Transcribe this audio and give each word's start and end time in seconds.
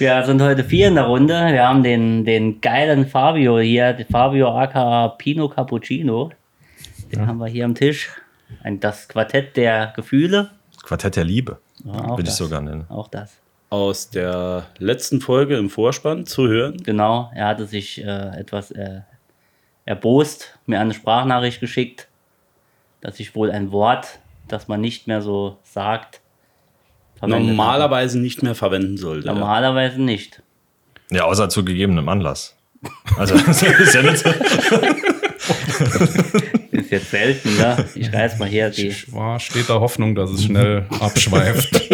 Wir 0.00 0.24
sind 0.24 0.40
heute 0.40 0.64
vier 0.64 0.88
in 0.88 0.94
der 0.94 1.04
Runde. 1.04 1.34
Wir 1.34 1.68
haben 1.68 1.82
den, 1.82 2.24
den 2.24 2.62
geilen 2.62 3.06
Fabio 3.06 3.58
hier, 3.58 3.92
den 3.92 4.06
Fabio 4.06 4.48
aka 4.48 5.08
Pino 5.08 5.46
Cappuccino. 5.46 6.30
Den 7.12 7.26
haben 7.26 7.36
wir 7.36 7.48
hier 7.48 7.66
am 7.66 7.74
Tisch. 7.74 8.08
Ein, 8.62 8.80
das 8.80 9.08
Quartett 9.08 9.58
der 9.58 9.92
Gefühle. 9.94 10.52
Quartett 10.82 11.16
der 11.16 11.24
Liebe, 11.24 11.58
Ja, 11.84 11.92
auch 11.92 12.08
würde 12.12 12.22
ich 12.22 12.28
das. 12.28 12.38
sogar 12.38 12.62
nennen. 12.62 12.86
Auch 12.88 13.08
das. 13.08 13.36
Aus 13.68 14.08
der 14.08 14.68
letzten 14.78 15.20
Folge 15.20 15.58
im 15.58 15.68
Vorspann 15.68 16.24
zu 16.24 16.48
hören. 16.48 16.78
Genau, 16.82 17.30
er 17.34 17.48
hatte 17.48 17.66
sich 17.66 18.02
äh, 18.02 18.38
etwas 18.40 18.70
äh, 18.70 19.00
erbost, 19.84 20.58
mir 20.64 20.80
eine 20.80 20.94
Sprachnachricht 20.94 21.60
geschickt, 21.60 22.08
dass 23.02 23.20
ich 23.20 23.34
wohl 23.34 23.50
ein 23.50 23.70
Wort, 23.70 24.18
das 24.48 24.66
man 24.66 24.80
nicht 24.80 25.06
mehr 25.06 25.20
so 25.20 25.58
sagt, 25.62 26.19
verwendet. 27.20 27.56
Normalerweise 27.56 28.18
nicht 28.18 28.42
mehr 28.42 28.54
verwenden 28.54 28.96
sollte. 28.96 29.28
Normalerweise 29.28 30.00
nicht. 30.00 30.42
Ja, 31.10 31.24
außer 31.24 31.48
zu 31.48 31.64
gegebenem 31.64 32.08
Anlass. 32.08 32.56
Also, 33.16 33.36
das 33.46 33.62
ist 33.62 33.94
ja 33.94 34.02
nicht 34.02 34.18
so. 34.18 34.30
Ist 36.70 36.90
jetzt 36.90 37.10
selten, 37.10 37.56
ne? 37.56 37.84
Ich 37.94 38.12
reiß 38.12 38.38
mal 38.38 38.48
hier 38.48 38.70
die. 38.70 38.88
Ich 38.88 39.12
war 39.12 39.40
steter 39.40 39.80
Hoffnung, 39.80 40.14
dass 40.14 40.30
es 40.30 40.44
schnell 40.44 40.86
abschweift. 41.00 41.90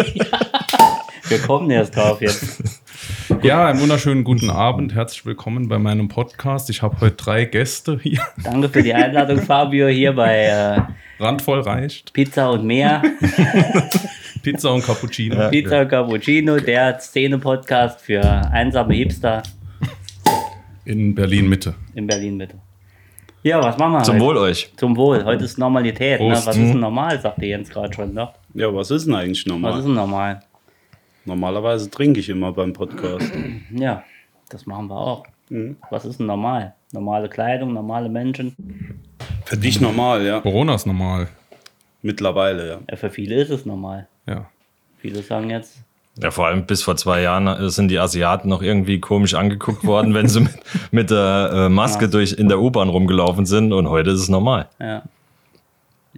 Wir 1.27 1.39
kommen 1.39 1.69
erst 1.71 1.95
drauf 1.95 2.21
jetzt. 2.21 2.61
Ja, 3.41 3.67
einen 3.67 3.79
wunderschönen 3.79 4.23
guten 4.23 4.49
Abend. 4.49 4.93
Herzlich 4.93 5.25
willkommen 5.25 5.67
bei 5.67 5.79
meinem 5.79 6.07
Podcast. 6.09 6.69
Ich 6.69 6.81
habe 6.81 6.99
heute 7.01 7.15
drei 7.15 7.45
Gäste 7.45 7.99
hier. 8.01 8.21
Danke 8.43 8.69
für 8.69 8.83
die 8.83 8.93
Einladung, 8.93 9.41
Fabio, 9.41 9.87
hier 9.87 10.13
bei 10.13 10.45
äh, 10.45 10.81
Randvoll 11.19 11.61
reicht. 11.61 12.13
Pizza 12.13 12.51
und 12.51 12.65
mehr. 12.65 13.01
Pizza 14.47 14.71
und 14.71 14.81
Cappuccino. 14.81 15.49
Pizza 15.49 15.81
und 15.81 15.89
Cappuccino, 15.89 16.57
der 16.57 16.97
Szene-Podcast 16.97 17.99
für 17.99 18.21
einsame 18.23 18.93
Hipster 18.93 19.43
In 20.85 21.13
Berlin 21.13 21.49
Mitte. 21.49 21.75
in 21.95 22.07
Berlin, 22.07 22.37
bitte. 22.37 22.55
Ja, 23.43 23.61
was 23.61 23.77
machen 23.77 23.95
wir 23.95 24.03
Zum 24.03 24.15
heute? 24.15 24.23
Wohl 24.25 24.37
euch. 24.37 24.71
Zum 24.77 24.95
Wohl. 24.95 25.25
Heute 25.25 25.43
ist 25.43 25.57
Normalität. 25.57 26.21
Ne? 26.21 26.29
Was 26.31 26.47
ist 26.47 26.55
denn 26.55 26.79
normal, 26.79 27.19
sagte 27.19 27.45
Jens 27.45 27.69
gerade 27.69 27.93
schon. 27.93 28.13
Ne? 28.13 28.29
Ja, 28.53 28.73
was 28.73 28.89
ist 28.89 29.05
denn 29.05 29.15
eigentlich 29.15 29.45
Was 29.45 29.51
normal? 29.51 29.79
ist 29.79 29.85
denn 29.85 29.93
normal? 29.95 30.39
Normalerweise 31.25 31.91
trinke 31.91 32.21
ich 32.21 32.29
immer 32.29 32.53
beim 32.53 32.71
Podcast. 32.71 33.29
Ja, 33.71 34.05
das 34.47 34.65
machen 34.65 34.87
wir 34.87 34.95
auch. 34.95 35.27
Mhm. 35.49 35.75
Was 35.89 36.05
ist 36.05 36.21
denn 36.21 36.27
normal? 36.27 36.73
Normale 36.93 37.27
Kleidung, 37.27 37.73
normale 37.73 38.07
Menschen. 38.07 38.55
Für 39.43 39.57
dich 39.57 39.81
normal, 39.81 40.25
ja. 40.25 40.39
Corona 40.39 40.75
ist 40.75 40.85
normal. 40.85 41.27
Mittlerweile, 42.01 42.69
ja. 42.69 42.79
Ja, 42.89 42.95
für 42.95 43.09
viele 43.09 43.35
ist 43.35 43.49
es 43.49 43.65
normal. 43.65 44.07
Ja. 44.27 44.49
Viele 44.97 45.21
sagen 45.23 45.49
jetzt, 45.49 45.77
Ja, 46.21 46.31
vor 46.31 46.47
allem 46.47 46.65
bis 46.65 46.81
vor 46.81 46.97
zwei 46.97 47.21
Jahren 47.21 47.47
äh, 47.47 47.69
sind 47.69 47.89
die 47.89 47.99
Asiaten 47.99 48.49
noch 48.49 48.61
irgendwie 48.61 48.99
komisch 48.99 49.33
angeguckt 49.35 49.83
worden, 49.85 50.13
wenn 50.13 50.27
sie 50.27 50.41
mit, 50.41 50.59
mit 50.91 51.11
der 51.11 51.51
äh, 51.53 51.69
Maske 51.69 52.09
durch 52.09 52.33
in 52.33 52.49
der 52.49 52.59
U-Bahn 52.59 52.89
rumgelaufen 52.89 53.45
sind 53.45 53.71
und 53.73 53.87
heute 53.89 54.11
ist 54.11 54.21
es 54.21 54.29
normal. 54.29 54.67
ja. 54.79 55.03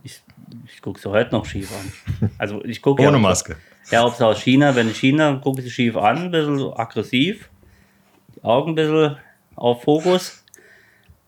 Ich, 0.03 0.21
ich 0.73 0.81
gucke 0.81 0.99
sie 0.99 1.09
heute 1.09 1.35
noch 1.35 1.45
schief 1.45 1.69
an. 1.73 2.31
Also 2.37 2.63
ich 2.63 2.81
gucke 2.81 3.01
Ohne 3.01 3.17
ja, 3.17 3.19
Maske. 3.19 3.57
Ja, 3.91 4.05
ob 4.05 4.13
es 4.13 4.21
aus 4.21 4.39
China, 4.39 4.73
wenn 4.75 4.87
in 4.87 4.93
China 4.93 5.35
gucke 5.43 5.59
ich 5.59 5.65
sie 5.65 5.71
schief 5.71 5.97
an, 5.97 6.17
ein 6.17 6.31
bisschen 6.31 6.57
so 6.57 6.75
aggressiv. 6.77 7.49
Die 8.35 8.43
Augen 8.45 8.71
ein 8.71 8.75
bisschen 8.75 9.17
auf 9.55 9.83
Fokus. 9.83 10.43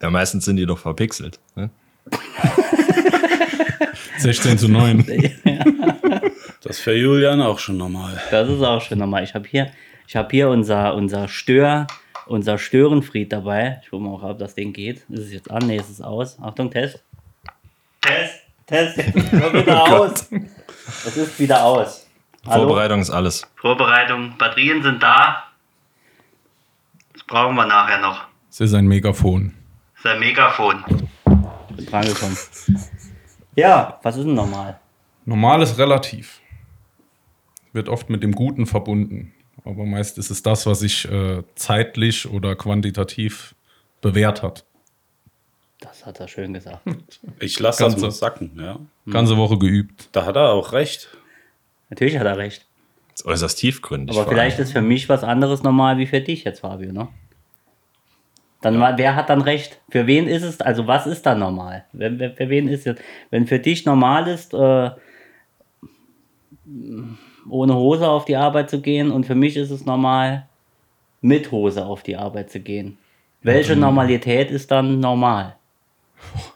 Ja, 0.01 0.09
meistens 0.09 0.45
sind 0.45 0.55
die 0.55 0.66
doch 0.66 0.78
verpixelt. 0.78 1.38
Ne? 1.55 1.69
16 4.19 4.57
zu 4.57 4.69
9. 4.69 5.05
Das 6.63 6.77
ist 6.77 6.83
für 6.83 6.94
Julian 6.94 7.41
auch 7.41 7.57
schon 7.57 7.77
normal. 7.77 8.22
Das 8.29 8.47
ist 8.47 8.61
auch 8.61 8.81
schon 8.81 8.99
normal. 8.99 9.23
Ich 9.23 9.33
habe 9.33 9.47
hier, 9.49 9.72
ich 10.07 10.16
habe 10.16 10.27
hier 10.29 10.47
unser, 10.49 10.94
unser 10.94 11.27
Stör, 11.27 11.88
unser 12.27 12.59
Störenfried 12.59 13.33
dabei. 13.33 13.81
Ich 13.83 13.89
gucke 13.89 14.03
mal, 14.03 14.31
ob 14.31 14.38
das 14.38 14.53
Ding 14.53 14.72
geht. 14.72 14.97
Ist 15.09 15.25
es 15.25 15.33
jetzt 15.33 15.49
an? 15.49 15.66
Nee, 15.66 15.77
ist 15.77 15.89
es 15.89 16.01
aus. 16.01 16.38
Achtung, 16.39 16.69
Test. 16.69 17.03
Test, 18.01 18.41
Test. 18.67 18.97
Wieder 19.16 19.83
aus. 19.83 20.29
Es 21.05 21.17
ist 21.17 21.39
wieder 21.39 21.63
aus. 21.63 22.07
Hallo? 22.45 22.67
Vorbereitung 22.67 23.01
ist 23.01 23.09
alles. 23.09 23.47
Vorbereitung. 23.55 24.35
Batterien 24.38 24.83
sind 24.83 25.01
da. 25.01 25.43
Das 27.13 27.23
brauchen 27.23 27.55
wir 27.55 27.66
nachher 27.66 27.99
noch. 27.99 28.25
Es 28.49 28.61
ist 28.61 28.73
ein 28.73 28.85
Megafon. 28.85 29.53
Das 29.95 30.05
ist 30.05 30.11
ein 30.11 30.19
Megafon. 30.19 30.83
Bin 31.75 31.85
dran 31.85 32.05
gekommen. 32.05 32.38
Ja, 33.55 33.99
was 34.03 34.17
ist 34.17 34.25
denn 34.25 34.35
normal? 34.35 34.79
Normal 35.25 35.61
ist 35.61 35.78
relativ. 35.78 36.41
Wird 37.73 37.89
oft 37.89 38.09
mit 38.09 38.23
dem 38.23 38.33
Guten 38.33 38.65
verbunden. 38.65 39.33
Aber 39.63 39.85
meist 39.85 40.17
ist 40.17 40.29
es 40.29 40.43
das, 40.43 40.65
was 40.65 40.79
sich 40.79 41.09
äh, 41.09 41.43
zeitlich 41.55 42.27
oder 42.27 42.55
quantitativ 42.55 43.55
bewährt 44.01 44.41
hat. 44.41 44.65
Das 45.79 46.05
hat 46.05 46.19
er 46.19 46.27
schön 46.27 46.53
gesagt. 46.53 46.81
Ich 47.39 47.59
lasse 47.59 47.83
das 47.83 47.97
mal 47.97 48.11
sacken, 48.11 48.51
ja. 48.59 48.79
Ganze 49.11 49.35
Woche 49.35 49.57
geübt. 49.57 50.09
Da 50.11 50.25
hat 50.25 50.35
er 50.35 50.51
auch 50.51 50.73
recht. 50.73 51.09
Natürlich 51.89 52.17
hat 52.17 52.27
er 52.27 52.37
recht. 52.37 52.67
Das 53.11 53.21
ist 53.21 53.25
äußerst 53.25 53.57
tiefgründig. 53.57 54.15
Aber 54.15 54.29
vielleicht 54.29 54.59
ist 54.59 54.71
für 54.71 54.81
mich 54.81 55.09
was 55.09 55.23
anderes 55.23 55.63
normal 55.63 55.97
wie 55.97 56.05
für 56.05 56.21
dich 56.21 56.43
jetzt, 56.43 56.59
Fabio, 56.59 56.91
ne? 56.91 57.07
Dann 58.61 58.79
wer 58.79 59.15
hat 59.15 59.29
dann 59.29 59.41
recht? 59.41 59.81
Für 59.89 60.05
wen 60.05 60.27
ist 60.27 60.43
es, 60.43 60.61
also 60.61 60.85
was 60.85 61.07
ist 61.07 61.25
dann 61.25 61.39
normal? 61.39 61.85
Wer, 61.93 62.19
wer, 62.19 62.31
für 62.31 62.47
wen 62.49 62.67
ist 62.67 62.85
es? 62.85 62.95
Wenn 63.31 63.47
für 63.47 63.57
dich 63.57 63.85
normal 63.85 64.27
ist, 64.27 64.53
äh, 64.53 64.91
ohne 67.50 67.75
Hose 67.75 68.07
auf 68.07 68.25
die 68.25 68.35
Arbeit 68.35 68.69
zu 68.69 68.81
gehen 68.81 69.12
und 69.12 69.25
für 69.25 69.35
mich 69.35 69.57
ist 69.57 69.72
es 69.72 69.85
normal, 69.85 70.47
mit 71.22 71.52
Hose 71.52 71.85
auf 71.85 72.03
die 72.03 72.16
Arbeit 72.16 72.52
zu 72.52 72.59
gehen. 72.59 72.97
Welche 73.44 73.75
Normalität 73.75 74.52
ist 74.52 74.72
dann 74.72 75.00
normal? 75.00 75.56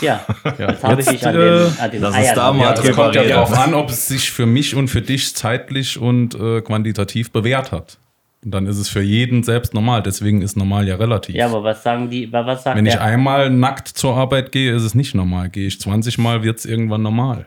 Ja, 0.00 0.24
jetzt 0.56 0.84
habe 0.84 1.00
ich 1.00 1.08
dich 1.08 1.26
an 1.26 1.34
äh, 1.34 1.38
den, 1.38 1.78
an 1.78 1.90
den 1.90 2.04
uns 2.04 2.14
Eiern 2.14 2.34
da 2.36 2.52
mal. 2.52 2.72
Es 2.72 2.92
kommt 2.94 3.14
ja 3.16 3.24
darauf 3.24 3.58
an, 3.58 3.74
ob 3.74 3.90
es 3.90 4.06
sich 4.06 4.30
für 4.30 4.46
mich 4.46 4.74
und 4.74 4.88
für 4.88 5.02
dich 5.02 5.34
zeitlich 5.34 5.98
und 5.98 6.34
äh, 6.34 6.62
quantitativ 6.62 7.32
bewährt 7.32 7.72
hat. 7.72 7.98
Und 8.42 8.52
dann 8.52 8.66
ist 8.66 8.78
es 8.78 8.88
für 8.88 9.02
jeden 9.02 9.42
selbst 9.42 9.74
normal. 9.74 10.02
Deswegen 10.02 10.40
ist 10.40 10.56
normal 10.56 10.88
ja 10.88 10.96
relativ. 10.96 11.34
Ja, 11.34 11.46
aber 11.46 11.62
was 11.64 11.82
sagen 11.82 12.08
die, 12.08 12.32
was 12.32 12.62
sagt 12.62 12.78
Wenn 12.78 12.86
ich 12.86 12.94
der? 12.94 13.02
einmal 13.02 13.50
nackt 13.50 13.88
zur 13.88 14.16
Arbeit 14.16 14.52
gehe, 14.52 14.74
ist 14.74 14.84
es 14.84 14.94
nicht 14.94 15.14
normal. 15.14 15.50
Gehe 15.50 15.66
ich 15.66 15.78
20 15.80 16.16
Mal, 16.18 16.42
wird 16.42 16.58
es 16.58 16.64
irgendwann 16.64 17.02
normal. 17.02 17.46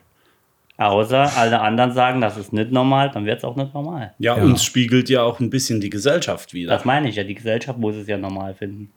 Außer 0.78 1.38
alle 1.38 1.61
anderen 1.61 1.91
sagen, 1.94 2.19
das 2.19 2.35
ist 2.35 2.51
nicht 2.51 2.72
normal, 2.72 3.11
dann 3.11 3.25
wird 3.25 3.38
es 3.38 3.44
auch 3.44 3.56
nicht 3.56 3.73
normal. 3.73 4.13
Ja, 4.17 4.35
Ja. 4.38 4.44
uns 4.44 4.63
spiegelt 4.63 5.07
ja 5.09 5.22
auch 5.22 5.39
ein 5.39 5.50
bisschen 5.51 5.79
die 5.81 5.89
Gesellschaft 5.91 6.53
wieder. 6.53 6.72
Das 6.72 6.84
meine 6.84 7.07
ich 7.09 7.16
ja, 7.16 7.23
die 7.23 7.35
Gesellschaft 7.35 7.78
muss 7.78 7.95
es 7.95 8.07
ja 8.07 8.17
normal 8.17 8.56
finden. 8.56 8.91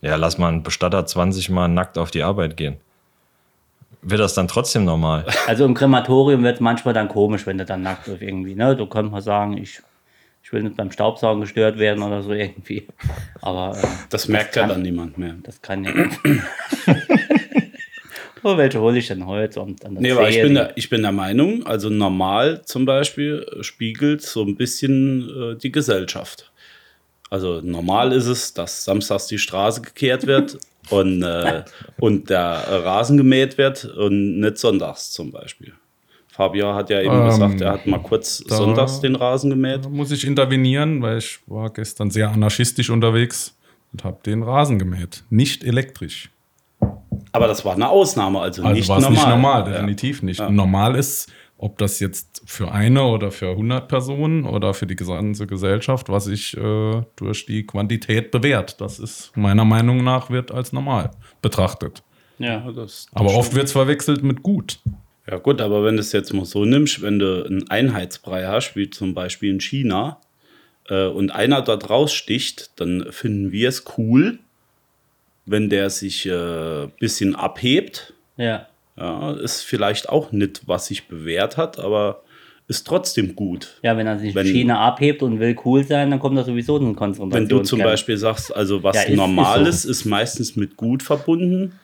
Ja, 0.00 0.16
lass 0.16 0.38
mal 0.38 0.48
einen 0.48 0.62
Bestatter 0.62 1.06
20 1.06 1.50
Mal 1.50 1.68
nackt 1.68 1.98
auf 1.98 2.10
die 2.10 2.22
Arbeit 2.22 2.56
gehen. 2.56 2.78
Wird 4.02 4.20
das 4.20 4.34
dann 4.34 4.48
trotzdem 4.48 4.84
normal? 4.86 5.26
Also 5.46 5.64
im 5.66 5.74
Krematorium 5.74 6.42
wird 6.42 6.54
es 6.56 6.60
manchmal 6.60 6.94
dann 6.94 7.06
komisch, 7.08 7.46
wenn 7.46 7.58
du 7.58 7.64
dann 7.66 7.82
nackt 7.82 8.06
bist 8.06 8.22
irgendwie. 8.22 8.54
Ne? 8.54 8.74
Du 8.74 8.86
könntest 8.86 9.12
mal 9.12 9.20
sagen, 9.20 9.56
ich, 9.58 9.80
ich 10.42 10.52
will 10.52 10.62
nicht 10.62 10.76
beim 10.76 10.90
Staubsaugen 10.90 11.42
gestört 11.42 11.78
werden 11.78 12.02
oder 12.02 12.22
so 12.22 12.32
irgendwie. 12.32 12.88
Aber 13.42 13.76
äh, 13.76 13.86
Das 14.08 14.26
merkt 14.26 14.56
ja 14.56 14.62
kann- 14.62 14.70
dann 14.70 14.82
niemand 14.82 15.18
mehr. 15.18 15.34
das 15.42 15.60
kann 15.62 15.84
ja. 15.84 15.92
oh, 18.42 18.56
welche 18.56 18.80
hole 18.80 18.98
ich 18.98 19.08
denn 19.08 19.26
heute? 19.26 19.60
Und 19.60 19.82
dann 19.84 19.94
Nee, 19.94 20.12
aber 20.12 20.28
ich 20.28 20.40
bin, 20.42 20.54
der, 20.54 20.76
ich 20.76 20.88
bin 20.90 21.02
der 21.02 21.12
Meinung, 21.12 21.66
also 21.66 21.88
normal 21.90 22.62
zum 22.64 22.84
Beispiel 22.84 23.46
äh, 23.58 23.62
spiegelt 23.62 24.22
so 24.22 24.42
ein 24.44 24.56
bisschen 24.56 25.28
äh, 25.52 25.56
die 25.56 25.72
Gesellschaft. 25.72 26.50
Also 27.30 27.60
normal 27.62 28.12
ist 28.12 28.26
es, 28.26 28.54
dass 28.54 28.84
samstags 28.84 29.26
die 29.28 29.38
Straße 29.38 29.82
gekehrt 29.82 30.26
wird 30.26 30.58
und, 30.90 31.22
äh, 31.22 31.62
und 31.98 32.28
der 32.30 32.40
Rasen 32.84 33.16
gemäht 33.16 33.56
wird 33.58 33.84
und 33.84 34.40
nicht 34.40 34.58
sonntags 34.58 35.12
zum 35.12 35.30
Beispiel. 35.30 35.72
Fabio 36.28 36.74
hat 36.74 36.90
ja 36.90 37.00
eben 37.00 37.14
Ähm, 37.14 37.24
gesagt, 37.26 37.60
er 37.60 37.72
hat 37.72 37.86
mal 37.86 37.98
kurz 38.02 38.42
da- 38.48 38.56
sonntags 38.56 39.00
den 39.00 39.14
Rasen 39.14 39.50
gemäht. 39.50 39.84
Da 39.84 39.88
muss 39.88 40.10
ich 40.10 40.24
intervenieren, 40.26 41.02
weil 41.02 41.18
ich 41.18 41.38
war 41.46 41.70
gestern 41.70 42.10
sehr 42.10 42.30
anarchistisch 42.30 42.88
unterwegs 42.90 43.56
und 43.92 44.04
habe 44.04 44.18
den 44.24 44.42
Rasen 44.42 44.78
gemäht. 44.78 45.22
Nicht 45.28 45.64
elektrisch. 45.64 46.30
Aber 47.32 47.46
das 47.46 47.64
war 47.64 47.74
eine 47.74 47.88
Ausnahme, 47.88 48.40
also, 48.40 48.62
Also 48.62 48.74
nicht 48.74 48.88
war 48.88 48.98
es 48.98 49.04
normal. 49.04 49.18
nicht 49.18 49.28
normal, 49.28 49.60
Ja. 49.66 49.72
definitiv 49.72 50.22
nicht. 50.22 50.40
Ja. 50.40 50.50
Normal 50.50 50.96
ist, 50.96 51.30
ob 51.58 51.78
das 51.78 52.00
jetzt 52.00 52.42
für 52.46 52.72
eine 52.72 53.04
oder 53.04 53.30
für 53.30 53.50
100 53.54 53.86
Personen 53.86 54.44
oder 54.46 54.74
für 54.74 54.86
die 54.86 54.96
gesamte 54.96 55.46
Gesellschaft, 55.46 56.08
was 56.08 56.24
sich 56.24 56.56
äh, 56.56 57.02
durch 57.16 57.46
die 57.46 57.64
Quantität 57.66 58.30
bewährt. 58.30 58.80
Das 58.80 58.98
ist 58.98 59.30
meiner 59.36 59.64
Meinung 59.64 60.02
nach 60.02 60.30
wird 60.30 60.50
als 60.50 60.72
normal 60.72 61.10
betrachtet. 61.42 62.02
Ja. 62.38 62.64
Ja, 62.64 62.72
das, 62.72 63.06
Aber 63.12 63.34
oft 63.34 63.54
wird 63.54 63.66
es 63.66 63.72
verwechselt 63.72 64.22
mit 64.22 64.42
gut. 64.42 64.80
Ja 65.30 65.36
gut, 65.36 65.60
aber 65.60 65.84
wenn 65.84 65.96
du 65.96 66.00
es 66.00 66.12
jetzt 66.12 66.32
mal 66.32 66.46
so 66.46 66.64
nimmst, 66.64 67.02
wenn 67.02 67.18
du 67.18 67.44
einen 67.44 67.68
Einheitsbrei 67.70 68.46
hast, 68.46 68.74
wie 68.74 68.88
zum 68.90 69.12
Beispiel 69.14 69.50
in 69.50 69.60
China, 69.60 70.18
äh, 70.88 71.06
und 71.06 71.30
einer 71.30 71.60
dort 71.60 71.90
raussticht, 71.90 72.70
dann 72.80 73.06
finden 73.10 73.52
wir 73.52 73.68
es 73.68 73.84
cool, 73.98 74.38
wenn 75.46 75.68
der 75.70 75.90
sich 75.90 76.26
ein 76.26 76.32
äh, 76.32 76.88
bisschen 76.98 77.34
abhebt. 77.34 78.14
Ja. 78.36 78.66
Ja, 78.96 79.32
ist 79.32 79.62
vielleicht 79.62 80.08
auch 80.08 80.30
nicht, 80.32 80.62
was 80.66 80.86
sich 80.86 81.08
bewährt 81.08 81.56
hat, 81.56 81.78
aber 81.78 82.22
ist 82.68 82.86
trotzdem 82.86 83.34
gut. 83.34 83.78
Ja, 83.82 83.96
wenn 83.96 84.06
er 84.06 84.18
sich 84.18 84.34
Wenn- 84.34 84.46
China 84.46 84.80
abhebt 84.80 85.22
und 85.22 85.40
will 85.40 85.56
cool 85.64 85.82
sein, 85.84 86.10
dann 86.10 86.20
kommt 86.20 86.36
er 86.36 86.44
sowieso 86.44 86.76
in 86.76 86.94
Konzentrations 86.94 87.34
Wenn 87.34 87.48
du 87.48 87.64
zum 87.64 87.80
Beispiel 87.80 88.16
sagst, 88.16 88.54
also 88.54 88.82
was 88.82 88.94
Ja, 88.96 89.02
ist- 89.02 89.16
Normales 89.16 89.84
ist 89.84 90.00
ist, 90.00 90.04
meistens 90.04 90.54
mit 90.56 90.76
gut 90.76 91.02
verbunden, 91.02 91.80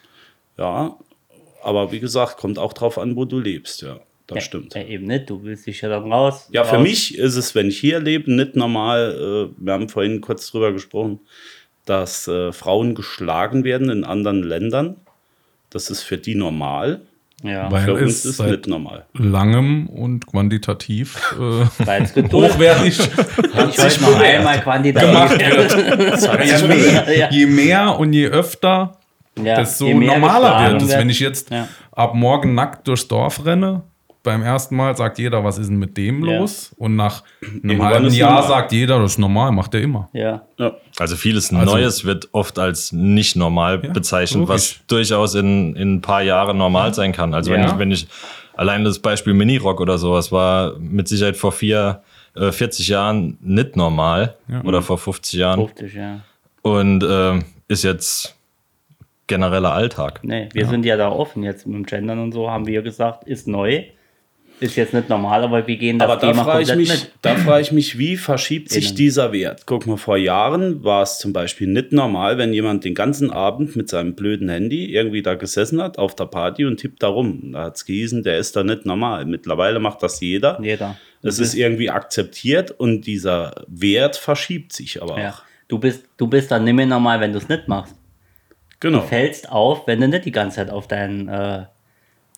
ja, 0.59 0.97
aber 1.63 1.91
wie 1.91 2.01
gesagt, 2.01 2.37
kommt 2.37 2.59
auch 2.59 2.73
drauf 2.73 2.99
an, 2.99 3.17
wo 3.17 3.25
du 3.25 3.41
lebst, 3.41 3.83
ja, 3.83 3.99
das 4.27 4.37
ja, 4.37 4.41
stimmt. 4.43 4.75
Ja, 4.75 4.83
eben 4.85 5.07
nicht, 5.07 5.29
du 5.31 5.43
willst 5.43 5.67
dich 5.67 5.81
ja 5.81 5.89
dann 5.89 6.13
raus. 6.13 6.49
Ja, 6.53 6.65
für 6.65 6.77
raus. 6.77 6.83
mich 6.83 7.17
ist 7.19 7.37
es, 7.37 7.55
wenn 7.55 7.69
ich 7.69 7.79
hier 7.81 7.99
lebe, 7.99 8.31
nicht 8.33 8.55
normal. 8.57 9.51
Äh, 9.51 9.65
wir 9.65 9.73
haben 9.73 9.89
vorhin 9.89 10.21
kurz 10.21 10.51
drüber 10.51 10.73
gesprochen, 10.73 11.21
dass 11.87 12.29
äh, 12.29 12.53
Frauen 12.53 12.95
geschlagen 12.95 13.65
werden 13.65 13.89
in 13.91 14.05
anderen 14.05 14.43
Ländern. 14.43 14.97
Das 15.71 15.89
ist 15.91 16.03
für 16.03 16.19
die 16.19 16.35
normal. 16.35 17.01
Ja, 17.43 17.71
Weil 17.71 17.85
Für 17.85 17.93
es 17.97 18.03
uns 18.03 18.25
ist 18.25 18.37
seit 18.39 18.51
nicht 18.51 18.67
normal. 18.67 19.05
langem 19.13 19.89
und 19.89 20.27
quantitativ 20.27 21.35
äh, 21.39 21.85
weil 21.87 22.03
es 22.03 22.15
geduldet 22.15 22.55
hochwertig 22.55 22.99
Ich 23.71 23.79
heute 23.79 24.03
noch 24.03 24.19
einmal 24.21 24.61
quantitativ. 24.63 25.07
gemacht 25.11 25.39
wird. 25.39 26.45
je, 26.63 26.67
mehr, 26.69 27.19
Ja. 27.19 27.31
je 27.31 27.47
mehr 27.47 27.99
und 27.99 28.13
je 28.15 28.27
öfter, 28.29 28.97
Ja, 29.43 29.57
desto 29.57 29.87
normaler 29.93 30.73
wird 30.73 30.83
es. 30.83 30.89
Wenn 30.97 31.11
ich 31.11 31.21
jetzt 31.21 31.51
Ja. 31.51 31.69
ab 31.93 32.15
morgen 32.15 32.55
nackt 32.55 32.89
durchs 32.89 33.07
Dorf 33.07 33.45
renne, 33.45 33.83
beim 34.23 34.43
ersten 34.43 34.75
Mal 34.75 34.97
sagt 34.97 35.19
jeder, 35.19 35.45
was 35.45 35.59
ist 35.59 35.69
denn 35.69 35.77
mit 35.79 35.95
dem 35.99 36.25
Ja. 36.25 36.39
los? 36.39 36.75
Und 36.79 36.97
nach 36.97 37.23
einem 37.43 37.61
Irgendwann 37.71 37.89
halben 37.93 38.11
Jahr 38.15 38.31
normal. 38.33 38.49
sagt 38.49 38.73
jeder, 38.73 38.99
das 38.99 39.13
ist 39.13 39.19
normal, 39.19 39.53
macht 39.53 39.75
er 39.75 39.83
immer. 39.83 40.09
Ja, 40.15 40.43
Ja. 40.59 40.73
Also 40.99 41.17
vieles 41.17 41.53
Also- 41.53 41.73
Neues 41.75 42.05
wird 42.05 42.29
oft 42.33 42.59
als 42.59 42.93
nicht 42.93 43.37
normal 43.37 43.81
Ja, 43.85 43.93
bezeichnet, 43.93 44.49
was 44.49 44.73
logisch. 44.77 44.81
durchaus 44.87 45.35
in, 45.35 45.77
in 45.77 45.95
ein 45.97 46.01
paar 46.01 46.23
Jahren 46.23 46.57
normal 46.57 46.95
sein 46.95 47.13
kann. 47.13 47.35
Also 47.35 47.51
wenn 47.51 47.61
Ja. 47.63 47.73
ich, 47.73 47.79
wenn 47.79 47.91
ich 47.91 48.07
allein 48.55 48.85
das 48.85 48.99
Beispiel 48.99 49.35
Minirock 49.35 49.81
oder 49.81 49.99
sowas 49.99 50.33
war 50.33 50.79
mit 50.79 51.07
Sicherheit 51.09 51.37
vor 51.37 51.53
vier, 51.53 52.03
äh, 52.35 52.51
40 52.53 52.89
Jahren 52.89 53.37
nicht 53.43 53.77
normal 53.77 54.37
oder 54.65 54.81
vor 54.83 54.97
50 54.99 55.39
Jahren 55.39 55.59
50, 55.67 55.95
ja. 55.95 56.21
und 56.63 57.03
äh, 57.03 57.41
ist 57.69 57.83
jetzt 57.85 58.35
genereller 59.27 59.73
Alltag. 59.73 60.21
Nee, 60.23 60.49
wir 60.53 60.67
sind 60.67 60.87
ja 60.87 60.97
da 60.97 61.09
offen 61.11 61.43
jetzt 61.43 61.67
mit 61.67 61.75
dem 61.77 61.85
Gendern 61.85 62.21
und 62.21 62.33
so, 62.33 62.49
haben 62.51 62.67
wir 62.67 62.81
gesagt, 62.83 63.25
ist 63.25 63.49
neu. 63.49 63.83
Ist 64.59 64.75
jetzt 64.77 64.95
nicht 64.95 65.11
normal, 65.11 65.45
aber 65.45 65.67
wir 65.67 65.77
gehen 65.77 65.99
das 65.99 66.09
Aber 66.09 66.19
da 66.19 66.31
Thema 66.33 66.45
frage 66.45 66.63
ich, 66.63 66.75
mich, 66.77 66.89
mit. 66.89 67.13
da 67.21 67.35
frage 67.37 67.61
ich 67.61 67.73
mich, 67.73 67.99
wie 67.99 68.17
verschiebt 68.17 68.71
sich 68.71 68.87
Innen. 68.87 68.97
dieser 68.97 69.33
Wert? 69.33 69.65
Guck 69.67 69.87
mal, 69.87 69.99
vor 69.99 70.17
Jahren 70.17 70.83
war 70.83 71.03
es 71.03 71.19
zum 71.19 71.35
Beispiel 71.35 71.67
nicht 71.69 71.93
normal, 71.93 72.39
wenn 72.39 72.55
jemand 72.55 72.85
den 72.85 72.95
ganzen 72.95 73.31
Abend 73.31 73.77
mit 73.77 73.91
seinem 73.91 74.15
blöden 74.15 74.49
Handy 74.49 74.87
irgendwie 74.95 75.21
da 75.21 75.35
gesessen 75.35 75.83
hat 75.83 75.99
auf 75.99 76.15
der 76.15 76.25
Party 76.25 76.65
und 76.65 76.79
tippt 76.79 77.03
da 77.03 77.09
rum. 77.09 77.51
Da 77.53 77.65
hat 77.65 77.77
es 77.77 77.85
gehießen, 77.85 78.23
der 78.23 78.39
ist 78.39 78.57
da 78.57 78.65
nicht 78.65 78.87
normal. 78.87 79.27
Mittlerweile 79.27 79.79
macht 79.79 80.03
das 80.03 80.21
jeder. 80.21 80.59
Jeder. 80.63 80.97
Es 81.23 81.39
ist 81.39 81.55
irgendwie 81.55 81.91
akzeptiert 81.91 82.71
und 82.71 83.03
dieser 83.07 83.65
Wert 83.67 84.17
verschiebt 84.17 84.73
sich 84.73 85.03
aber 85.03 85.21
Ja. 85.21 85.31
auch. 85.31 85.43
Du 85.69 85.79
bist, 85.79 86.05
du 86.17 86.29
bist 86.29 86.51
dann 86.51 86.65
nicht 86.65 86.75
mehr 86.75 86.87
normal, 86.87 87.21
wenn 87.21 87.33
du 87.33 87.39
es 87.39 87.49
nicht 87.49 87.69
machst. 87.69 87.95
Genau. 88.81 89.01
Du 89.01 89.07
fällst 89.07 89.51
auf, 89.51 89.87
wenn 89.87 90.01
du 90.01 90.09
nicht 90.09 90.25
die 90.25 90.33
ganze 90.33 90.57
Zeit 90.57 90.71
auf 90.71 90.87
deinen. 90.89 91.29
Äh, 91.29 91.65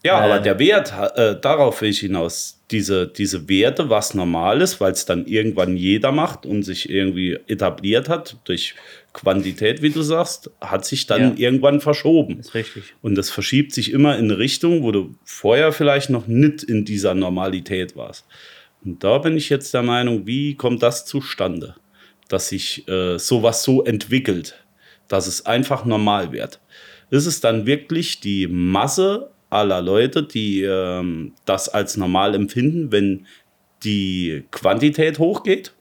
Ja, 0.05 0.21
Äh, 0.21 0.25
aber 0.31 0.39
der 0.41 0.59
Wert, 0.59 0.93
äh, 1.17 1.37
darauf 1.41 1.81
will 1.83 1.91
ich 1.91 2.00
hinaus. 2.00 2.55
Diese, 2.71 3.06
diese 3.09 3.49
Werte, 3.49 3.89
was 3.89 4.12
normal 4.15 4.61
ist, 4.61 4.79
weil 4.81 4.93
es 4.93 5.06
dann 5.06 5.27
irgendwann 5.27 5.77
jeder 5.77 6.12
macht 6.12 6.45
und 6.45 6.62
sich 6.62 6.89
irgendwie 6.91 7.39
etabliert 7.47 8.09
hat 8.11 8.37
durch 8.45 8.75
Quantität, 9.15 9.81
wie 9.83 9.89
du 9.91 10.03
sagst, 10.03 10.50
hat 10.61 10.85
sich 10.85 11.06
dann 11.06 11.37
Ja. 11.37 11.49
irgendwann 11.49 11.81
verschoben. 11.81 12.39
ist 12.41 12.55
richtig. 12.55 12.83
Und 13.00 13.15
das 13.17 13.31
verschiebt 13.31 13.73
sich 13.73 13.91
immer 13.91 14.19
in 14.19 14.27
eine 14.27 14.39
Richtung, 14.39 14.83
wo 14.83 14.93
du 14.93 15.15
vorher 15.25 15.73
vielleicht 15.73 16.11
noch 16.11 16.27
nicht 16.27 16.62
in 16.62 16.85
dieser 16.85 17.15
Normalität 17.15 17.97
warst. 17.97 18.27
Und 18.85 19.03
da 19.03 19.19
bin 19.19 19.37
ich 19.37 19.49
jetzt 19.49 19.73
der 19.75 19.83
Meinung, 19.83 20.27
wie 20.27 20.55
kommt 20.55 20.83
das 20.83 21.06
zustande, 21.06 21.75
dass 22.29 22.50
sich 22.50 22.87
äh, 22.87 23.19
sowas 23.19 23.62
so 23.65 23.83
entwickelt, 23.83 24.62
dass 25.09 25.27
es 25.27 25.47
einfach 25.47 25.85
normal 25.87 26.31
wird? 26.33 26.61
Ist 27.11 27.25
es 27.27 27.41
dann 27.41 27.65
wirklich 27.67 28.21
die 28.21 28.47
Masse 28.47 29.31
aller 29.50 29.81
Leute, 29.81 30.23
die 30.23 30.62
ähm, 30.62 31.35
das 31.45 31.69
als 31.69 31.97
normal 31.97 32.35
empfinden, 32.35 32.93
wenn 32.93 33.27
die 33.85 34.45
Quantität 34.50 35.19
hochgeht? 35.19 35.75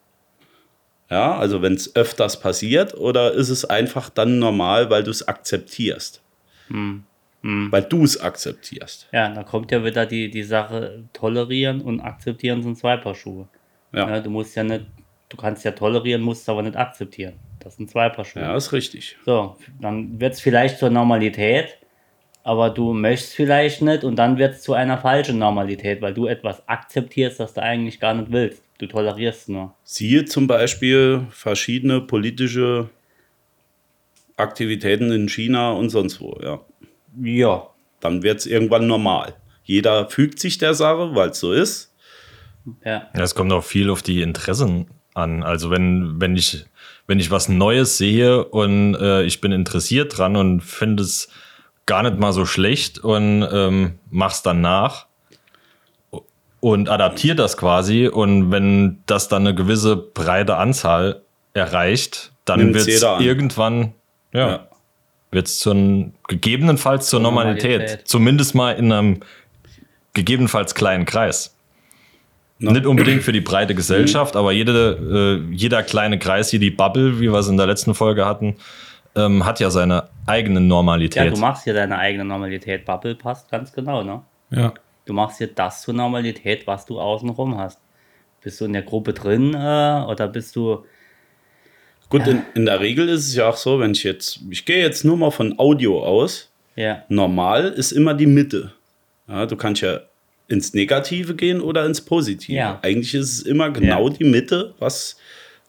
Ja, 1.10 1.38
also 1.38 1.62
wenn 1.62 1.74
es 1.74 1.96
öfters 1.96 2.40
passiert, 2.40 2.94
oder 2.94 3.32
ist 3.32 3.48
es 3.48 3.64
einfach 3.64 4.10
dann 4.10 4.38
normal, 4.38 4.90
weil 4.90 5.02
du 5.02 5.10
es 5.10 5.26
akzeptierst? 5.26 6.22
Weil 6.70 7.82
du 7.84 8.04
es 8.04 8.20
akzeptierst. 8.20 9.08
Ja, 9.12 9.32
da 9.32 9.42
kommt 9.42 9.70
ja 9.70 9.82
wieder 9.84 10.04
die, 10.04 10.30
die 10.30 10.42
Sache, 10.42 11.04
tolerieren 11.12 11.80
und 11.80 12.00
akzeptieren 12.00 12.62
sind 12.62 12.76
zwei 12.76 12.96
Paar 12.98 13.14
Schuhe. 13.14 13.48
Ja. 13.92 14.08
Ja, 14.10 14.20
du 14.20 14.28
musst 14.28 14.54
ja 14.54 14.64
nicht, 14.64 14.84
du 15.30 15.36
kannst 15.36 15.64
ja 15.64 15.70
tolerieren, 15.70 16.20
musst 16.20 16.46
aber 16.48 16.62
nicht 16.62 16.76
akzeptieren. 16.76 17.34
Das 17.60 17.76
sind 17.76 17.90
zwei 17.90 18.10
Paar 18.10 18.24
Schuhe. 18.26 18.42
Ja, 18.42 18.54
ist 18.54 18.72
richtig. 18.72 19.16
So, 19.24 19.56
dann 19.80 20.20
wird 20.20 20.34
es 20.34 20.40
vielleicht 20.40 20.78
zur 20.78 20.90
Normalität, 20.90 21.78
aber 22.42 22.70
du 22.70 22.92
möchtest 22.92 23.34
vielleicht 23.34 23.82
nicht 23.82 24.04
und 24.04 24.16
dann 24.16 24.38
wird 24.38 24.54
es 24.54 24.62
zu 24.62 24.72
einer 24.72 24.98
falschen 24.98 25.38
Normalität, 25.38 26.00
weil 26.00 26.14
du 26.14 26.26
etwas 26.26 26.66
akzeptierst, 26.68 27.40
das 27.40 27.54
du 27.54 27.62
eigentlich 27.62 28.00
gar 28.00 28.14
nicht 28.14 28.32
willst. 28.32 28.62
Du 28.78 28.86
tolerierst 28.86 29.42
es 29.42 29.48
nur. 29.48 29.74
Siehe 29.84 30.24
zum 30.24 30.46
Beispiel 30.46 31.26
verschiedene 31.30 32.00
politische 32.00 32.88
Aktivitäten 34.36 35.10
in 35.10 35.28
China 35.28 35.72
und 35.72 35.90
sonst 35.90 36.20
wo. 36.20 36.38
Ja. 36.42 36.60
Ja. 37.20 37.68
Dann 38.00 38.22
wird 38.22 38.38
es 38.38 38.46
irgendwann 38.46 38.86
normal. 38.86 39.34
Jeder 39.64 40.08
fügt 40.08 40.38
sich 40.38 40.58
der 40.58 40.74
Sache, 40.74 41.14
weil 41.14 41.30
es 41.30 41.40
so 41.40 41.52
ist. 41.52 41.92
Ja. 42.84 43.08
Ja, 43.14 43.22
es 43.22 43.34
kommt 43.34 43.52
auch 43.52 43.64
viel 43.64 43.90
auf 43.90 44.02
die 44.02 44.22
Interessen 44.22 44.86
an. 45.14 45.42
Also 45.42 45.70
wenn, 45.70 46.20
wenn 46.20 46.36
ich, 46.36 46.64
wenn 47.06 47.18
ich 47.18 47.30
was 47.30 47.48
Neues 47.48 47.98
sehe 47.98 48.44
und 48.44 48.94
äh, 48.94 49.24
ich 49.24 49.40
bin 49.40 49.52
interessiert 49.52 50.16
dran 50.16 50.36
und 50.36 50.62
finde 50.62 51.02
es 51.02 51.28
gar 51.88 52.02
nicht 52.04 52.18
mal 52.18 52.32
so 52.32 52.44
schlecht 52.46 52.98
und 53.00 53.48
ähm, 53.50 53.98
mach's 54.10 54.42
dann 54.42 54.60
nach 54.60 55.06
und 56.60 56.88
adaptiere 56.88 57.34
das 57.34 57.56
quasi. 57.56 58.06
Und 58.06 58.52
wenn 58.52 58.98
das 59.06 59.28
dann 59.28 59.46
eine 59.46 59.54
gewisse 59.56 59.96
breite 59.96 60.56
Anzahl 60.56 61.22
erreicht, 61.54 62.30
dann 62.44 62.74
wird 62.74 62.86
es 62.86 63.02
irgendwann, 63.02 63.94
ja, 64.32 64.48
Ja. 64.48 64.66
wird 65.30 65.46
es 65.46 65.68
gegebenenfalls 66.28 67.08
zur 67.08 67.20
Normalität. 67.20 67.80
Normalität. 67.80 68.08
Zumindest 68.08 68.54
mal 68.54 68.72
in 68.72 68.92
einem 68.92 69.20
gegebenenfalls 70.12 70.74
kleinen 70.74 71.06
Kreis. 71.06 71.54
Na. 72.58 72.72
Nicht 72.72 72.86
unbedingt 72.86 73.22
für 73.22 73.32
die 73.32 73.40
breite 73.40 73.74
Gesellschaft, 73.74 74.34
aber 74.36 74.52
jede, 74.52 75.40
äh, 75.48 75.54
jeder 75.54 75.82
kleine 75.84 76.18
Kreis, 76.18 76.50
hier 76.50 76.58
die 76.60 76.70
Bubble, 76.72 77.20
wie 77.20 77.30
wir 77.32 77.38
es 77.38 77.48
in 77.48 77.56
der 77.56 77.66
letzten 77.66 77.94
Folge 77.94 78.26
hatten, 78.26 78.56
ähm, 79.14 79.46
hat 79.46 79.60
ja 79.60 79.70
seine 79.70 80.08
eigene 80.28 80.60
ja, 80.60 80.66
Normalität. 80.66 81.32
du 81.32 81.38
machst 81.40 81.64
hier 81.64 81.74
deine 81.74 81.98
eigene 81.98 82.24
Normalität. 82.24 82.84
Bubble 82.84 83.14
passt 83.14 83.50
ganz 83.50 83.72
genau, 83.72 84.02
ne? 84.02 84.22
Ja. 84.50 84.72
Du 85.04 85.12
machst 85.12 85.38
hier 85.38 85.46
das 85.48 85.82
zur 85.82 85.94
Normalität, 85.94 86.66
was 86.66 86.84
du 86.86 87.00
außenrum 87.00 87.56
hast. 87.56 87.80
Bist 88.42 88.60
du 88.60 88.66
in 88.66 88.72
der 88.72 88.82
Gruppe 88.82 89.12
drin 89.12 89.54
äh, 89.54 90.04
oder 90.06 90.28
bist 90.28 90.54
du. 90.56 90.84
Gut, 92.10 92.26
in, 92.26 92.42
in 92.54 92.64
der 92.66 92.80
Regel 92.80 93.08
ist 93.08 93.28
es 93.28 93.34
ja 93.34 93.48
auch 93.48 93.56
so, 93.56 93.80
wenn 93.80 93.92
ich 93.92 94.02
jetzt, 94.04 94.40
ich 94.50 94.64
gehe 94.64 94.80
jetzt 94.80 95.04
nur 95.04 95.16
mal 95.16 95.30
von 95.30 95.58
Audio 95.58 96.02
aus. 96.02 96.50
Ja. 96.76 97.02
Normal 97.08 97.68
ist 97.68 97.92
immer 97.92 98.14
die 98.14 98.26
Mitte. 98.26 98.72
Ja, 99.26 99.44
du 99.46 99.56
kannst 99.56 99.82
ja 99.82 100.00
ins 100.46 100.72
Negative 100.72 101.34
gehen 101.34 101.60
oder 101.60 101.84
ins 101.84 102.00
Positive. 102.00 102.56
Ja. 102.56 102.78
Eigentlich 102.82 103.14
ist 103.14 103.32
es 103.32 103.42
immer 103.42 103.70
genau 103.70 104.08
Ja. 104.08 104.14
die 104.14 104.24
Mitte, 104.24 104.74
was 104.78 105.18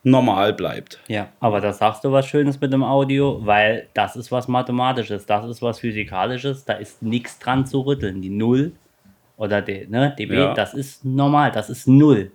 normal 0.04 0.54
bleibt. 0.54 1.00
Ja, 1.08 1.30
aber 1.40 1.60
da 1.62 1.74
sagst 1.74 2.04
du 2.04 2.12
was 2.12 2.26
Schönes 2.26 2.60
mit 2.62 2.72
dem 2.72 2.84
Audio, 2.84 3.40
weil 3.46 3.88
das 3.94 4.16
ist 4.16 4.32
was 4.32 4.48
Mathematisches, 4.48 5.26
das 5.26 5.46
ist 5.46 5.62
was 5.62 5.80
Physikalisches, 5.80 6.64
da 6.66 6.74
ist 6.74 7.02
nichts 7.02 7.38
dran 7.40 7.66
zu 7.66 7.82
rütteln. 7.82 8.22
Die 8.22 8.30
Null 8.30 8.72
oder 9.38 9.62
die, 9.62 9.86
ne, 9.90 10.16
dB, 10.18 10.34
Ja. 10.36 10.54
das 10.54 10.74
ist 10.74 11.04
normal, 11.06 11.52
das 11.52 11.70
ist 11.70 11.88
Null. 11.88 12.32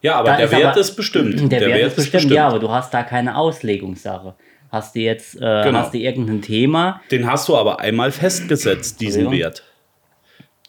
Ja, 0.00 0.16
aber 0.16 0.30
Da 0.30 0.36
der 0.36 0.46
ist 0.46 0.52
Wert 0.52 0.64
aber- 0.66 0.80
ist 0.80 0.96
bestimmt. 0.96 1.52
Der, 1.52 1.60
Wert, 1.60 1.96
ist 1.96 2.12
bestimmt, 2.12 2.32
ja, 2.32 2.48
aber 2.48 2.58
du 2.58 2.68
hast 2.70 2.92
da 2.92 3.02
keine 3.04 3.36
Auslegungssache. 3.36 4.34
Hast 4.70 4.96
du 4.96 5.00
jetzt, 5.00 5.36
äh, 5.36 5.38
Genau. 5.64 5.78
hast 5.80 5.92
du 5.94 5.98
irgendein 5.98 6.40
Thema, 6.42 7.00
Den 7.10 7.30
hast 7.30 7.48
du 7.48 7.56
aber 7.56 7.78
einmal 7.80 8.10
festgesetzt, 8.10 9.00
diesen. 9.00 9.30
Wert. 9.30 9.62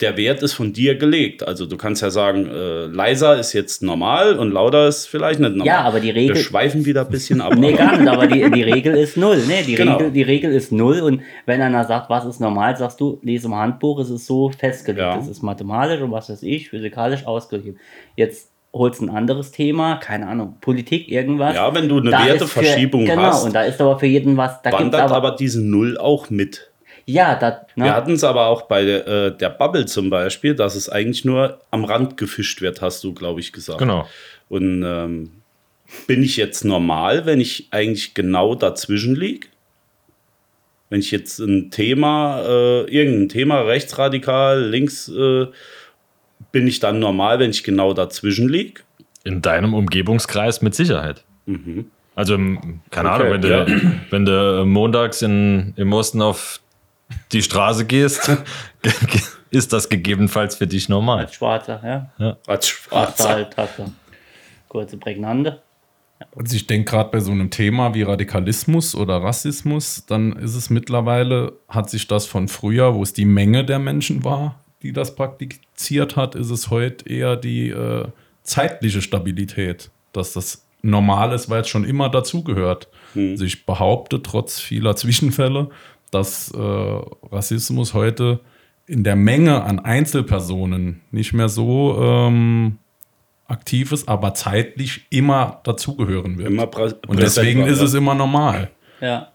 Der 0.03 0.17
Wert 0.17 0.43
ist 0.43 0.53
von 0.53 0.73
dir 0.73 0.95
gelegt. 0.95 1.47
Also 1.47 1.65
du 1.65 1.77
kannst 1.77 2.01
ja 2.01 2.09
sagen, 2.09 2.45
äh, 2.47 2.85
leiser 2.85 3.39
ist 3.39 3.53
jetzt 3.53 3.81
normal 3.81 4.37
und 4.37 4.51
lauter 4.51 4.87
ist 4.87 5.07
vielleicht 5.07 5.39
nicht 5.39 5.51
normal. 5.51 5.65
Ja, 5.67 5.81
aber 5.81 5.99
die 5.99 6.09
Regel- 6.09 6.35
Wir 6.35 6.41
schweifen 6.43 6.85
wieder 6.85 7.01
ein 7.01 7.09
bisschen 7.09 7.41
ab. 7.41 7.53
Nee, 7.57 7.73
gar 7.73 7.97
nicht, 7.97 8.07
aber 8.09 8.27
die, 8.27 8.49
die 8.51 8.63
Regel 8.63 8.95
ist 8.95 9.15
null. 9.17 9.41
Nee, 9.47 9.63
die, 9.65 9.75
Genau. 9.75 9.97
Regel, 9.97 10.11
die 10.11 10.21
Regel 10.23 10.51
ist 10.53 10.71
null. 10.71 10.99
Und 11.01 11.21
wenn 11.45 11.61
einer 11.61 11.85
sagt, 11.85 12.09
was 12.09 12.25
ist 12.25 12.39
normal, 12.41 12.75
sagst 12.77 12.99
du, 12.99 13.19
lese 13.23 13.47
im 13.47 13.55
Handbuch, 13.55 13.99
es 13.99 14.09
ist 14.09 14.25
so 14.27 14.49
festgelegt. 14.49 14.99
Ja. 15.01 15.17
Es 15.17 15.27
ist 15.27 15.41
mathematisch 15.41 16.01
und 16.01 16.11
was 16.11 16.29
weiß 16.29 16.43
ich, 16.43 16.69
physikalisch 16.69 17.25
ausgegeben. 17.25 17.77
Jetzt 18.15 18.49
holst 18.73 19.01
du 19.01 19.05
ein 19.05 19.09
anderes 19.11 19.51
Thema, 19.51 19.97
keine 19.97 20.27
Ahnung, 20.27 20.57
Politik, 20.59 21.07
irgendwas. 21.09 21.55
Ja, 21.55 21.73
wenn 21.75 21.87
du 21.87 21.99
eine 21.99 22.11
Werteverschiebung 22.11 23.05
für, 23.05 23.11
genau, 23.11 23.21
hast, 23.23 23.43
und 23.45 23.53
da 23.53 23.61
ist 23.63 23.79
aber 23.79 23.99
für 23.99 24.07
jeden 24.07 24.35
was, 24.35 24.61
da 24.63 24.71
wandert 24.71 25.01
aber, 25.01 25.15
aber 25.15 25.31
diese 25.35 25.61
Null 25.61 25.97
auch 25.97 26.29
mit. 26.31 26.71
Ja, 27.05 27.35
da, 27.35 27.65
ne, 27.75 27.85
Wir 27.85 27.93
hatten 27.95 28.13
es 28.13 28.23
aber 28.23 28.47
auch 28.47 28.63
bei 28.63 28.83
äh, 28.83 29.35
der 29.37 29.49
Bubble 29.49 29.85
zum 29.85 30.09
Beispiel, 30.09 30.55
dass 30.55 30.75
es 30.75 30.89
eigentlich 30.89 31.25
nur 31.25 31.59
am 31.71 31.83
Rand 31.85 32.17
gefischt 32.17 32.61
wird, 32.61 32.81
hast 32.81 33.03
du, 33.03 33.13
glaube 33.13 33.39
ich, 33.39 33.51
gesagt. 33.51 33.79
Genau. 33.79 34.07
Und 34.49 34.83
ähm, 34.85 35.31
bin 36.07 36.23
ich 36.23 36.37
jetzt 36.37 36.63
normal, 36.65 37.25
wenn 37.25 37.39
ich 37.41 37.67
eigentlich 37.71 38.13
genau 38.13 38.55
dazwischen 38.55 39.15
liege? 39.15 39.47
Wenn 40.89 40.99
ich 40.99 41.11
jetzt 41.11 41.39
ein 41.39 41.71
Thema, 41.71 42.41
äh, 42.45 42.81
irgendein 42.83 43.29
Thema, 43.29 43.61
rechtsradikal, 43.61 44.63
links, 44.63 45.07
äh, 45.09 45.47
bin 46.51 46.67
ich 46.67 46.79
dann 46.79 46.99
normal, 46.99 47.39
wenn 47.39 47.49
ich 47.49 47.63
genau 47.63 47.93
dazwischen 47.93 48.47
liege? 48.47 48.81
In 49.23 49.41
deinem 49.41 49.73
Umgebungskreis 49.73 50.61
mit 50.61 50.75
Sicherheit. 50.75 51.23
Also, 52.15 52.35
im- 52.35 52.81
keine 52.91 53.09
Okay, 53.11 53.15
Ahnung, 53.23 53.33
wenn 53.33 53.41
du, 53.41 53.49
ja. 53.49 53.65
wenn 54.11 54.25
du 54.25 54.65
montags 54.65 55.21
in, 55.23 55.73
im 55.77 55.91
Osten 55.93 56.21
auf 56.21 56.59
die 57.31 57.41
Straße 57.41 57.85
gehst, 57.85 58.31
ist 59.51 59.73
das 59.73 59.89
gegebenenfalls 59.89 60.55
für 60.55 60.67
dich 60.67 60.89
normal. 60.89 61.19
als 61.19 61.35
Schwarzer, 61.35 62.09
ja. 62.19 62.37
Als 62.47 62.65
Hast 62.67 62.71
du 62.71 62.89
Schwarzer. 62.89 63.29
halt, 63.29 63.55
kurze 64.67 64.97
Prägnante. 64.97 65.61
Also 66.35 66.55
ich 66.55 66.67
denke 66.67 66.91
gerade 66.91 67.11
bei 67.11 67.19
so 67.19 67.31
einem 67.31 67.49
Thema 67.49 67.93
wie 67.93 68.03
Radikalismus 68.03 68.95
oder 68.95 69.21
Rassismus, 69.21 70.05
dann 70.07 70.33
ist 70.33 70.55
es 70.55 70.69
mittlerweile, 70.69 71.53
hat 71.67 71.89
sich 71.89 72.07
das 72.07 72.25
von 72.25 72.47
früher, 72.47 72.95
wo 72.95 73.03
es 73.03 73.13
die 73.13 73.25
Menge 73.25 73.65
der 73.65 73.79
Menschen 73.79 74.23
war, 74.23 74.59
die 74.81 74.93
das 74.93 75.15
praktiziert 75.15 76.15
hat, 76.15 76.35
ist 76.35 76.49
es 76.49 76.69
heute 76.69 77.07
eher 77.09 77.35
die 77.35 77.69
äh, 77.69 78.05
zeitliche 78.43 79.01
Stabilität, 79.01 79.89
dass 80.13 80.33
das 80.33 80.65
normal 80.81 81.33
ist, 81.33 81.49
weil 81.49 81.61
es 81.61 81.69
schon 81.69 81.85
immer 81.85 82.09
dazugehört. 82.09 82.87
Also 83.15 83.45
ich 83.45 83.65
behaupte 83.65 84.21
trotz 84.21 84.59
vieler 84.59 84.95
Zwischenfälle, 84.95 85.69
dass 86.13 86.51
äh, 86.51 86.57
Rassismus 87.31 87.93
heute 87.93 88.39
in 88.85 89.03
der 89.03 89.15
Menge 89.15 89.63
an 89.63 89.79
Einzelpersonen 89.79 91.01
nicht 91.11 91.33
mehr 91.33 91.49
so 91.49 91.97
ähm, 92.01 92.77
aktiv 93.47 93.91
ist, 93.91 94.07
aber 94.09 94.33
zeitlich 94.33 95.05
immer 95.09 95.61
dazugehören 95.63 96.37
wird. 96.37 96.49
Immer 96.49 96.69
Und 97.07 97.19
deswegen 97.19 97.63
ist 97.63 97.81
es 97.81 97.93
immer 97.93 98.15
normal. 98.15 98.71
Ja. 98.99 99.29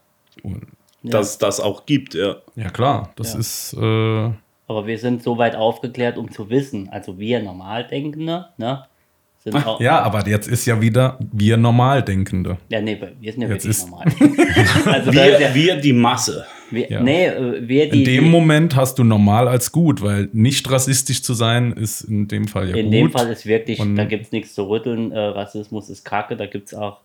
Dass 1.03 1.31
es 1.31 1.39
das 1.39 1.61
auch 1.61 1.87
gibt, 1.87 2.15
ja. 2.15 2.37
Ja, 2.57 2.71
klar, 2.71 3.13
das 3.17 3.35
Ja. 3.35 3.39
ist. 3.41 3.73
Äh, 3.75 4.31
Aber 4.71 4.87
wir 4.87 4.99
sind 4.99 5.23
so 5.23 5.39
weit 5.39 5.57
aufgeklärt, 5.57 6.19
um 6.19 6.31
zu 6.31 6.51
wissen, 6.51 6.89
also 6.91 7.19
wir 7.19 7.41
Normaldenkende, 7.43 8.49
ne, 8.59 8.85
auch. 9.55 9.81
ja, 9.89 10.01
aber 10.01 10.27
jetzt 10.29 10.49
ist 10.49 10.67
ja 10.67 10.81
wieder 10.81 11.19
wir 11.33 11.57
Normaldenkende. 11.57 12.59
Ja, 12.69 12.81
nee, 12.81 12.99
wir 13.21 13.33
sind 13.33 13.43
ja 13.43 13.49
Jetzt 13.49 13.65
wirklich 13.65 13.91
normal. 13.91 14.07
also 14.95 15.13
Wir, 15.13 15.41
ja, 15.41 15.55
wir 15.55 15.77
die 15.77 15.93
Masse. 15.93 16.45
wir, 16.71 16.91
ja. 16.91 17.01
Nee, 17.03 17.27
äh, 17.27 17.67
wir 17.69 17.89
die. 17.91 17.99
In 18.01 18.05
dem 18.05 18.31
Moment 18.31 18.77
hast 18.77 18.99
du 18.99 19.05
normal 19.05 19.49
als 19.49 19.73
gut, 19.73 20.03
weil 20.03 20.29
nicht 20.33 20.71
rassistisch 20.71 21.23
zu 21.23 21.35
sein 21.35 21.73
ist 21.73 22.03
in 22.03 22.29
dem 22.29 22.47
Fall 22.49 22.71
ja 22.71 22.77
in 22.77 22.87
gut. 22.87 22.95
dem 22.95 23.11
Fall 23.13 23.29
ist 23.31 23.47
wirklich, 23.47 23.81
Und- 23.81 23.97
da 23.97 24.05
gibt 24.05 24.27
es 24.27 24.33
nichts 24.33 24.55
zu 24.55 24.69
rütteln. 24.69 25.13
Äh, 25.13 25.19
Rassismus 25.19 25.89
ist 25.91 26.05
Kacke, 26.05 26.37
da 26.37 26.47
gibt 26.47 26.69
es 26.69 26.75
auch, 26.75 26.99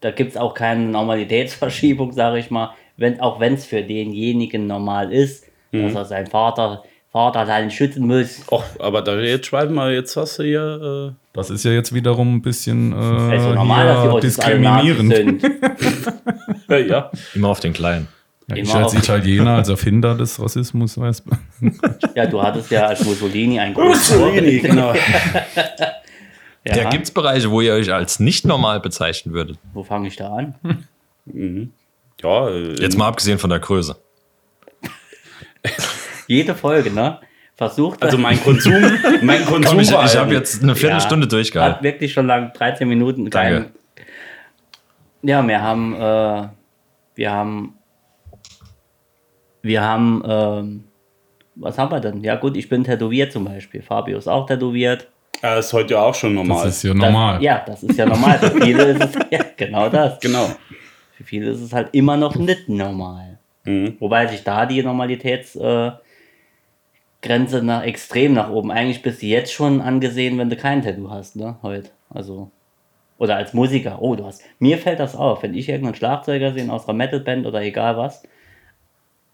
da 0.00 0.10
gibt's 0.10 0.36
auch 0.36 0.54
keine 0.54 0.84
Normalitätsverschiebung, 0.86 2.12
sage 2.12 2.38
ich 2.38 2.50
mal. 2.50 2.70
Wenn, 2.96 3.20
auch 3.20 3.40
wenn 3.40 3.54
es 3.54 3.64
für 3.64 3.82
denjenigen 3.82 4.66
normal 4.66 5.12
ist, 5.12 5.46
Mhm. 5.72 5.82
dass 5.84 5.94
er 5.94 6.04
seinen 6.06 6.26
Vater, 6.26 6.82
Vater 7.12 7.40
allein 7.40 7.70
schützen 7.70 8.06
muss. 8.06 8.40
Och, 8.50 8.64
aber 8.78 9.02
da 9.02 9.18
jetzt 9.18 9.46
schreiben 9.46 9.74
wir, 9.74 9.92
jetzt 9.92 10.16
hast 10.16 10.38
du 10.38 10.44
hier. 10.44 11.16
das 11.32 11.50
ist 11.50 11.64
ja 11.64 11.72
jetzt 11.72 11.92
wiederum 11.92 12.36
ein 12.36 12.42
bisschen 12.42 12.92
äh, 12.92 12.94
Also 12.94 13.54
normal, 13.54 13.86
dass 13.86 14.02
die 14.02 14.08
Nazis 14.08 14.36
diskriminierend. 14.36 15.14
sind. 15.14 15.44
Äh, 16.68 16.86
ja. 16.86 17.10
Immer 17.34 17.48
auf 17.48 17.58
den 17.58 17.72
Kleinen. 17.72 18.06
Ja, 18.46 18.54
ich 18.54 18.62
Immer 18.70 18.84
als. 18.84 18.94
Italiener, 18.94 19.56
als 19.56 19.68
Erfinder 19.68 20.14
des 20.14 20.40
Rassismus, 20.40 20.96
weiß 20.96 21.24
Ja, 22.14 22.26
du 22.26 22.40
hattest 22.40 22.70
ja 22.70 22.86
als 22.86 23.04
Mussolini 23.04 23.58
ein 23.58 23.74
großes 23.74 24.16
Mussolini, 24.16 24.60
genau. 24.60 24.94
Ja, 26.64 26.76
Ja, 26.76 26.90
gibt 26.90 27.06
es 27.06 27.10
Bereiche, 27.10 27.50
wo 27.50 27.60
ihr 27.60 27.72
euch 27.72 27.92
als 27.92 28.20
nicht 28.20 28.46
normal 28.46 28.78
bezeichnen 28.78 29.34
würdet? 29.34 29.58
Wo 29.72 29.82
fange 29.82 30.06
ich 30.06 30.14
da 30.14 30.28
an? 30.32 30.54
Ja, 32.22 32.48
äh, 32.48 32.80
Jetzt 32.80 32.96
mal 32.96 33.08
abgesehen 33.08 33.38
von 33.40 33.50
der 33.50 33.58
Größe. 33.58 33.96
Jede 36.30 36.54
Folge, 36.54 36.92
ne? 36.92 37.18
Versucht 37.56 38.00
Also 38.04 38.16
mein 38.16 38.40
Konsum, 38.40 38.72
mein 39.22 39.44
Konsum 39.44 39.64
Komm, 39.64 39.80
ich, 39.80 39.88
ich 39.90 40.14
ja- 40.14 40.20
habe 40.20 40.32
jetzt 40.32 40.62
eine 40.62 40.76
Viertelstunde 40.76 41.24
Hat 41.24 41.32
durchgehalten. 41.32 41.82
wirklich 41.82 42.12
schon 42.12 42.28
lang, 42.28 42.52
13 42.52 42.88
Minuten. 42.88 43.28
Danke. 43.28 43.72
Kein, 43.96 44.06
ja, 45.22 45.46
wir 45.46 45.60
haben, 45.60 45.94
äh, 45.96 46.48
wir 47.16 47.30
haben, 47.32 47.74
wir 49.62 49.82
haben, 49.82 50.22
ähm, 50.24 50.84
was 51.56 51.76
haben 51.76 51.90
wir 51.90 51.98
denn? 51.98 52.22
Ja 52.22 52.36
gut, 52.36 52.56
ich 52.56 52.68
bin 52.68 52.84
tätowiert 52.84 53.32
zum 53.32 53.44
Beispiel. 53.46 53.82
Fabio 53.82 54.16
ist 54.16 54.28
auch 54.28 54.46
tätowiert. 54.46 55.08
Ja, 55.42 55.58
ist 55.58 55.72
heute 55.72 55.94
ja 55.94 56.02
auch 56.02 56.14
schon 56.14 56.34
normal. 56.34 56.64
Das 56.66 56.76
ist 56.76 56.84
ja 56.84 56.94
normal. 56.94 57.34
Das, 57.34 57.42
ja, 57.42 57.64
das 57.66 57.82
ist 57.82 57.98
ja 57.98 58.06
normal. 58.06 58.38
Für 58.38 58.52
viele 58.52 58.84
ist 58.84 59.02
es, 59.02 59.14
ja, 59.30 59.40
genau 59.56 59.88
das. 59.88 60.20
genau. 60.20 60.48
Für 61.16 61.24
viele 61.24 61.50
ist 61.50 61.60
es 61.60 61.72
halt 61.72 61.88
immer 61.90 62.16
noch 62.16 62.36
nicht 62.36 62.68
normal. 62.68 63.40
Mhm. 63.64 63.96
Wobei 63.98 64.28
sich 64.28 64.44
da 64.44 64.64
die 64.64 64.80
Normalitätsgrenze 64.80 65.98
äh, 66.00 66.09
Grenze 67.22 67.62
nach, 67.62 67.82
extrem 67.84 68.32
nach 68.32 68.50
oben. 68.50 68.70
Eigentlich 68.70 69.02
bist 69.02 69.20
du 69.22 69.26
jetzt 69.26 69.52
schon 69.52 69.80
angesehen, 69.80 70.38
wenn 70.38 70.48
du 70.50 70.56
kein 70.56 70.82
Tattoo 70.82 71.10
hast, 71.10 71.36
ne? 71.36 71.56
Heute. 71.62 71.90
Also. 72.08 72.50
Oder 73.18 73.36
als 73.36 73.52
Musiker. 73.52 74.00
Oh, 74.00 74.14
du 74.16 74.24
hast. 74.24 74.42
Mir 74.58 74.78
fällt 74.78 74.98
das 75.00 75.14
auf, 75.14 75.42
wenn 75.42 75.52
ich 75.54 75.68
irgendeinen 75.68 75.94
Schlagzeuger 75.96 76.52
sehe 76.54 76.72
aus 76.72 76.88
einer 76.88 76.96
Metalband 76.96 77.46
oder 77.46 77.60
egal 77.60 77.98
was, 77.98 78.22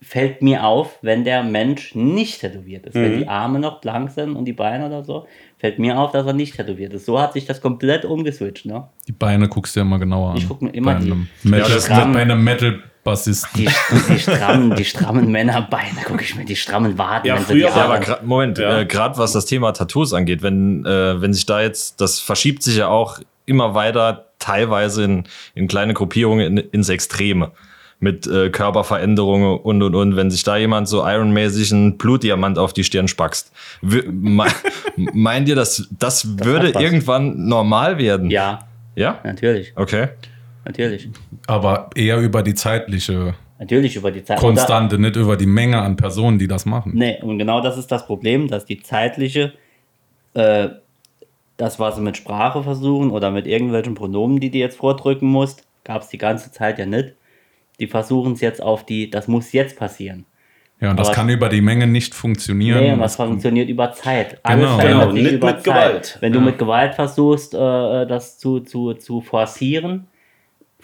fällt 0.03 0.43
mir 0.43 0.65
auf, 0.65 0.99
wenn 1.03 1.23
der 1.25 1.43
Mensch 1.45 1.95
nicht 1.95 2.41
tätowiert 2.41 2.87
ist. 2.87 2.95
Wenn 2.95 3.19
die 3.19 3.29
Arme 3.29 3.59
noch 3.61 3.81
blank 3.81 4.11
sind 4.11 4.35
und 4.37 4.45
die 4.45 4.53
Beine 4.53 4.87
oder 4.87 5.05
so, 5.05 5.27
fällt 5.59 5.79
mir 5.79 5.99
auf, 5.99 6.11
dass 6.13 6.27
er 6.27 6.33
nicht 6.33 6.55
tätowiert 6.57 6.93
ist. 6.93 7.07
So 7.07 7.21
hat 7.21 7.33
sich 7.33 7.47
das 7.47 7.61
komplett 7.61 8.05
umgeswitcht, 8.05 8.67
ne? 8.67 8.89
Die 9.09 9.13
Beine 9.13 9.49
guckst 9.49 9.75
du 9.75 9.81
ja 9.81 9.87
immer 9.87 9.99
genauer 9.99 10.33
an. 10.33 10.37
Ich 10.37 10.49
guck 10.49 10.61
mir 10.63 10.71
immer 10.71 10.95
bei 10.95 11.01
die- 11.01 11.07
einem 11.13 11.29
Metal, 11.45 11.69
Ja, 11.69 11.75
das 11.75 11.87
kann- 11.87 12.13
bei 12.13 12.23
einem 12.23 12.43
Metal-Bassisten. 13.07 13.51
Die, 13.57 13.69
die, 14.13 14.19
strammen, 14.19 14.75
die 14.77 14.85
strammen 14.85 15.31
Männerbeine, 15.31 16.03
gucke 16.07 16.23
ich 16.23 16.35
mir 16.35 16.45
die 16.45 16.57
strammen 16.57 16.99
Waden. 16.99 17.27
Ja, 17.27 17.37
früher 17.37 17.69
die 17.69 17.75
war 17.75 18.01
Ja, 18.01 18.07
aber 18.13 18.19
Moment, 18.25 18.59
Ja. 18.59 18.81
äh, 18.81 18.87
gerade 18.87 19.17
was 19.19 19.33
das 19.33 19.47
Thema 19.47 19.73
Tattoos 19.73 20.13
angeht, 20.13 20.43
wenn, 20.43 20.85
äh, 20.85 21.21
wenn 21.21 21.33
sich 21.33 21.47
da 21.47 21.61
jetzt, 21.61 22.01
das 22.01 22.21
verschiebt 22.21 22.63
sich 22.63 22.77
ja 22.77 22.89
auch 22.89 23.19
immer 23.47 23.75
weiter, 23.75 24.27
teilweise 24.39 25.05
in, 25.05 25.25
in 25.55 25.69
kleine 25.69 25.95
Gruppierungen 25.95 26.59
in, 26.59 26.69
ins 26.71 26.89
Extreme. 26.89 27.53
Mit 27.99 28.27
äh, 28.27 28.51
Körperveränderungen 28.51 29.59
und 29.59 29.83
und 29.83 29.95
und. 29.95 30.17
Wenn 30.17 30.31
sich 30.31 30.43
da 30.43 30.59
jemand 30.59 30.87
so 30.87 31.03
ironmäßig 31.09 31.73
einen 31.73 31.97
Blutdiamant 31.97 32.59
auf 32.59 32.75
die 32.75 32.85
Stirn 32.85 33.09
spackst, 33.09 33.51
me 33.81 34.45
meint 35.15 35.49
ihr, 35.49 35.55
dass 35.57 35.89
das, 35.99 36.39
würde 36.45 36.69
hat 36.69 36.75
was. 36.75 36.83
irgendwann 36.83 37.47
normal 37.49 37.97
werden? 37.97 38.29
Ja, 38.31 38.69
Ja? 38.97 39.21
natürlich, 39.25 39.73
Okay. 39.77 40.09
Natürlich. 40.67 41.09
Aber 41.47 41.89
eher 41.95 42.19
über 42.19 42.43
die 42.43 42.55
zeitliche 42.55 43.35
Natürlich 43.59 43.97
über 43.97 44.11
die 44.11 44.23
Zeit. 44.23 44.39
Konstante, 44.39 44.99
nicht 44.99 45.17
über 45.17 45.35
die 45.37 45.47
Menge 45.47 45.81
an 45.81 45.97
Personen, 45.97 46.39
die 46.39 46.47
das 46.47 46.67
machen. 46.67 46.93
Nee, 46.95 47.19
und 47.23 47.39
genau 47.39 47.63
das 47.63 47.79
ist 47.79 47.91
das 47.91 48.05
Problem, 48.07 48.49
dass 48.49 48.67
die 48.67 48.83
zeitliche, 48.83 49.55
äh, 50.35 50.69
das, 51.57 51.79
was 51.81 51.97
sie 51.97 52.03
mit 52.03 52.19
Sprache 52.19 52.63
versuchen 52.63 53.11
oder 53.11 53.31
mit 53.31 53.47
irgendwelchen 53.47 53.95
Pronomen, 53.95 54.41
die 54.41 54.51
du 54.51 54.59
jetzt 54.59 54.77
vordrücken 54.77 55.29
musst, 55.29 55.67
gab 55.85 56.03
es 56.03 56.09
die 56.09 56.19
ganze 56.19 56.53
Zeit 56.53 56.79
ja 56.79 56.85
nicht. 56.85 57.15
Die 57.81 57.87
versuchen 57.87 58.33
es 58.35 58.43
jetzt 58.43 58.63
auf 58.63 58.85
die, 58.85 59.09
das 59.09 59.27
muss 59.27 59.53
jetzt 59.53 59.79
passieren. 59.79 60.27
Ja, 60.79 60.91
und 60.91 61.01
das 61.01 61.09
Aber- 61.09 61.15
kann 61.15 61.29
über 61.31 61.49
die 61.49 61.63
Menge 61.63 61.87
nicht 61.87 62.15
funktionieren. 62.15 62.81
Nee, 62.83 62.93
was 62.99 63.17
Das- 63.17 63.27
funktioniert 63.27 63.71
über 63.71 63.93
Zeit. 63.93 64.39
Alles 64.43 64.67
Genau. 64.69 64.77
Genau, 64.83 65.13
nicht 65.13 65.33
über 65.33 65.47
mit 65.47 65.57
Zeit. 65.57 65.65
Gewalt. 65.65 66.19
Wenn 66.21 66.33
du 66.35 66.41
mit 66.43 66.59
Gewalt 66.59 66.95
versuchst, 66.95 67.55
äh, 67.55 67.59
das 68.07 68.37
zu, 68.39 68.61
zu, 68.61 68.93
zu 68.93 69.23
forcieren, 69.23 70.09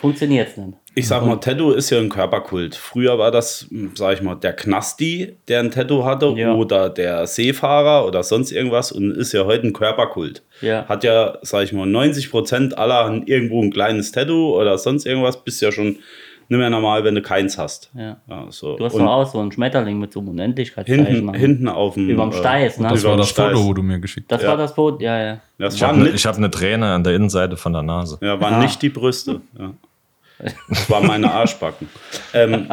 funktioniert 0.02 0.48
es 0.48 0.56
nicht. 0.58 0.74
Ich 0.94 1.08
sag 1.08 1.24
mal, 1.24 1.36
Tattoo 1.36 1.70
ist 1.70 1.88
ja 1.88 1.98
ein 1.98 2.10
Körperkult. 2.10 2.74
Früher 2.74 3.18
war 3.18 3.30
das, 3.30 3.66
sag 3.94 4.12
ich 4.14 4.20
mal, 4.22 4.34
der 4.34 4.52
Knasti, 4.52 5.36
der 5.48 5.60
ein 5.60 5.70
Tattoo 5.70 6.04
hatte, 6.04 6.26
Ja. 6.36 6.52
oder 6.52 6.90
der 6.90 7.26
Seefahrer 7.26 8.06
oder 8.06 8.22
sonst 8.22 8.52
irgendwas 8.52 8.92
und 8.92 9.10
ist 9.12 9.32
ja 9.32 9.46
heute 9.46 9.68
ein 9.68 9.72
Körperkult. 9.72 10.42
Ja. 10.60 10.84
Hat 10.86 11.02
ja, 11.02 11.38
sag 11.40 11.64
ich 11.64 11.72
mal, 11.72 11.86
90 11.86 12.30
Prozent 12.30 12.76
aller 12.76 13.22
irgendwo 13.24 13.62
ein 13.62 13.70
kleines 13.72 14.12
Tattoo 14.12 14.54
oder 14.60 14.76
sonst 14.76 15.06
irgendwas, 15.06 15.42
bist 15.42 15.62
ja 15.62 15.72
schon 15.72 15.96
nicht 16.48 16.58
mehr 16.58 16.68
normal, 16.68 17.02
wenn 17.04 17.14
du 17.14 17.22
keins 17.22 17.56
hast. 17.56 17.90
Ja. 17.96 18.18
Ja, 18.28 18.46
so. 18.50 18.76
Du 18.76 18.84
hast 18.84 18.92
Und 18.92 19.00
doch 19.04 19.10
auch 19.10 19.26
so 19.32 19.38
einen 19.38 19.50
Schmetterling 19.52 19.98
mit 19.98 20.12
so 20.12 20.20
einem 20.20 20.28
Unendlichkeitszeichen. 20.30 21.06
hinten, 21.06 21.32
hinten 21.32 21.68
auf 21.68 21.94
dem. 21.94 22.10
Überm 22.10 22.32
Steiß, 22.32 22.80
ne? 22.80 22.88
Das 22.90 23.02
war 23.04 23.16
das 23.16 23.30
Steiß. 23.30 23.52
Foto, 23.52 23.64
wo 23.68 23.72
du 23.72 23.82
mir 23.82 23.98
geschickt 23.98 24.30
hast. 24.30 24.42
Das 24.42 24.46
war 24.50 24.58
das 24.58 24.74
Boot, 24.74 25.00
ja, 25.00 25.18
ja. 25.18 25.40
Das 25.56 25.76
Ich 25.76 25.82
habe 25.82 26.06
ich 26.10 26.26
hab 26.26 26.36
eine 26.36 26.50
Träne 26.50 26.88
an 26.92 27.02
der 27.04 27.14
Innenseite 27.14 27.56
von 27.56 27.72
der 27.72 27.80
Nase. 27.82 28.18
ja, 28.20 28.38
waren 28.38 28.54
Ah. 28.54 28.58
nicht 28.62 28.82
die 28.82 28.90
Brüste. 28.90 29.40
Ja. 29.58 29.72
Das 30.68 30.90
war 30.90 31.00
meine 31.02 31.30
Arschbacken. 31.30 31.88
ähm, 32.34 32.68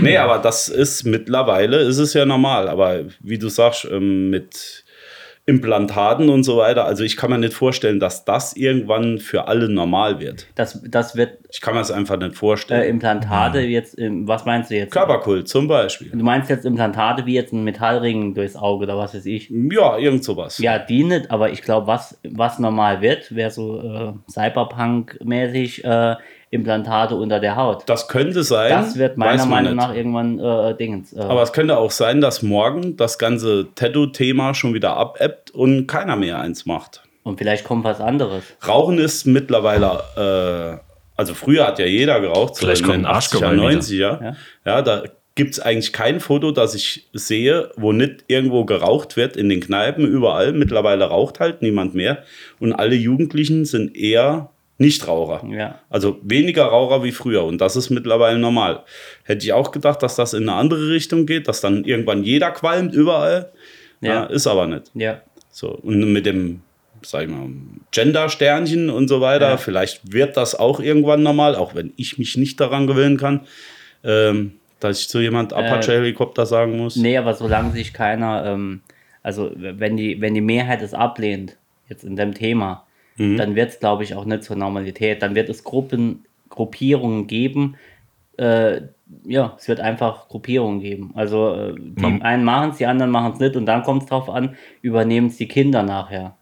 nee, 0.00 0.16
aber 0.16 0.38
das 0.38 0.68
ist 0.68 1.04
mittlerweile, 1.04 1.78
ist 1.78 1.98
es 1.98 2.14
ja 2.14 2.24
normal. 2.24 2.68
Aber 2.68 3.04
wie 3.20 3.38
du 3.38 3.48
sagst, 3.48 3.86
ähm, 3.90 4.30
mit 4.30 4.84
Implantaten 5.44 6.28
und 6.28 6.44
so 6.44 6.58
weiter, 6.58 6.84
also 6.84 7.02
ich 7.02 7.16
kann 7.16 7.30
mir 7.30 7.38
nicht 7.38 7.52
vorstellen, 7.52 7.98
dass 7.98 8.24
das 8.24 8.54
irgendwann 8.54 9.18
für 9.18 9.48
alle 9.48 9.68
normal 9.68 10.20
wird. 10.20 10.46
Das, 10.54 10.80
das 10.88 11.16
wird 11.16 11.38
Ich 11.50 11.60
kann 11.60 11.74
mir 11.74 11.80
das 11.80 11.90
einfach 11.90 12.16
nicht 12.16 12.34
äh, 12.34 12.36
vorstellen. 12.36 12.88
Implantate 12.88 13.58
jetzt, 13.58 13.96
im, 13.98 14.28
was 14.28 14.44
meinst 14.44 14.70
du 14.70 14.76
jetzt? 14.76 14.92
Körperkult 14.92 15.48
zum 15.48 15.66
Beispiel. 15.66 16.10
Du 16.10 16.24
meinst 16.24 16.48
jetzt 16.48 16.64
Implantate 16.64 17.26
wie 17.26 17.34
jetzt 17.34 17.52
ein 17.52 17.64
Metallring 17.64 18.34
durchs 18.34 18.54
Auge 18.54 18.84
oder 18.84 18.96
was 18.96 19.14
weiß 19.14 19.26
ich? 19.26 19.50
Ja, 19.50 19.98
irgend 19.98 20.22
sowas. 20.22 20.58
Ja, 20.58 20.78
die 20.78 21.02
nicht, 21.02 21.32
aber 21.32 21.50
ich 21.50 21.62
glaube, 21.62 21.88
was, 21.88 22.20
was 22.22 22.60
normal 22.60 23.00
wird, 23.00 23.34
wäre 23.34 23.50
so 23.50 23.80
äh, 23.80 24.12
Cyberpunk-mäßig 24.30 25.82
äh, 25.84 26.16
Implantate 26.52 27.16
unter 27.16 27.40
der 27.40 27.56
Haut. 27.56 27.82
Das 27.86 28.06
könnte 28.08 28.42
sein. 28.44 28.70
Das 28.70 28.96
wird 28.98 29.16
meiner 29.16 29.46
Meinung 29.46 29.74
nicht. 29.74 29.82
nach 29.84 29.94
irgendwann 29.94 30.38
äh, 30.38 30.76
Dingens. 30.76 31.12
Äh, 31.12 31.20
Aber 31.20 31.42
es 31.42 31.52
könnte 31.52 31.78
auch 31.78 31.90
sein, 31.90 32.20
dass 32.20 32.42
morgen 32.42 32.96
das 32.96 33.18
ganze 33.18 33.68
Tattoo-Thema 33.74 34.54
schon 34.54 34.74
wieder 34.74 34.94
abebbt 34.96 35.50
und 35.50 35.86
keiner 35.86 36.14
mehr 36.14 36.38
eins 36.40 36.66
macht. 36.66 37.02
und 37.24 37.38
vielleicht 37.38 37.64
kommt 37.64 37.84
was 37.84 38.00
anderes. 38.00 38.44
Rauchen 38.68 38.98
ist 38.98 39.26
mittlerweile, 39.26 40.02
äh, 40.76 40.78
also 41.16 41.34
früher 41.34 41.66
hat 41.66 41.78
ja 41.78 41.86
jeder 41.86 42.20
geraucht, 42.20 42.58
Vielleicht 42.58 42.82
in 42.82 42.86
kommt 42.86 42.98
ein 42.98 43.06
Arschgeweih 43.06 43.54
90er. 43.54 43.90
wieder. 44.20 44.36
Ja. 44.66 44.82
da 44.82 45.02
gibt 45.34 45.52
es 45.52 45.60
eigentlich 45.60 45.94
kein 45.94 46.20
Foto, 46.20 46.50
das 46.52 46.74
ich 46.74 47.08
sehe, 47.14 47.70
wo 47.76 47.92
nicht 47.92 48.24
irgendwo 48.28 48.66
geraucht 48.66 49.16
wird, 49.16 49.36
in 49.38 49.48
den 49.48 49.60
Kneipen, 49.60 50.06
überall. 50.06 50.52
Mittlerweile 50.52 51.06
raucht 51.06 51.40
halt 51.40 51.62
niemand 51.62 51.94
mehr. 51.94 52.24
Und 52.60 52.74
alle 52.74 52.94
Jugendlichen 52.94 53.64
sind 53.64 53.96
eher 53.96 54.50
Nichtraucher. 54.82 55.46
Ja. 55.48 55.78
Also 55.88 56.18
weniger 56.22 56.64
Raucher 56.64 57.02
wie 57.02 57.12
früher. 57.12 57.44
Und 57.44 57.60
das 57.60 57.76
ist 57.76 57.88
mittlerweile 57.90 58.38
normal. 58.38 58.82
Hätte 59.24 59.44
ich 59.46 59.52
auch 59.52 59.70
gedacht, 59.70 60.02
dass 60.02 60.16
das 60.16 60.34
in 60.34 60.42
eine 60.48 60.58
andere 60.58 60.90
Richtung 60.90 61.24
geht, 61.24 61.48
dass 61.48 61.60
dann 61.62 61.84
irgendwann 61.84 62.22
jeder 62.24 62.50
qualmt 62.50 62.92
überall. 62.94 63.50
Ja. 64.00 64.14
Ja. 64.14 64.24
ist 64.24 64.46
aber 64.46 64.66
nicht. 64.66 64.90
Ja. 64.94 65.20
So, 65.50 65.68
und 65.70 66.12
mit 66.12 66.26
dem, 66.26 66.60
sag 67.02 67.22
ich 67.22 67.28
mal, 67.28 67.48
Gender-Sternchen 67.92 68.90
und 68.90 69.08
so 69.08 69.20
weiter, 69.20 69.50
Ja. 69.50 69.56
vielleicht 69.56 70.12
wird 70.12 70.36
das 70.36 70.54
auch 70.54 70.80
irgendwann 70.80 71.22
normal, 71.22 71.54
auch 71.54 71.74
wenn 71.74 71.92
ich 71.96 72.18
mich 72.18 72.36
nicht 72.36 72.60
daran 72.60 72.86
gewöhnen 72.86 73.16
kann, 73.16 73.46
ähm, 74.04 74.54
dass 74.80 75.00
ich 75.00 75.08
zu 75.08 75.20
jemand 75.20 75.52
Apache-Helikopter 75.52 76.46
sagen 76.46 76.76
muss. 76.78 76.96
Nee, 76.96 77.16
aber 77.16 77.34
solange 77.34 77.72
sich 77.72 77.92
keiner, 77.92 78.44
ähm, 78.46 78.80
also 79.22 79.52
wenn 79.56 79.96
die, 79.96 80.20
wenn 80.20 80.34
die 80.34 80.40
Mehrheit 80.40 80.82
es 80.82 80.94
ablehnt, 80.94 81.56
jetzt 81.88 82.02
in 82.02 82.16
dem 82.16 82.34
Thema, 82.34 82.84
Mhm. 83.16 83.36
dann 83.36 83.54
wird 83.54 83.70
es, 83.70 83.80
glaube 83.80 84.04
ich, 84.04 84.14
auch 84.14 84.24
nicht 84.24 84.44
zur 84.44 84.56
Normalität. 84.56 85.22
Dann 85.22 85.34
wird 85.34 85.48
es 85.48 85.64
Gruppen, 85.64 86.24
Gruppierungen 86.48 87.26
geben. 87.26 87.76
Äh, 88.38 88.82
ja, 89.24 89.54
es 89.58 89.68
wird 89.68 89.80
einfach 89.80 90.28
Gruppierungen 90.28 90.80
geben. 90.80 91.12
Also 91.14 91.54
äh, 91.54 91.74
die 91.76 92.00
Man- 92.00 92.22
einen 92.22 92.44
machen 92.44 92.70
es, 92.70 92.78
die 92.78 92.86
anderen 92.86 93.10
machen 93.10 93.32
es 93.34 93.40
nicht 93.40 93.56
und 93.56 93.66
dann 93.66 93.82
kommt 93.82 94.04
es 94.04 94.08
drauf 94.08 94.30
an, 94.30 94.56
übernehmen 94.80 95.26
es 95.26 95.36
die 95.36 95.48
Kinder 95.48 95.82
nachher. 95.82 96.34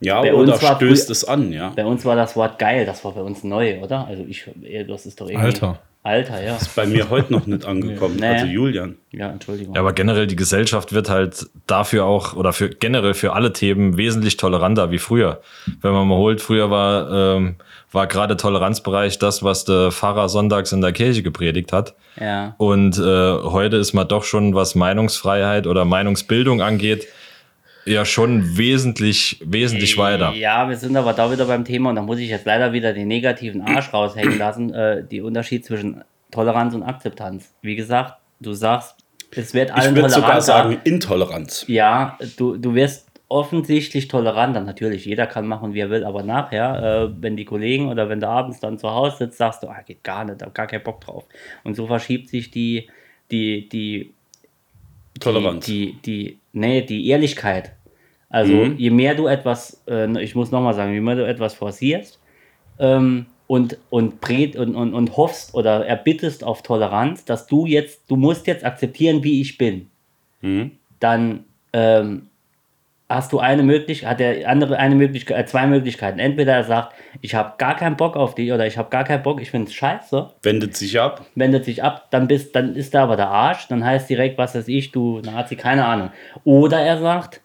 Ja, 0.00 0.20
Bei 0.20 0.34
oder 0.34 0.52
uns 0.52 0.62
war 0.62 0.76
stößt 0.76 1.10
es 1.10 1.24
an, 1.24 1.52
ja. 1.52 1.72
Bei 1.74 1.86
uns 1.86 2.04
war 2.04 2.16
das 2.16 2.36
Wort 2.36 2.58
geil, 2.58 2.84
das 2.84 3.04
war 3.04 3.12
bei 3.12 3.22
uns 3.22 3.44
neu, 3.44 3.82
oder? 3.82 4.06
Also 4.06 4.24
ich, 4.28 4.44
das 4.86 5.06
ist 5.06 5.20
doch 5.20 5.28
irgendwie... 5.28 5.46
Alter. 5.46 5.80
Alter, 6.06 6.42
ja. 6.42 6.56
Bei 6.76 6.86
mir 6.86 7.10
heute 7.10 7.32
noch 7.32 7.46
nicht 7.46 7.64
angekommen, 7.66 8.16
Nee. 8.20 8.26
also 8.26 8.46
Julian. 8.46 8.96
Ja, 9.10 9.30
Entschuldigung. 9.30 9.74
Ja, 9.74 9.80
aber 9.80 9.92
generell 9.92 10.26
die 10.26 10.36
Gesellschaft 10.36 10.92
wird 10.92 11.10
halt 11.10 11.46
dafür 11.66 12.04
auch 12.04 12.34
oder 12.34 12.52
für 12.52 12.68
generell 12.70 13.14
für 13.14 13.32
alle 13.32 13.52
Themen 13.52 13.96
wesentlich 13.96 14.36
toleranter 14.36 14.90
wie 14.92 14.98
früher. 14.98 15.40
Wenn 15.80 15.92
man 15.92 16.06
mal 16.06 16.16
holt, 16.16 16.40
früher 16.40 16.70
war, 16.70 17.10
ähm, 17.36 17.56
war 17.90 18.06
gerade 18.06 18.36
Toleranzbereich 18.36 19.18
das, 19.18 19.42
was 19.42 19.64
der 19.64 19.90
Pfarrer 19.90 20.28
sonntags 20.28 20.70
in 20.72 20.80
der 20.80 20.92
Kirche 20.92 21.22
gepredigt 21.22 21.72
hat. 21.72 21.94
ja. 22.20 22.54
Und 22.58 22.98
äh, 22.98 23.02
heute 23.02 23.76
ist 23.76 23.92
man 23.92 24.06
doch 24.06 24.22
schon, 24.24 24.54
was 24.54 24.74
Meinungsfreiheit 24.74 25.66
oder 25.66 25.84
Meinungsbildung 25.84 26.62
angeht, 26.62 27.06
ja 27.86 28.04
schon 28.04 28.58
wesentlich, 28.58 29.40
wesentlich 29.44 29.96
weiter. 29.96 30.32
Ja, 30.32 30.68
wir 30.68 30.76
sind 30.76 30.96
aber 30.96 31.12
da 31.12 31.30
wieder 31.30 31.46
beim 31.46 31.64
Thema 31.64 31.90
und 31.90 31.96
da 31.96 32.02
muss 32.02 32.18
ich 32.18 32.28
jetzt 32.28 32.46
leider 32.46 32.72
wieder 32.72 32.92
den 32.92 33.08
negativen 33.08 33.62
Arsch 33.62 33.92
raushängen 33.92 34.38
lassen. 34.38 34.74
Äh, 34.74 35.04
die 35.04 35.20
Unterschied 35.20 35.64
zwischen 35.64 36.02
Toleranz 36.30 36.74
und 36.74 36.82
Akzeptanz. 36.82 37.54
Wie 37.62 37.76
gesagt, 37.76 38.14
du 38.40 38.52
sagst, 38.52 38.96
es 39.30 39.54
wird 39.54 39.70
Ich 39.70 39.76
allen 39.76 39.94
würde 39.94 40.10
sogar 40.10 40.40
sagen 40.40 40.78
Intoleranz. 40.84 41.64
Ja, 41.68 42.18
du, 42.36 42.56
du 42.56 42.74
wirst 42.74 43.06
offensichtlich 43.28 44.08
toleranter. 44.08 44.60
Natürlich, 44.60 45.04
jeder 45.04 45.26
kann 45.26 45.46
machen, 45.46 45.74
wie 45.74 45.80
er 45.80 45.90
will, 45.90 46.04
aber 46.04 46.22
nachher, 46.22 47.10
äh, 47.10 47.22
wenn 47.22 47.36
die 47.36 47.44
Kollegen 47.44 47.88
oder 47.88 48.08
wenn 48.08 48.20
du 48.20 48.28
abends 48.28 48.60
dann 48.60 48.78
zu 48.78 48.90
Hause 48.90 49.16
sitzt, 49.18 49.38
sagst 49.38 49.62
du, 49.62 49.68
ah, 49.68 49.82
geht 49.84 50.04
gar 50.04 50.24
nicht, 50.24 50.42
hab 50.42 50.54
gar 50.54 50.66
keinen 50.66 50.84
Bock 50.84 51.00
drauf. 51.00 51.24
Und 51.64 51.74
so 51.74 51.86
verschiebt 51.86 52.28
sich 52.28 52.50
die, 52.50 52.88
die, 53.30 53.68
die, 53.68 54.14
Toleranz. 55.18 55.66
die, 55.66 55.98
die, 56.04 56.28
die, 56.28 56.38
nee, 56.52 56.82
die 56.82 57.08
Ehrlichkeit. 57.08 57.72
Also 58.36 58.66
Mhm. 58.66 58.74
je 58.76 58.90
mehr 58.90 59.14
du 59.14 59.28
etwas, 59.28 59.82
äh, 59.88 60.22
ich 60.22 60.34
muss 60.34 60.50
nochmal 60.50 60.74
sagen, 60.74 60.92
je 60.92 61.00
mehr 61.00 61.16
du 61.16 61.26
etwas 61.26 61.54
forcierst 61.54 62.20
ähm, 62.78 63.24
und, 63.46 63.78
und, 63.88 64.22
und, 64.22 64.74
und, 64.76 64.92
und 64.92 65.16
hoffst 65.16 65.54
oder 65.54 65.86
erbittest 65.86 66.44
auf 66.44 66.60
Toleranz, 66.62 67.24
dass 67.24 67.46
du 67.46 67.64
jetzt, 67.64 68.10
du 68.10 68.16
musst 68.16 68.46
jetzt 68.46 68.62
akzeptieren, 68.62 69.24
wie 69.24 69.40
ich 69.40 69.56
bin, 69.56 69.86
Mhm. 70.42 70.72
dann 71.00 71.44
ähm, 71.72 72.26
hast 73.08 73.32
du 73.32 73.38
eine 73.38 73.62
Möglichkeit, 73.62 74.10
hat 74.10 74.20
der 74.20 74.46
andere 74.50 74.76
eine 74.78 74.96
Möglichkeit, 74.96 75.38
äh, 75.38 75.46
zwei 75.46 75.66
Möglichkeiten. 75.66 76.18
Entweder 76.18 76.52
er 76.52 76.64
sagt, 76.64 76.92
ich 77.22 77.34
habe 77.34 77.54
gar 77.56 77.74
keinen 77.74 77.96
Bock 77.96 78.16
auf 78.16 78.34
dich 78.34 78.52
oder 78.52 78.66
ich 78.66 78.76
habe 78.76 78.90
gar 78.90 79.04
keinen 79.04 79.22
Bock, 79.22 79.40
ich 79.40 79.50
finde 79.50 79.68
es 79.68 79.74
scheiße, 79.74 80.28
Wendet 80.42 80.76
sich 80.76 81.00
ab. 81.00 81.24
wendet 81.34 81.64
sich 81.64 81.82
ab, 81.82 82.08
dann 82.10 82.28
bist, 82.28 82.54
dann 82.54 82.76
ist 82.76 82.92
da 82.92 83.04
aber 83.04 83.16
der 83.16 83.28
Arsch, 83.30 83.66
dann 83.68 83.82
heißt 83.82 84.10
direkt, 84.10 84.36
was 84.36 84.54
weiß 84.54 84.68
ich, 84.68 84.92
du 84.92 85.20
Nazi, 85.24 85.56
keine 85.56 85.86
Ahnung. 85.86 86.10
Oder 86.44 86.80
er 86.82 86.98
sagt, 86.98 87.40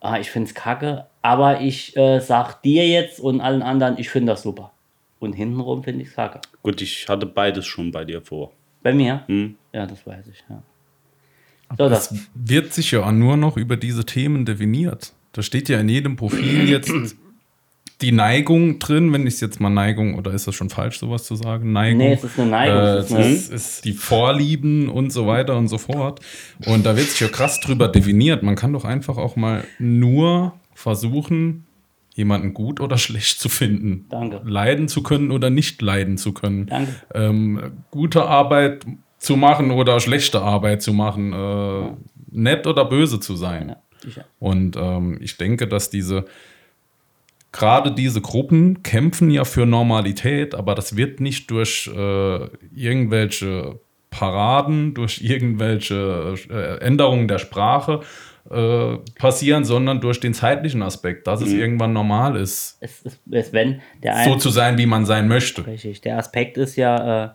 ah, 0.00 0.18
ich 0.18 0.30
finde 0.30 0.48
es 0.48 0.54
kacke, 0.54 1.06
aber 1.22 1.60
ich 1.60 1.96
äh, 1.96 2.20
sag 2.20 2.62
dir 2.62 2.86
jetzt 2.88 3.20
und 3.20 3.40
allen 3.40 3.62
anderen, 3.62 3.98
ich 3.98 4.08
finde 4.10 4.32
das 4.32 4.42
super. 4.42 4.72
Und 5.18 5.32
hintenrum 5.32 5.82
finde 5.82 6.02
ich 6.02 6.08
es 6.08 6.14
kacke. 6.14 6.40
Gut, 6.62 6.80
ich 6.82 7.08
hatte 7.08 7.26
beides 7.26 7.66
schon 7.66 7.90
bei 7.90 8.04
dir 8.04 8.20
vor. 8.20 8.52
Bei 8.82 8.92
mir? 8.92 9.24
Hm. 9.26 9.56
Ja, 9.72 9.86
das 9.86 10.06
weiß 10.06 10.26
ich, 10.28 10.44
ja. 10.48 10.62
So, 11.76 11.88
das, 11.88 12.10
Das 12.10 12.18
wird 12.34 12.72
sich 12.72 12.92
ja 12.92 13.10
nur 13.10 13.36
noch 13.36 13.56
über 13.56 13.76
diese 13.76 14.04
Themen 14.04 14.44
definiert. 14.44 15.12
Da 15.32 15.42
steht 15.42 15.68
ja 15.68 15.80
in 15.80 15.88
jedem 15.88 16.16
Profil 16.16 16.68
jetzt 16.68 16.90
die 18.02 18.12
Neigung 18.12 18.78
drin, 18.78 19.12
wenn 19.12 19.26
ich 19.26 19.34
es 19.34 19.40
jetzt 19.40 19.58
mal 19.60 19.70
Neigung, 19.70 20.16
oder 20.16 20.32
ist 20.32 20.46
das 20.46 20.54
schon 20.54 20.68
falsch, 20.68 20.98
sowas 20.98 21.24
zu 21.24 21.34
sagen? 21.34 21.72
Neigung. 21.72 21.98
Nee, 21.98 22.12
es 22.12 22.24
ist 22.24 22.38
eine 22.38 22.50
Neigung, 22.50 22.78
Äh, 22.78 22.96
es 22.98 23.10
ist 23.10 23.52
ist, 23.52 23.84
die 23.84 23.92
Vorlieben 23.92 24.88
und 24.88 25.10
so 25.12 25.26
weiter 25.26 25.56
und 25.56 25.68
so 25.68 25.78
fort. 25.78 26.20
Und 26.66 26.84
da 26.84 26.96
wird 26.96 27.08
sich 27.08 27.20
ja 27.20 27.28
krass 27.28 27.60
drüber 27.60 27.88
definiert. 27.88 28.42
Man 28.42 28.54
kann 28.54 28.72
doch 28.72 28.84
einfach 28.84 29.16
auch 29.16 29.36
mal 29.36 29.64
nur 29.78 30.52
versuchen, 30.74 31.64
jemanden 32.14 32.54
gut 32.54 32.80
oder 32.80 32.98
schlecht 32.98 33.40
zu 33.40 33.48
finden. 33.48 34.06
Danke. 34.10 34.40
Leiden 34.44 34.88
zu 34.88 35.02
können 35.02 35.30
oder 35.30 35.48
nicht 35.50 35.80
leiden 35.82 36.18
zu 36.18 36.32
können. 36.32 36.66
Danke. 36.66 36.92
Ähm, 37.14 37.72
gute 37.90 38.24
Arbeit 38.24 38.84
zu 39.18 39.36
machen 39.36 39.70
oder 39.70 40.00
schlechte 40.00 40.40
Arbeit 40.42 40.82
zu 40.82 40.92
machen. 40.92 41.32
Äh, 41.32 41.90
nett 42.30 42.66
oder 42.66 42.84
böse 42.84 43.20
zu 43.20 43.36
sein. 43.36 43.70
ja, 43.70 43.76
sicher. 44.02 44.24
Und 44.38 44.76
ähm, 44.76 45.18
ich 45.22 45.36
denke, 45.38 45.66
dass 45.66 45.88
diese, 45.90 46.26
gerade 47.56 47.92
diese 47.92 48.20
Gruppen 48.20 48.82
kämpfen 48.82 49.30
ja 49.30 49.44
für 49.44 49.66
Normalität, 49.66 50.54
aber 50.54 50.74
das 50.74 50.96
wird 50.96 51.20
nicht 51.20 51.50
durch 51.50 51.90
äh, 51.94 52.48
irgendwelche 52.74 53.80
Paraden, 54.10 54.94
durch 54.94 55.20
irgendwelche 55.22 56.34
äh, 56.50 56.78
Änderungen 56.84 57.28
der 57.28 57.38
Sprache 57.38 58.00
äh, 58.50 58.96
passieren, 59.18 59.64
sondern 59.64 60.00
durch 60.00 60.20
den 60.20 60.32
zeitlichen 60.34 60.82
Aspekt, 60.82 61.26
dass 61.26 61.42
es 61.42 61.52
irgendwann 61.52 61.92
normal 61.92 62.36
ist, 62.36 62.78
Es 62.80 63.02
ist, 63.02 63.20
es, 63.30 63.52
wenn 63.52 63.80
der 64.02 64.24
so 64.24 64.36
zu 64.36 64.50
sein, 64.50 64.78
wie 64.78 64.86
man 64.86 65.04
sein 65.04 65.26
möchte. 65.28 65.66
Richtig. 65.66 66.00
Der 66.02 66.18
Aspekt 66.18 66.56
ist 66.56 66.76
ja, 66.76 67.24
äh, 67.24 67.28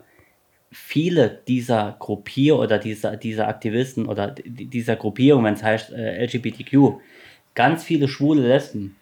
viele 0.74 1.42
dieser 1.46 1.96
Gruppier 1.98 2.58
oder 2.58 2.78
dieser, 2.78 3.16
dieser 3.18 3.46
Aktivisten 3.46 4.06
oder 4.06 4.28
di- 4.30 4.64
dieser 4.64 4.96
Gruppierung, 4.96 5.44
wenn 5.44 5.52
es 5.54 5.62
heißt 5.62 5.92
äh, 5.92 6.24
LGBTQ, 6.24 6.94
ganz 7.54 7.84
viele 7.84 8.08
schwule 8.08 8.48
Lesben 8.48 8.96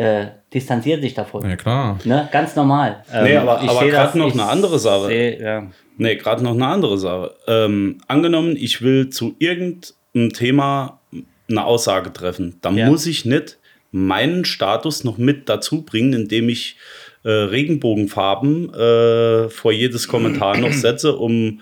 äh, 0.00 0.26
distanzieren 0.54 1.00
sich 1.02 1.14
davon. 1.14 1.48
Ja, 1.48 1.56
klar. 1.56 1.98
Ne? 2.04 2.28
Ganz 2.32 2.56
normal. 2.56 3.04
Ähm, 3.12 3.24
Nee, 3.24 3.36
aber- 3.36 3.60
ich 3.62 3.68
aber 3.70 3.88
grad 3.88 4.08
das- 4.08 4.14
noch 4.14 4.32
eine 4.32 4.44
andere 4.44 4.78
Sache. 4.78 5.06
seh, 5.08 5.42
ja. 5.42 5.66
Nee, 5.98 6.16
gerade 6.16 6.42
noch 6.42 6.52
eine 6.54 6.66
andere 6.66 6.96
Sache. 6.98 7.34
Ähm, 7.46 7.98
angenommen, 8.08 8.56
ich 8.56 8.80
will 8.82 9.10
zu 9.10 9.34
irgendeinem 9.38 10.32
Thema 10.32 11.00
eine 11.48 11.64
Aussage 11.64 12.12
treffen. 12.12 12.56
Dann 12.62 12.76
Ja. 12.76 12.86
muss 12.88 13.06
ich 13.06 13.24
nicht 13.26 13.58
meinen 13.92 14.44
Status 14.44 15.04
noch 15.04 15.18
mit 15.18 15.48
dazu 15.48 15.82
bringen, 15.82 16.12
indem 16.14 16.48
ich 16.48 16.76
äh, 17.22 17.28
Regenbogenfarben 17.30 18.72
äh, 18.72 19.48
vor 19.50 19.72
jedes 19.72 20.08
Kommentar 20.08 20.56
noch 20.56 20.72
setze, 20.72 21.16
um 21.16 21.60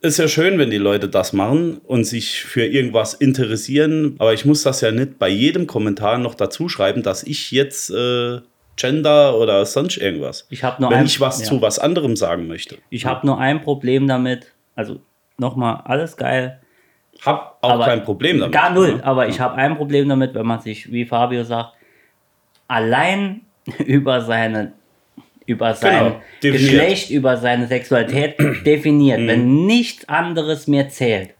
ist 0.00 0.18
ja 0.18 0.28
schön, 0.28 0.58
wenn 0.58 0.70
die 0.70 0.78
Leute 0.78 1.08
das 1.08 1.32
machen 1.32 1.78
und 1.86 2.04
sich 2.04 2.42
für 2.44 2.64
irgendwas 2.64 3.14
interessieren, 3.14 4.16
aber 4.18 4.32
ich 4.34 4.44
muss 4.44 4.62
das 4.62 4.80
ja 4.80 4.90
nicht 4.92 5.18
bei 5.18 5.28
jedem 5.28 5.66
Kommentar 5.66 6.18
noch 6.18 6.34
dazu 6.34 6.68
schreiben, 6.68 7.02
dass 7.02 7.22
ich 7.24 7.50
jetzt 7.50 7.90
äh, 7.90 8.40
Gender 8.76 9.36
oder 9.38 9.64
sonst 9.66 9.96
irgendwas. 9.96 10.46
Ich 10.50 10.62
habe 10.62 10.80
nur 10.80 10.90
wenn 10.90 10.98
ein- 10.98 11.06
ich 11.06 11.20
was 11.20 11.40
ja. 11.40 11.46
zu 11.46 11.60
was 11.62 11.78
anderem 11.78 12.14
sagen 12.16 12.46
möchte. 12.46 12.78
Ich 12.90 13.06
habe 13.06 13.26
nur 13.26 13.38
ein 13.38 13.60
Problem 13.60 14.06
damit. 14.06 14.52
Also 14.76 15.00
nochmal, 15.36 15.80
alles 15.84 16.16
geil. 16.16 16.60
Hab 17.26 17.58
auch 17.62 17.70
Aber 17.70 17.84
kein 17.86 18.04
Problem 18.04 18.38
damit. 18.38 18.54
Gar 18.54 18.70
null. 18.72 18.96
ne? 18.96 19.04
Aber 19.04 19.26
ich 19.28 19.40
habe 19.40 19.56
ein 19.56 19.76
Problem 19.76 20.08
damit, 20.08 20.34
wenn 20.34 20.46
man 20.46 20.60
sich, 20.60 20.92
wie 20.92 21.04
Fabio 21.04 21.42
sagt, 21.42 21.72
allein 22.68 23.42
über 23.84 24.20
seine 24.20 24.72
über 25.48 25.74
sein 25.74 26.14
Genau. 26.40 26.52
Geschlecht, 26.52 27.10
über 27.10 27.38
seine 27.38 27.66
Sexualität 27.66 28.36
definiert. 28.66 29.20
Mhm. 29.20 29.26
Wenn 29.26 29.66
nichts 29.66 30.06
anderes 30.08 30.68
mehr 30.68 30.90
zählt, 30.90 31.30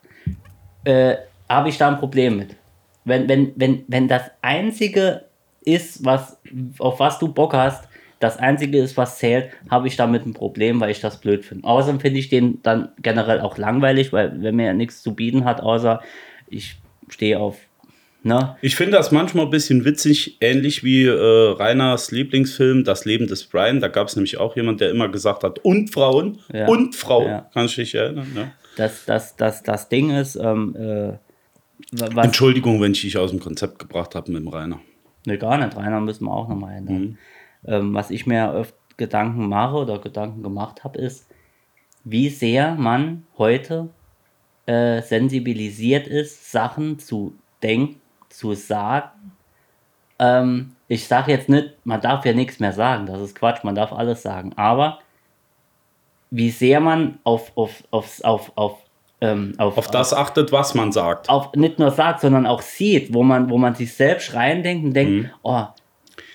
äh, 0.84 1.16
habe 1.48 1.68
ich 1.68 1.76
da 1.76 1.88
ein 1.88 1.98
Problem 1.98 2.38
mit. 2.38 2.56
Wenn, 3.04 3.28
wenn, 3.28 3.52
wenn, 3.56 3.84
wenn 3.86 4.08
das 4.08 4.30
Einzige 4.40 5.24
ist, 5.62 6.04
was, 6.04 6.38
auf 6.78 6.98
was 7.00 7.18
du 7.18 7.28
Bock 7.28 7.52
hast, 7.52 7.86
das 8.18 8.38
Einzige 8.38 8.78
ist, 8.78 8.96
was 8.96 9.18
zählt, 9.18 9.50
habe 9.70 9.86
ich 9.86 9.96
damit 9.96 10.24
ein 10.26 10.32
Problem, 10.32 10.80
weil 10.80 10.90
ich 10.90 11.00
das 11.00 11.20
blöd 11.20 11.44
finde. 11.44 11.68
Außerdem 11.68 12.00
finde 12.00 12.18
ich 12.18 12.30
den 12.30 12.62
dann 12.62 12.88
generell 13.02 13.40
auch 13.40 13.58
langweilig, 13.58 14.12
weil 14.12 14.42
wenn 14.42 14.56
mir 14.56 14.66
ja 14.66 14.74
nichts 14.74 15.02
zu 15.02 15.14
bieten 15.14 15.44
hat, 15.44 15.60
außer 15.60 16.02
ich 16.48 16.76
stehe 17.08 17.38
auf, 17.38 17.58
ne? 18.22 18.56
Ich 18.62 18.76
finde 18.76 18.96
das 18.96 19.12
manchmal 19.12 19.44
ein 19.46 19.50
bisschen 19.50 19.84
witzig, 19.84 20.36
ähnlich 20.40 20.84
wie 20.84 21.04
äh, 21.04 21.50
Reiners 21.52 22.10
Lieblingsfilm 22.10 22.84
Das 22.84 23.04
Leben 23.04 23.26
des 23.26 23.44
Brian. 23.44 23.80
Da 23.80 23.88
gab 23.88 24.08
es 24.08 24.16
nämlich 24.16 24.38
auch 24.38 24.56
jemand, 24.56 24.80
der 24.80 24.90
immer 24.90 25.08
gesagt 25.08 25.44
hat, 25.44 25.58
und 25.60 25.90
Frauen, 25.92 26.38
Ja. 26.52 26.66
und 26.68 26.94
Frauen. 26.94 27.26
Ja. 27.28 27.50
Kannst 27.54 27.76
du 27.76 27.82
dich 27.82 27.94
erinnern? 27.94 28.26
Ja? 28.36 28.52
Das, 28.76 29.04
das, 29.06 29.36
das, 29.36 29.62
das 29.62 29.88
Ding 29.88 30.10
ist, 30.10 30.36
ähm, 30.36 30.76
äh, 30.76 31.12
Entschuldigung, 32.20 32.80
wenn 32.80 32.92
ich 32.92 33.00
dich 33.02 33.16
aus 33.16 33.30
dem 33.30 33.40
Konzept 33.40 33.78
gebracht 33.78 34.14
habe 34.14 34.30
mit 34.32 34.40
dem 34.42 34.48
Rainer. 34.48 34.80
Ne, 35.26 35.38
gar 35.38 35.58
nicht. 35.58 35.76
Rainer 35.76 36.00
müssen 36.00 36.24
wir 36.24 36.32
auch 36.32 36.48
nochmal 36.48 36.76
ändern. 36.76 37.00
Mhm. 37.00 37.18
Ähm, 37.66 37.94
was 37.94 38.10
ich 38.10 38.26
mir 38.26 38.52
oft 38.54 38.74
Gedanken 38.96 39.48
mache 39.48 39.76
oder 39.76 39.98
Gedanken 39.98 40.42
gemacht 40.42 40.84
habe, 40.84 40.98
ist, 40.98 41.26
wie 42.04 42.28
sehr 42.28 42.74
man 42.74 43.24
heute 43.36 43.88
äh, 44.66 45.02
sensibilisiert 45.02 46.06
ist, 46.06 46.50
Sachen 46.50 46.98
zu 46.98 47.34
denken, 47.62 48.00
zu 48.28 48.54
sagen. 48.54 49.32
Ähm, 50.18 50.72
ich 50.88 51.06
sage 51.06 51.32
jetzt 51.32 51.48
nicht, 51.48 51.74
man 51.84 52.00
darf 52.00 52.24
ja 52.24 52.32
nichts 52.32 52.60
mehr 52.60 52.72
sagen, 52.72 53.06
das 53.06 53.20
ist 53.20 53.34
Quatsch, 53.34 53.62
man 53.64 53.74
darf 53.74 53.92
alles 53.92 54.22
sagen. 54.22 54.52
Aber 54.56 54.98
wie 56.30 56.50
sehr 56.50 56.80
man 56.80 57.18
auf, 57.24 57.52
auf, 57.56 57.84
auf, 57.90 58.22
auf, 58.24 58.52
auf, 58.56 58.78
ähm, 59.20 59.54
auf, 59.58 59.76
Auf 59.78 59.88
das 59.90 60.12
achtet, 60.12 60.52
was 60.52 60.74
man 60.74 60.92
sagt. 60.92 61.28
auf 61.28 61.52
nicht 61.54 61.78
nur 61.78 61.90
sagt, 61.90 62.20
sondern 62.20 62.46
auch 62.46 62.62
sieht, 62.62 63.12
wo 63.14 63.22
man, 63.22 63.50
wo 63.50 63.58
man 63.58 63.74
sich 63.74 63.92
selbst 63.94 64.34
reindenkt 64.34 64.84
und 64.86 64.94
denkt, 64.94 65.12
Mhm. 65.12 65.30
oh, 65.42 65.64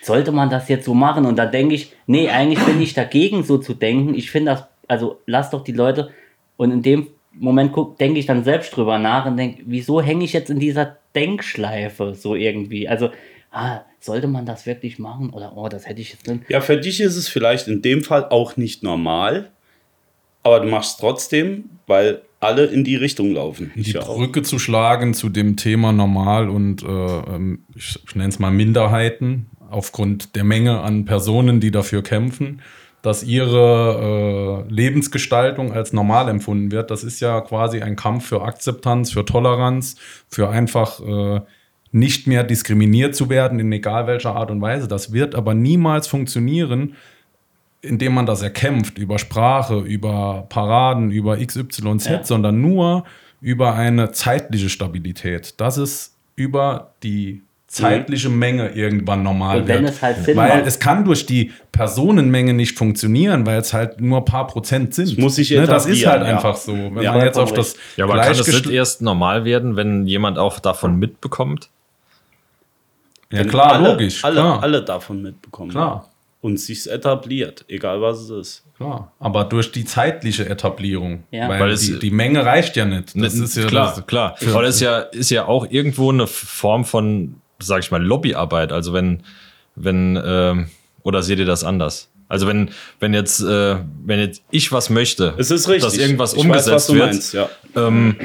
sollte 0.02 0.32
man 0.32 0.50
das 0.50 0.68
jetzt 0.68 0.84
so 0.84 0.92
machen? 0.94 1.24
Und 1.24 1.36
dann 1.36 1.50
denke 1.50 1.74
ich, 1.74 1.94
nee, 2.06 2.28
eigentlich 2.28 2.62
bin 2.64 2.80
ich 2.82 2.92
dagegen, 2.92 3.42
so 3.42 3.56
zu 3.58 3.72
denken. 3.74 4.14
Ich 4.14 4.30
finde 4.30 4.52
das, 4.52 4.64
also 4.86 5.20
lass 5.26 5.50
doch 5.50 5.64
die 5.64 5.72
Leute, 5.72 6.10
und 6.56 6.70
in 6.70 6.82
dem 6.82 7.08
Moment 7.38 7.72
guck, 7.72 7.98
denke 7.98 8.18
ich 8.18 8.26
dann 8.26 8.44
selbst 8.44 8.76
drüber 8.76 8.98
nach 8.98 9.26
und 9.26 9.36
denke, 9.36 9.62
wieso 9.66 10.00
hänge 10.00 10.24
ich 10.24 10.32
jetzt 10.32 10.50
in 10.50 10.58
dieser 10.58 10.98
Denkschleife 11.14 12.14
so 12.14 12.34
irgendwie? 12.34 12.88
Also, 12.88 13.10
ah, 13.50 13.80
sollte 14.00 14.26
man 14.26 14.46
das 14.46 14.66
wirklich 14.66 14.98
machen? 14.98 15.30
Oder, 15.30 15.56
oh, 15.56 15.68
das 15.68 15.86
hätte 15.86 16.00
ich 16.00 16.12
jetzt 16.12 16.26
nicht. 16.28 16.48
Ja, 16.48 16.60
für 16.60 16.76
dich 16.76 17.00
ist 17.00 17.16
es 17.16 17.28
vielleicht 17.28 17.68
in 17.68 17.82
dem 17.82 18.02
Fall 18.02 18.26
auch 18.28 18.56
nicht 18.56 18.82
normal, 18.82 19.50
aber 20.42 20.60
du 20.60 20.68
machst 20.68 20.92
es 20.92 20.96
trotzdem, 20.98 21.70
weil 21.86 22.22
alle 22.40 22.66
in 22.66 22.84
die 22.84 22.96
Richtung 22.96 23.32
laufen. 23.32 23.72
Ich 23.74 23.86
die 23.86 23.92
ja 23.92 24.02
auch. 24.02 24.16
Brücke 24.16 24.42
zu 24.42 24.58
schlagen 24.58 25.14
zu 25.14 25.30
dem 25.30 25.56
Thema 25.56 25.92
Normal 25.92 26.50
und 26.50 26.82
äh, 26.82 26.86
ähm, 26.86 27.64
ich, 27.74 27.98
ich 28.06 28.14
nenne 28.14 28.28
es 28.28 28.38
mal 28.38 28.50
Minderheiten 28.50 29.46
aufgrund 29.70 30.36
der 30.36 30.44
Menge 30.44 30.80
an 30.80 31.06
Personen, 31.06 31.60
die 31.60 31.70
dafür 31.70 32.02
kämpfen, 32.02 32.60
dass 33.04 33.22
ihre 33.22 34.64
äh, 34.66 34.72
Lebensgestaltung 34.72 35.74
als 35.74 35.92
normal 35.92 36.30
empfunden 36.30 36.72
wird. 36.72 36.90
Das 36.90 37.04
ist 37.04 37.20
ja 37.20 37.42
quasi 37.42 37.82
ein 37.82 37.96
Kampf 37.96 38.24
für 38.26 38.40
Akzeptanz, 38.42 39.12
für 39.12 39.26
Toleranz, 39.26 39.96
für 40.26 40.48
einfach 40.48 41.00
äh, 41.00 41.42
nicht 41.92 42.26
mehr 42.26 42.44
diskriminiert 42.44 43.14
zu 43.14 43.28
werden 43.28 43.60
in 43.60 43.70
egal 43.72 44.06
welcher 44.06 44.34
Art 44.34 44.50
und 44.50 44.62
Weise. 44.62 44.88
Das 44.88 45.12
wird 45.12 45.34
aber 45.34 45.52
niemals 45.52 46.06
funktionieren, 46.06 46.94
indem 47.82 48.14
man 48.14 48.24
das 48.24 48.40
erkämpft 48.40 48.96
über 48.96 49.18
Sprache, 49.18 49.80
über 49.80 50.46
Paraden, 50.48 51.10
über 51.10 51.36
XYZ, 51.36 52.06
Ja. 52.06 52.24
sondern 52.24 52.62
nur 52.62 53.04
über 53.42 53.74
eine 53.74 54.12
zeitliche 54.12 54.70
Stabilität. 54.70 55.60
Das 55.60 55.76
ist 55.76 56.16
über 56.36 56.94
die 57.02 57.42
zeitliche 57.74 58.28
Menge 58.28 58.70
irgendwann 58.70 59.22
normal 59.22 59.62
Und 59.62 59.68
wenn 59.68 59.82
wird. 59.84 59.94
es 59.94 60.02
halt 60.02 60.24
Sinn 60.24 60.36
weil 60.36 60.58
macht. 60.58 60.66
es 60.66 60.78
kann 60.78 61.04
durch 61.04 61.26
die 61.26 61.52
Personenmenge 61.72 62.54
nicht 62.54 62.78
funktionieren, 62.78 63.44
weil 63.46 63.58
es 63.58 63.72
halt 63.72 64.00
nur 64.00 64.18
ein 64.18 64.24
paar 64.24 64.46
Prozent 64.46 64.94
sind. 64.94 65.18
muss 65.18 65.34
sich 65.36 65.50
ne, 65.50 65.66
das 65.66 65.86
ist 65.86 66.06
halt 66.06 66.22
ja. 66.22 66.28
einfach 66.36 66.56
so. 66.56 66.72
Wenn 66.72 67.02
Ja, 67.02 67.12
man 67.12 67.24
jetzt 67.24 67.38
auf 67.38 67.52
das 67.52 67.74
Ja, 67.96 68.04
aber 68.04 68.18
kann 68.20 68.32
es 68.32 68.46
Gleichgeschl- 68.46 68.66
nicht 68.66 68.70
erst 68.70 69.02
normal 69.02 69.44
werden, 69.44 69.76
wenn 69.76 70.06
jemand 70.06 70.38
auch 70.38 70.60
davon 70.60 70.98
mitbekommt? 70.98 71.68
Ja 73.30 73.40
Wenn 73.40 73.48
klar, 73.48 73.72
alle, 73.72 73.90
logisch. 73.90 74.24
Alle, 74.24 74.34
klar, 74.36 74.62
alle 74.62 74.82
davon 74.84 75.22
mitbekommen. 75.22 75.70
Klar. 75.70 76.08
Und 76.40 76.60
sich 76.60 76.90
etabliert, 76.90 77.64
egal 77.68 78.00
was 78.02 78.18
es 78.20 78.30
ist. 78.30 78.64
klar. 78.76 79.10
Aber 79.18 79.44
durch 79.44 79.72
die 79.72 79.84
zeitliche 79.86 80.46
Etablierung. 80.48 81.24
Ja. 81.30 81.48
Weil, 81.48 81.60
Weil 81.60 81.70
es- 81.70 81.80
die, 81.80 81.98
die 81.98 82.10
Menge 82.10 82.44
reicht 82.44 82.76
ja 82.76 82.84
nicht. 82.84 83.12
Das 83.20 83.34
ist 83.34 83.56
ja 83.56 83.66
klar, 83.66 83.94
das, 83.96 84.06
klar. 84.06 84.36
Aber 84.52 84.62
das 84.62 84.76
ist 84.76 84.80
ja, 84.82 84.98
ist 84.98 85.30
ja 85.30 85.46
auch 85.46 85.66
irgendwo 85.70 86.10
eine 86.12 86.26
Form 86.26 86.84
von, 86.84 87.36
sag 87.58 87.80
ich 87.82 87.90
mal, 87.90 88.02
Lobbyarbeit. 88.02 88.72
Also 88.72 88.92
wenn, 88.92 89.22
wenn, 89.76 90.20
ähm, 90.24 90.66
oder 91.02 91.22
seht 91.22 91.38
ihr 91.38 91.46
das 91.46 91.64
anders? 91.64 92.08
Also 92.28 92.46
wenn, 92.46 92.70
wenn 93.00 93.12
jetzt, 93.14 93.40
äh, 93.42 93.76
wenn 94.04 94.18
jetzt 94.18 94.42
ich 94.50 94.72
was 94.72 94.90
möchte, 94.90 95.34
Es 95.36 95.50
ist 95.50 95.68
richtig. 95.68 95.84
dass 95.84 95.98
irgendwas 95.98 96.32
Ich 96.32 96.38
weiß, 96.38 96.44
umgesetzt 96.44 96.88
du 96.88 96.94
wird, 96.94 97.06
meinst, 97.06 97.34
ja. 97.34 97.48
ähm, 97.76 98.16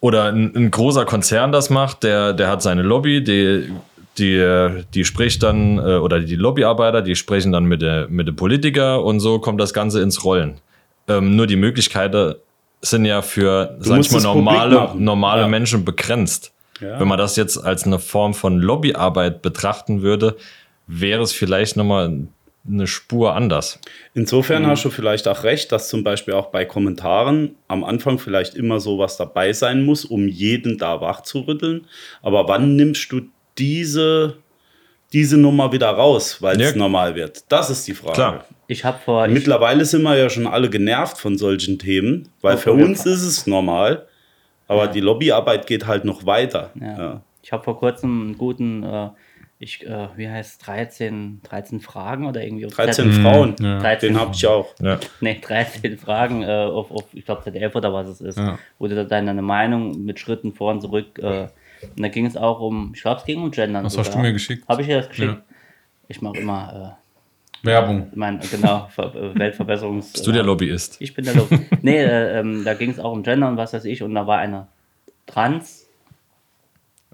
oder 0.00 0.24
ein, 0.24 0.54
ein 0.54 0.70
großer 0.70 1.04
Konzern 1.04 1.50
das 1.50 1.70
macht, 1.70 2.02
der, 2.04 2.32
der 2.32 2.48
hat 2.48 2.62
seine 2.62 2.82
Lobby, 2.82 3.24
die, 3.24 3.70
die, 4.18 4.82
die 4.94 5.04
spricht 5.04 5.42
dann, 5.42 5.78
äh, 5.78 5.96
oder 5.96 6.20
die 6.20 6.36
Lobbyarbeiter, 6.36 7.02
die 7.02 7.16
sprechen 7.16 7.50
dann 7.50 7.64
mit 7.64 7.82
der, 7.82 8.08
mit 8.08 8.26
der 8.28 8.32
Politiker 8.32 9.02
und 9.02 9.20
so 9.20 9.38
kommt 9.38 9.60
das 9.60 9.72
Ganze 9.72 10.02
ins 10.02 10.24
Rollen. 10.24 10.58
Ähm, 11.08 11.34
nur 11.36 11.46
die 11.46 11.56
Möglichkeiten 11.56 12.34
sind 12.82 13.06
ja 13.06 13.22
für, 13.22 13.76
sag 13.80 14.00
ich 14.00 14.12
mal, 14.12 14.22
normale, 14.22 14.90
normale 14.96 15.42
Ja. 15.42 15.48
Menschen 15.48 15.84
begrenzt. 15.84 16.52
Ja. 16.80 16.98
Wenn 17.00 17.08
man 17.08 17.18
das 17.18 17.36
jetzt 17.36 17.56
als 17.58 17.84
eine 17.84 17.98
Form 17.98 18.34
von 18.34 18.58
Lobbyarbeit 18.58 19.42
betrachten 19.42 20.02
würde, 20.02 20.36
wäre 20.86 21.22
es 21.22 21.32
vielleicht 21.32 21.76
nochmal 21.76 22.26
eine 22.70 22.86
Spur 22.86 23.34
anders. 23.34 23.78
Insofern 24.14 24.62
Mhm. 24.64 24.66
hast 24.68 24.84
du 24.84 24.90
vielleicht 24.90 25.26
auch 25.28 25.42
recht, 25.44 25.72
dass 25.72 25.88
zum 25.88 26.04
Beispiel 26.04 26.34
auch 26.34 26.46
bei 26.46 26.64
Kommentaren 26.64 27.54
am 27.66 27.82
Anfang 27.84 28.18
vielleicht 28.18 28.54
immer 28.54 28.78
sowas 28.80 29.16
dabei 29.16 29.52
sein 29.52 29.84
muss, 29.84 30.04
um 30.04 30.28
jeden 30.28 30.76
da 30.78 31.00
wach 31.00 31.22
zu 31.22 31.40
rütteln. 31.40 31.86
Aber 32.22 32.46
wann 32.48 32.76
nimmst 32.76 33.10
du 33.12 33.22
diese, 33.56 34.36
diese 35.12 35.38
Nummer 35.38 35.72
wieder 35.72 35.88
raus, 35.88 36.38
weil 36.42 36.60
es 36.60 36.72
Ja. 36.72 36.76
normal 36.76 37.14
wird? 37.14 37.44
Das 37.48 37.70
ist 37.70 37.86
die 37.88 37.94
Frage. 37.94 38.14
Klar. 38.14 38.44
Ich 38.66 38.84
habe 38.84 38.98
vor. 39.02 39.26
Ich, 39.26 39.32
Mittlerweile 39.32 39.84
sind 39.86 40.02
wir 40.02 40.16
ja 40.18 40.28
schon 40.28 40.46
alle 40.46 40.68
genervt 40.68 41.16
von 41.16 41.38
solchen 41.38 41.78
Themen, 41.78 42.28
weil 42.42 42.54
Auf 42.56 42.62
für 42.62 42.72
uns 42.72 43.06
ist 43.06 43.22
es 43.22 43.46
normal, 43.46 44.06
aber 44.68 44.86
die 44.86 45.00
Lobbyarbeit 45.00 45.66
geht 45.66 45.86
halt 45.86 46.04
noch 46.04 46.24
weiter. 46.26 46.70
Ja. 46.80 46.98
Ja. 46.98 47.20
Ich 47.42 47.50
habe 47.52 47.64
vor 47.64 47.78
kurzem 47.78 48.22
einen 48.22 48.38
guten, 48.38 48.82
äh, 48.84 49.08
ich, 49.58 49.84
äh, 49.86 50.08
wie 50.16 50.28
heißt 50.28 50.64
13, 50.66 51.40
13 51.42 51.80
Fragen 51.80 52.26
oder 52.26 52.44
irgendwie 52.44 52.66
auf 52.66 52.74
13 52.74 53.12
Z- 53.12 53.22
Frauen, 53.22 53.56
Ja. 53.60 53.78
13, 53.80 54.12
den 54.12 54.20
habe 54.20 54.30
ich 54.32 54.46
auch. 54.46 54.66
Ja. 54.80 55.00
nee, 55.20 55.38
13 55.40 55.98
Fragen 55.98 56.42
äh, 56.42 56.46
auf, 56.46 56.90
auf, 56.92 57.04
ich 57.12 57.24
glaube 57.24 57.42
ZDF 57.42 57.74
oder 57.74 57.92
was 57.92 58.06
es 58.08 58.20
ist, 58.20 58.38
Ja. 58.38 58.58
wo 58.78 58.86
du 58.86 58.94
da 58.94 59.02
deine 59.04 59.40
Meinung 59.42 60.04
mit 60.04 60.20
Schritten 60.20 60.52
vor 60.52 60.70
und 60.72 60.80
zurück, 60.82 61.18
äh, 61.18 61.48
und 61.96 62.02
da 62.02 62.08
ging 62.08 62.26
es 62.26 62.36
auch 62.36 62.60
um, 62.60 62.92
ich 62.94 63.02
glaube 63.02 63.20
es 63.20 63.24
ging 63.26 63.40
um 63.42 63.50
Gendern. 63.50 63.84
Was 63.84 63.96
hast 63.98 64.12
du 64.14 64.18
mir 64.18 64.32
geschickt? 64.32 64.68
Habe 64.68 64.82
ich 64.82 64.88
dir 64.88 64.98
das 64.98 65.08
geschickt? 65.08 65.32
Ja. 65.32 65.42
Ich 66.08 66.20
mache 66.22 66.38
immer, 66.38 66.98
Werbung. 67.62 68.02
äh, 68.02 68.06
mein, 68.14 68.40
genau, 68.50 68.88
äh, 68.96 69.38
Weltverbesserungs... 69.38 70.12
Bist 70.12 70.26
du 70.26 70.32
der 70.32 70.42
Lobbyist? 70.42 70.96
Ich 71.00 71.14
bin 71.14 71.24
der 71.24 71.34
Lobby. 71.34 71.58
nee, 71.82 71.98
äh, 72.02 72.38
ähm, 72.40 72.64
da 72.64 72.74
ging 72.74 72.90
es 72.90 72.98
auch 73.00 73.12
um 73.12 73.22
Gender 73.22 73.48
und 73.48 73.56
was 73.56 73.72
weiß 73.72 73.84
ich 73.84 74.02
und 74.02 74.14
da 74.14 74.26
war 74.26 74.38
eine 74.38 74.66
Trans- 75.26 75.86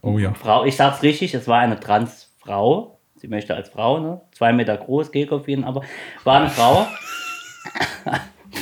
Oh 0.03 0.19
ja. 0.19 0.35
Frau, 0.35 0.65
ich 0.67 0.77
sag's 0.77 1.03
richtig, 1.03 1.33
es 1.35 1.49
war 1.49 1.61
eine 1.61 1.81
Transfrau. 1.81 2.99
Sie 3.17 3.27
möchte 3.27 3.55
als 3.55 3.71
Frau, 3.71 4.01
ne? 4.01 4.21
Zwei 4.33 4.53
Meter 4.53 4.77
groß, 4.77 5.11
Gekoffin, 5.13 5.65
aber 5.65 5.81
war 6.25 6.41
eine 6.43 6.51
Frau. 6.51 6.87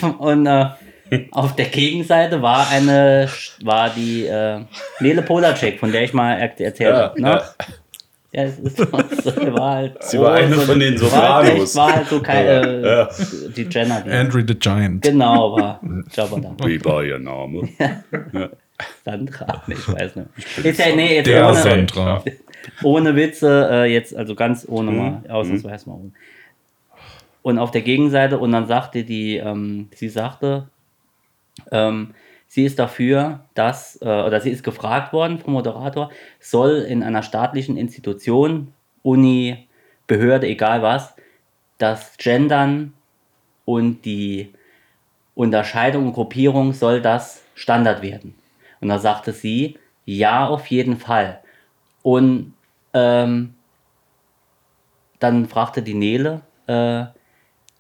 Und 0.19 0.47
äh, 0.47 0.67
auf 1.33 1.57
der 1.57 1.67
Gegenseite 1.67 2.41
war 2.43 2.69
eine, 2.71 3.29
war 3.65 3.91
die 3.91 4.25
äh, 4.25 4.61
Nele 5.01 5.23
Polacek, 5.23 5.81
von 5.81 5.91
der 5.91 6.05
ich 6.05 6.13
mal 6.13 6.35
er 6.39 6.61
erzählt 6.61 6.81
Ja, 6.95 7.03
habe. 7.03 7.21
Ne? 7.21 7.29
ja. 7.29 7.45
Ja, 8.33 8.45
es 8.45 8.59
ist 8.59 8.77
sie 8.79 9.53
war 9.53 9.75
halt. 9.75 10.03
Sie 10.03 10.19
war 10.19 10.35
eine 10.35 10.55
von 10.57 10.81
den 10.81 10.99
War, 11.01 11.35
halt 11.35 11.47
Sopranos. 11.49 11.77
war 11.77 11.93
halt 11.97 12.09
so 12.09 12.21
keine. 12.23 12.81
Ja. 12.83 13.09
Die 13.57 13.63
Jenner. 13.71 14.01
Die, 14.01 14.11
Andre 14.11 14.45
the 14.47 14.55
Giant. 14.55 15.03
genau, 15.03 15.57
war 15.57 15.81
Jabba 16.13 16.41
da. 16.41 16.67
Wie 16.67 16.83
war 16.85 17.05
ihr 17.05 17.19
Name? 17.19 17.69
Sandra, 19.05 19.63
ich 19.69 19.87
weiß 19.93 20.17
nicht. 20.17 20.29
Ist 20.65 20.79
ja, 20.81 20.87
nee, 20.97 21.17
jetzt 21.17 21.27
Der 21.29 21.47
ohne, 21.49 21.55
Sandra. 21.57 22.25
ohne 22.83 23.15
Witze, 23.15 23.69
äh, 23.71 23.93
jetzt 23.93 24.17
also 24.17 24.35
ganz 24.35 24.67
ohne 24.69 24.91
Mhm. 24.91 24.97
mal, 24.97 25.23
ausnahmsweise 25.29 25.89
mal 25.89 25.97
ohne. 25.97 26.11
Und 27.43 27.59
auf 27.59 27.71
der 27.71 27.83
Gegenseite, 27.83 28.39
und 28.39 28.51
dann 28.53 28.67
sagte 28.67 29.05
die, 29.05 29.37
ähm, 29.37 29.89
sie 29.95 30.09
sagte, 30.09 30.69
ähm, 31.71 32.15
sie 32.53 32.65
ist 32.67 32.79
dafür, 32.79 33.41
dass, 33.55 33.97
äh, 34.03 34.05
oder 34.05 34.39
sie 34.43 34.51
ist 34.51 34.63
gefragt 34.63 35.15
worden 35.15 35.39
vom 35.39 35.55
Moderator, 35.55 36.11
soll 36.39 36.81
in 36.87 37.03
einer 37.03 37.23
staatlichen 37.23 37.79
Institution, 37.79 38.75
Uni, 39.03 39.69
Behörde, 40.07 40.47
egal 40.49 40.83
was, 40.83 41.15
das 41.79 42.19
Gendern 42.19 42.93
und 43.65 44.05
die 44.05 44.53
Unterscheidung 45.35 46.09
und 46.09 46.13
Gruppierung 46.13 46.75
soll 46.75 47.01
das 47.01 47.43
Standard 47.55 48.03
werden. 48.03 48.35
Und 48.83 48.89
da 48.91 48.99
sagte 48.99 49.33
sie, 49.33 49.79
ja, 50.05 50.47
auf 50.47 50.67
jeden 50.67 50.99
Fall. 50.99 51.41
Und 52.03 52.53
ähm, 52.93 53.55
dann 55.21 55.49
fragte 55.49 55.81
die 55.81 55.95
Nele, 55.95 56.43
äh, 56.67 57.05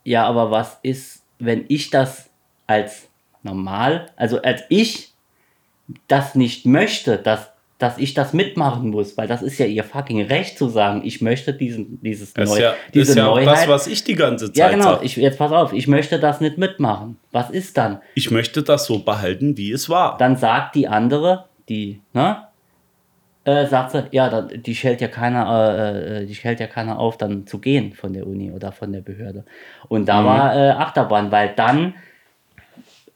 ja, 0.04 0.24
aber 0.24 0.50
was 0.50 0.78
ist, 0.82 1.26
wenn 1.38 1.66
ich 1.68 1.90
das 1.90 2.30
als 2.66 3.11
normal, 3.42 4.06
also 4.16 4.40
als 4.42 4.62
ich 4.68 5.12
das 6.08 6.34
nicht 6.34 6.64
möchte, 6.64 7.18
dass, 7.18 7.50
dass 7.78 7.98
ich 7.98 8.14
das 8.14 8.32
mitmachen 8.32 8.90
muss, 8.90 9.16
weil 9.18 9.26
das 9.26 9.42
ist 9.42 9.58
ja 9.58 9.66
ihr 9.66 9.82
fucking 9.84 10.22
Recht 10.22 10.56
zu 10.56 10.68
sagen, 10.68 11.02
ich 11.04 11.20
möchte 11.20 11.52
diesen, 11.52 12.00
dieses 12.02 12.32
Das 12.32 12.48
ist 12.50 12.56
Neu- 12.56 12.62
ja, 12.62 12.74
diese 12.94 13.12
ist 13.12 13.16
ja 13.18 13.26
auch 13.28 13.34
Neuheit. 13.36 13.48
das, 13.58 13.68
was 13.68 13.86
ich 13.88 14.04
die 14.04 14.14
ganze 14.14 14.46
Zeit 14.52 14.56
ja, 14.56 14.68
genau. 14.70 15.00
Ich, 15.02 15.16
jetzt 15.16 15.38
pass 15.38 15.50
auf, 15.52 15.72
ich 15.72 15.88
möchte 15.88 16.18
das 16.20 16.40
nicht 16.40 16.56
mitmachen. 16.58 17.18
Was 17.32 17.50
ist 17.50 17.76
dann? 17.76 18.00
Ich 18.14 18.30
möchte 18.30 18.62
das 18.62 18.86
so 18.86 19.00
behalten, 19.00 19.56
wie 19.56 19.72
es 19.72 19.88
war. 19.90 20.16
Dann 20.18 20.36
sagt 20.36 20.76
die 20.76 20.86
andere, 20.88 21.46
die, 21.68 22.00
ne? 22.12 22.44
Äh, 23.44 23.66
sagt 23.66 23.90
sie, 23.90 24.04
ja, 24.12 24.28
da, 24.30 24.42
die 24.42 24.72
hält 24.72 25.00
ja 25.00 25.08
keiner, 25.08 25.76
äh, 25.76 26.22
äh, 26.22 26.26
die 26.26 26.34
hält 26.34 26.60
ja 26.60 26.68
keiner 26.68 27.00
auf, 27.00 27.18
dann 27.18 27.44
zu 27.48 27.58
gehen 27.58 27.92
von 27.92 28.12
der 28.12 28.24
Uni 28.28 28.52
oder 28.52 28.70
von 28.70 28.92
der 28.92 29.00
Behörde. 29.00 29.44
Und 29.88 30.02
Mhm. 30.02 30.06
da 30.06 30.24
war 30.24 30.54
äh, 30.56 30.70
Achterbahn, 30.70 31.32
weil 31.32 31.52
dann 31.56 31.94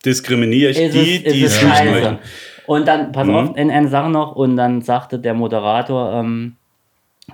Diskriminiere 0.06 0.70
ich 0.70 0.78
ist 0.80 0.94
die, 0.94 1.22
es, 1.26 1.32
die 1.32 1.44
es 1.44 1.62
nicht 1.62 1.84
möchten. 1.84 2.18
Und 2.66 2.88
dann, 2.88 3.12
pass 3.12 3.26
Mhm. 3.26 3.34
auf, 3.34 3.56
in 3.56 3.70
eine 3.70 3.88
Sache 3.88 4.10
noch, 4.10 4.34
und 4.36 4.56
dann 4.56 4.80
sagte 4.82 5.18
der 5.18 5.34
Moderator, 5.34 6.12
ähm, 6.14 6.56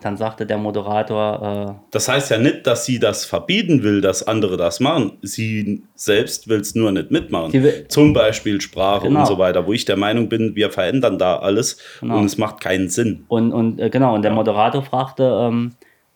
dann 0.00 0.16
sagte 0.16 0.46
der 0.46 0.56
Moderator, 0.56 1.76
äh, 1.78 1.84
Das 1.90 2.08
heißt 2.08 2.30
ja 2.30 2.38
nicht, 2.38 2.66
dass 2.66 2.86
sie 2.86 2.98
das 2.98 3.26
verbieten 3.26 3.82
will, 3.82 4.00
dass 4.00 4.26
andere 4.26 4.56
das 4.56 4.80
machen. 4.80 5.18
Sie 5.20 5.82
selbst 5.94 6.48
will 6.48 6.60
es 6.60 6.74
nur 6.74 6.90
nicht 6.92 7.10
mitmachen. 7.10 7.52
Will- 7.52 7.84
Zum 7.88 8.14
Beispiel 8.14 8.60
Sprache 8.62 9.06
Genau. 9.08 9.20
und 9.20 9.26
so 9.26 9.36
weiter, 9.38 9.66
wo 9.66 9.72
ich 9.74 9.84
der 9.84 9.98
Meinung 9.98 10.28
bin, 10.30 10.56
wir 10.56 10.70
verändern 10.70 11.18
da 11.18 11.36
alles 11.36 11.76
Genau. 12.00 12.18
und 12.18 12.24
es 12.24 12.38
macht 12.38 12.60
keinen 12.60 12.88
Sinn. 12.88 13.24
Und, 13.28 13.52
und 13.52 13.78
äh, 13.80 13.90
genau, 13.90 14.14
und 14.14 14.22
der 14.22 14.32
Moderator 14.32 14.82
fragte, 14.82 15.24
ähm, 15.48 15.72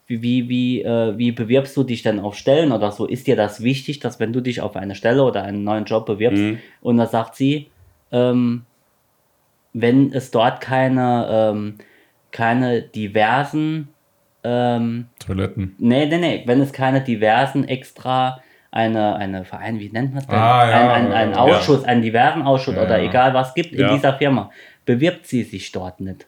wie, 0.07 0.21
wie, 0.21 0.49
wie, 0.49 0.81
äh, 0.83 1.17
wie 1.17 1.31
bewirbst 1.31 1.75
du 1.77 1.83
dich 1.83 2.01
denn 2.01 2.19
auf 2.19 2.35
Stellen 2.35 2.71
oder 2.71 2.91
so? 2.91 3.05
Ist 3.05 3.27
dir 3.27 3.35
das 3.35 3.61
wichtig, 3.61 3.99
dass 3.99 4.19
wenn 4.19 4.33
du 4.33 4.41
dich 4.41 4.61
auf 4.61 4.75
eine 4.75 4.95
Stelle 4.95 5.23
oder 5.23 5.43
einen 5.43 5.63
neuen 5.63 5.85
Job 5.85 6.05
bewirbst, 6.05 6.41
Mhm. 6.41 6.59
und 6.81 6.97
da 6.97 7.05
sagt 7.05 7.35
sie, 7.35 7.69
ähm, 8.11 8.63
wenn 9.73 10.11
es 10.13 10.31
dort 10.31 10.61
keine, 10.61 11.27
ähm, 11.29 11.75
keine 12.31 12.81
diversen, 12.81 13.89
ähm, 14.43 15.07
Toiletten. 15.19 15.75
nee, 15.77 16.05
nee, 16.05 16.17
nee, 16.17 16.43
wenn 16.45 16.61
es 16.61 16.71
keine 16.71 17.01
diversen 17.01 17.67
extra 17.67 18.41
eine, 18.71 19.15
eine 19.15 19.43
Verein, 19.45 19.79
wie 19.79 19.89
nennt 19.89 20.11
man 20.13 20.19
es 20.21 20.27
denn? 20.27 20.35
Ah, 20.37 20.69
ja, 20.69 20.93
ein, 20.93 21.07
ein, 21.07 21.13
ein 21.13 21.29
ja. 21.31 21.37
Ausschuss, 21.37 21.83
einen 21.83 22.01
diversen 22.01 22.41
Ausschuss 22.43 22.75
Ja, 22.75 22.83
oder 22.83 22.97
ja. 22.99 23.09
egal 23.09 23.33
was 23.33 23.53
gibt 23.53 23.73
in 23.73 23.79
Ja. 23.81 23.93
dieser 23.93 24.13
Firma, 24.17 24.51
bewirbt 24.85 25.25
sie 25.25 25.43
sich 25.43 25.71
dort 25.71 25.99
nicht. 25.99 26.27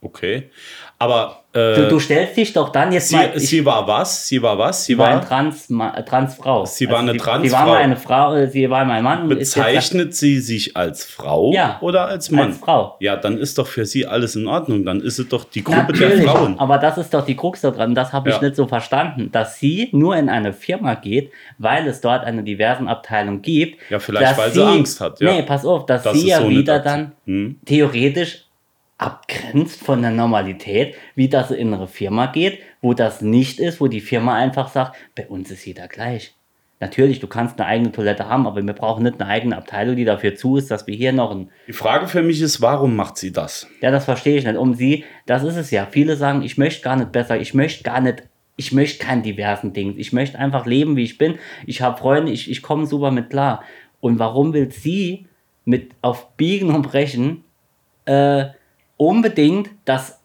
Okay. 0.00 0.50
Aber 0.98 1.42
Du, 1.50 1.58
äh, 1.60 1.88
du 1.88 1.98
stellst 1.98 2.36
dich 2.36 2.52
doch 2.52 2.68
dann 2.68 2.92
jetzt 2.92 3.08
sie, 3.08 3.16
mal. 3.16 3.30
Ich, 3.34 3.48
sie 3.48 3.64
war 3.64 3.88
was? 3.88 4.28
Sie 4.28 4.40
war 4.42 4.56
was? 4.58 4.84
Sie 4.84 4.92
sie 4.92 4.98
war 4.98 5.06
war, 5.08 5.16
eine 5.16 5.26
Trans, 5.26 5.70
äh, 5.70 6.02
Transfrau. 6.04 6.66
Sie 6.66 6.88
war 6.90 6.98
eine 6.98 7.12
Sie 7.14 7.18
war 7.20 7.24
Transfrau. 7.24 7.66
mal 7.66 7.76
eine 7.78 7.96
Frau, 7.96 8.34
äh, 8.34 8.46
sie 8.48 8.68
war 8.70 8.84
mein 8.84 9.02
Mann. 9.02 9.22
und 9.22 9.32
ist 9.32 9.56
jetzt- 9.56 9.64
bezeichnet 9.66 10.14
sie 10.14 10.38
sich 10.40 10.76
als 10.76 11.04
Frau 11.04 11.50
Ja, 11.54 11.78
oder 11.80 12.06
als 12.06 12.30
Mann? 12.30 12.48
als 12.48 12.58
Frau. 12.58 12.96
Ja, 13.00 13.16
dann 13.16 13.38
ist 13.38 13.56
doch 13.58 13.66
für 13.66 13.86
sie 13.86 14.06
alles 14.06 14.36
in 14.36 14.46
Ordnung. 14.46 14.84
Dann 14.84 15.00
ist 15.00 15.18
es 15.18 15.28
doch 15.28 15.44
die 15.44 15.64
Gruppe 15.64 15.78
Natürlich, 15.92 16.20
der 16.22 16.28
Frauen. 16.28 16.58
aber 16.60 16.76
das 16.78 16.98
ist 16.98 17.14
doch 17.14 17.24
die 17.24 17.34
Krux 17.34 17.62
da 17.62 17.70
dran. 17.70 17.94
Das 17.94 18.12
habe 18.12 18.28
ich 18.28 18.36
Ja. 18.36 18.42
nicht 18.42 18.54
so 18.54 18.66
verstanden, 18.68 19.32
dass 19.32 19.58
sie 19.58 19.88
nur 19.92 20.16
in 20.16 20.28
eine 20.28 20.52
Firma 20.52 20.94
geht, 20.96 21.32
weil 21.56 21.88
es 21.88 22.02
dort 22.02 22.24
eine 22.24 22.42
diversen 22.44 22.86
Abteilung 22.88 23.40
gibt. 23.40 23.80
Ja, 23.90 23.98
vielleicht, 23.98 24.36
weil 24.36 24.52
sie 24.52 24.62
Angst 24.62 25.00
hat, 25.00 25.18
ja. 25.20 25.32
Nee, 25.32 25.42
pass 25.42 25.64
auf, 25.64 25.86
dass 25.86 26.02
Das 26.02 26.12
sie 26.12 26.28
ja 26.28 26.40
so 26.42 26.50
wieder 26.50 26.78
dann 26.78 27.12
Hm. 27.24 27.58
theoretisch 27.64 28.44
abgrenzt 28.98 29.80
von 29.82 30.02
der 30.02 30.10
Normalität, 30.10 30.96
wie 31.14 31.28
das 31.28 31.50
in 31.52 31.72
eine 31.72 31.86
Firma 31.86 32.26
geht, 32.26 32.58
wo 32.82 32.94
das 32.94 33.22
nicht 33.22 33.60
ist, 33.60 33.80
wo 33.80 33.86
die 33.86 34.00
Firma 34.00 34.34
einfach 34.34 34.68
sagt, 34.68 34.96
bei 35.14 35.26
uns 35.28 35.50
ist 35.50 35.64
jeder 35.64 35.86
gleich. 35.88 36.34
Natürlich, 36.80 37.18
du 37.18 37.26
kannst 37.26 37.58
eine 37.58 37.68
eigene 37.68 37.90
Toilette 37.90 38.28
haben, 38.28 38.46
aber 38.46 38.64
wir 38.64 38.72
brauchen 38.72 39.02
nicht 39.02 39.20
eine 39.20 39.28
eigene 39.28 39.56
Abteilung, 39.56 39.96
die 39.96 40.04
dafür 40.04 40.36
zu 40.36 40.56
ist, 40.56 40.70
dass 40.70 40.86
wir 40.86 40.94
hier 40.94 41.12
noch 41.12 41.32
ein 41.32 41.50
Die 41.66 41.72
Frage 41.72 42.06
für 42.06 42.22
mich 42.22 42.40
ist, 42.40 42.60
warum 42.60 42.94
macht 42.94 43.16
sie 43.16 43.32
das? 43.32 43.68
ja, 43.80 43.90
das 43.90 44.04
verstehe 44.04 44.36
ich 44.36 44.44
nicht. 44.44 44.56
Um 44.56 44.74
sie, 44.74 45.04
das 45.26 45.42
ist 45.42 45.56
es 45.56 45.72
ja. 45.72 45.86
Viele 45.90 46.16
sagen, 46.16 46.42
ich 46.42 46.56
möchte 46.56 46.82
gar 46.82 46.94
nicht 46.94 47.10
besser, 47.10 47.40
ich 47.40 47.52
möchte 47.52 47.82
gar 47.82 48.00
nicht, 48.00 48.22
ich 48.56 48.72
möchte 48.72 49.04
keinen 49.04 49.24
diversen 49.24 49.72
Ding. 49.72 49.94
Ich 49.98 50.12
möchte 50.12 50.38
einfach 50.38 50.66
leben, 50.66 50.96
wie 50.96 51.02
ich 51.02 51.18
bin. 51.18 51.38
Ich 51.66 51.82
habe 51.82 51.98
Freunde, 51.98 52.30
ich, 52.30 52.48
ich 52.48 52.62
komme 52.62 52.86
super 52.86 53.10
mit 53.10 53.30
klar. 53.30 53.64
Und 54.00 54.20
warum 54.20 54.52
will 54.52 54.70
sie 54.70 55.26
mit 55.64 55.90
auf 56.00 56.36
Biegen 56.36 56.72
und 56.72 56.82
Brechen 56.82 57.42
äh, 58.04 58.46
unbedingt, 58.98 59.70
dass, 59.86 60.18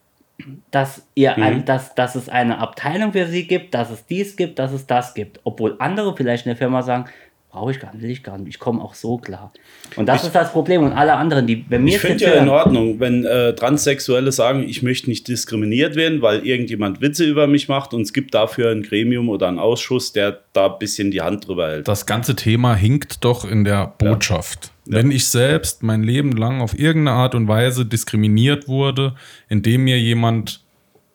dass, 0.71 1.07
ihr 1.15 1.37
ein, 1.37 1.63
dass, 1.63 1.95
dass 1.95 2.15
es 2.15 2.27
eine 2.27 2.57
Abteilung 2.57 3.13
für 3.13 3.27
sie 3.27 3.47
gibt, 3.47 3.73
dass 3.73 3.89
es 3.89 4.05
dies 4.05 4.35
gibt, 4.35 4.59
dass 4.59 4.73
es 4.73 4.85
das 4.85 5.13
gibt. 5.13 5.39
Obwohl 5.45 5.77
andere 5.79 6.13
vielleicht 6.17 6.45
in 6.45 6.49
der 6.49 6.57
Firma 6.57 6.81
sagen, 6.81 7.05
brauche 7.53 7.69
ich 7.69 7.79
gar 7.79 7.93
nicht, 7.93 8.01
will 8.01 8.09
ich 8.09 8.23
gar 8.23 8.37
nicht, 8.39 8.49
ich 8.49 8.59
komme 8.59 8.81
auch 8.81 8.95
so 8.95 9.17
klar. 9.17 9.53
Und 9.95 10.07
das 10.07 10.23
ist 10.23 10.33
das 10.33 10.51
Problem. 10.51 10.81
Und 10.83 10.91
alle 10.93 11.13
anderen, 11.13 11.45
die 11.45 11.57
bei 11.57 11.77
mir 11.77 11.89
Ich 11.89 11.95
ist 11.95 12.01
finde 12.01 12.25
ja 12.25 12.33
in 12.33 12.49
Ordnung, 12.49 12.99
wenn 12.99 13.23
äh, 13.25 13.53
Transsexuelle 13.53 14.31
sagen, 14.31 14.67
ich 14.67 14.81
möchte 14.81 15.07
nicht 15.07 15.27
diskriminiert 15.27 15.95
werden, 15.95 16.23
weil 16.23 16.45
irgendjemand 16.45 16.99
Witze 16.99 17.25
über 17.25 17.45
mich 17.45 17.69
macht 17.69 17.93
und 17.93 18.01
es 18.01 18.11
gibt 18.11 18.33
dafür 18.33 18.71
ein 18.71 18.81
Gremium 18.81 19.29
oder 19.29 19.47
einen 19.47 19.59
Ausschuss, 19.59 20.13
der 20.13 20.39
da 20.53 20.73
ein 20.73 20.79
bisschen 20.79 21.11
die 21.11 21.21
Hand 21.21 21.47
drüber 21.47 21.69
hält. 21.69 21.87
Das 21.87 22.07
ganze 22.07 22.35
Thema 22.35 22.73
hinkt 22.73 23.23
doch 23.23 23.45
in 23.45 23.63
der 23.63 23.93
Botschaft. 23.99 24.72
Wenn 24.85 25.11
ich 25.11 25.27
selbst 25.27 25.81
mein 25.83 26.03
Leben 26.03 26.33
lang 26.33 26.61
auf 26.61 26.77
irgendeine 26.77 27.17
Art 27.17 27.35
und 27.35 27.47
Weise 27.47 27.85
diskriminiert 27.85 28.67
wurde, 28.67 29.15
indem 29.49 29.85
mir 29.85 29.99
jemand 29.99 30.63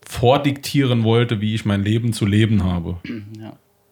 vordiktieren 0.07 1.05
wollte, 1.05 1.41
wie 1.41 1.55
ich 1.55 1.65
mein 1.65 1.83
Leben 1.85 2.13
zu 2.13 2.27
leben 2.27 2.65
habe. 2.65 2.97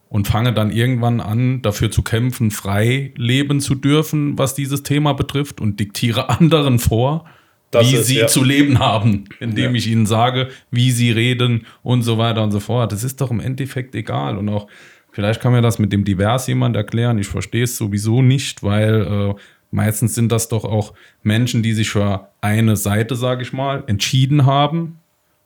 Und 0.09 0.29
fange 0.29 0.53
dann 0.53 0.71
irgendwann 0.71 1.21
an, 1.21 1.63
dafür 1.63 1.91
zu 1.91 2.03
kämpfen, 2.03 2.53
frei 2.53 3.13
leben 3.17 3.61
zu 3.61 3.75
dürfen, 3.75 4.39
was 4.39 4.55
dieses 4.55 4.85
Thema 4.85 5.13
betrifft, 5.15 5.61
und 5.61 5.81
diktiere 5.81 6.31
anderen 6.41 6.79
vor, 6.79 7.25
Das 7.73 7.91
wie 7.91 7.97
ist, 7.97 8.07
sie 8.07 8.19
ja. 8.19 8.29
zu 8.29 8.45
leben 8.45 8.79
haben, 8.79 9.25
indem 9.41 9.73
Ja. 9.73 9.77
ich 9.79 9.89
ihnen 9.89 10.07
sage, 10.07 10.49
wie 10.71 10.93
sie 10.93 11.11
reden 11.11 11.67
und 11.83 12.03
so 12.03 12.19
weiter 12.19 12.45
und 12.45 12.53
so 12.53 12.61
fort. 12.61 12.93
Das 12.93 13.03
ist 13.03 13.21
doch 13.21 13.33
im 13.33 13.41
Endeffekt 13.41 13.97
egal. 13.97 14.39
Und 14.39 14.49
auch, 14.49 14.69
vielleicht 15.11 15.41
kann 15.41 15.53
mir 15.53 15.61
das 15.61 15.81
mit 15.81 15.93
dem 15.93 16.05
Divers 16.05 16.47
jemand 16.47 16.77
erklären. 16.77 17.19
Ich 17.19 17.27
verstehe 17.27 17.65
es 17.65 17.77
sowieso 17.77 18.23
nicht, 18.23 18.63
weil 18.63 19.03
äh, 19.03 19.35
meistens 19.77 20.15
sind 20.15 20.33
das 20.33 20.49
doch 20.49 20.65
auch 20.65 20.95
Menschen, 21.23 21.63
die 21.63 21.75
sich 21.75 21.91
für 21.91 22.29
eine 22.41 22.77
Seite, 22.77 23.15
sage 23.15 23.43
ich 23.43 23.53
mal, 23.53 23.85
entschieden 23.87 24.47
haben 24.47 24.99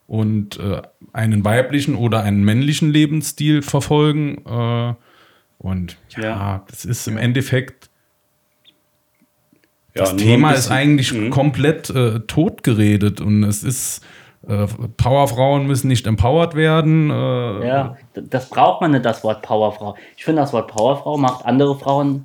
und 0.07 0.57
äh, 0.59 0.81
einen 1.13 1.43
weiblichen 1.43 1.95
oder 1.95 2.23
einen 2.23 2.43
männlichen 2.43 2.91
Lebensstil 2.91 3.61
verfolgen. 3.61 4.37
Äh, 4.45 4.93
und 5.59 5.97
ja, 6.15 6.23
Ja. 6.23 6.63
das 6.69 6.85
ist 6.85 7.07
im 7.07 7.17
Endeffekt 7.17 7.89
Ja, 9.93 10.03
das 10.03 10.15
Thema 10.15 10.53
ist 10.53 10.71
eigentlich 10.71 11.11
Mhm. 11.11 11.31
komplett 11.31 11.89
äh, 11.89 12.21
totgeredet 12.21 13.19
und 13.19 13.43
es 13.43 13.61
ist, 13.61 14.01
äh, 14.47 14.65
Powerfrauen 14.95 15.67
müssen 15.67 15.89
nicht 15.89 16.07
empowered 16.07 16.55
werden. 16.55 17.09
Äh, 17.09 17.67
Ja, 17.67 17.97
das 18.13 18.49
braucht 18.49 18.79
man 18.79 18.91
nicht, 18.91 19.03
das 19.03 19.21
Wort 19.25 19.41
Powerfrau. 19.41 19.95
Ich 20.15 20.23
finde, 20.23 20.41
das 20.43 20.53
Wort 20.53 20.69
Powerfrau 20.69 21.17
macht 21.17 21.45
andere 21.45 21.77
Frauen 21.77 22.23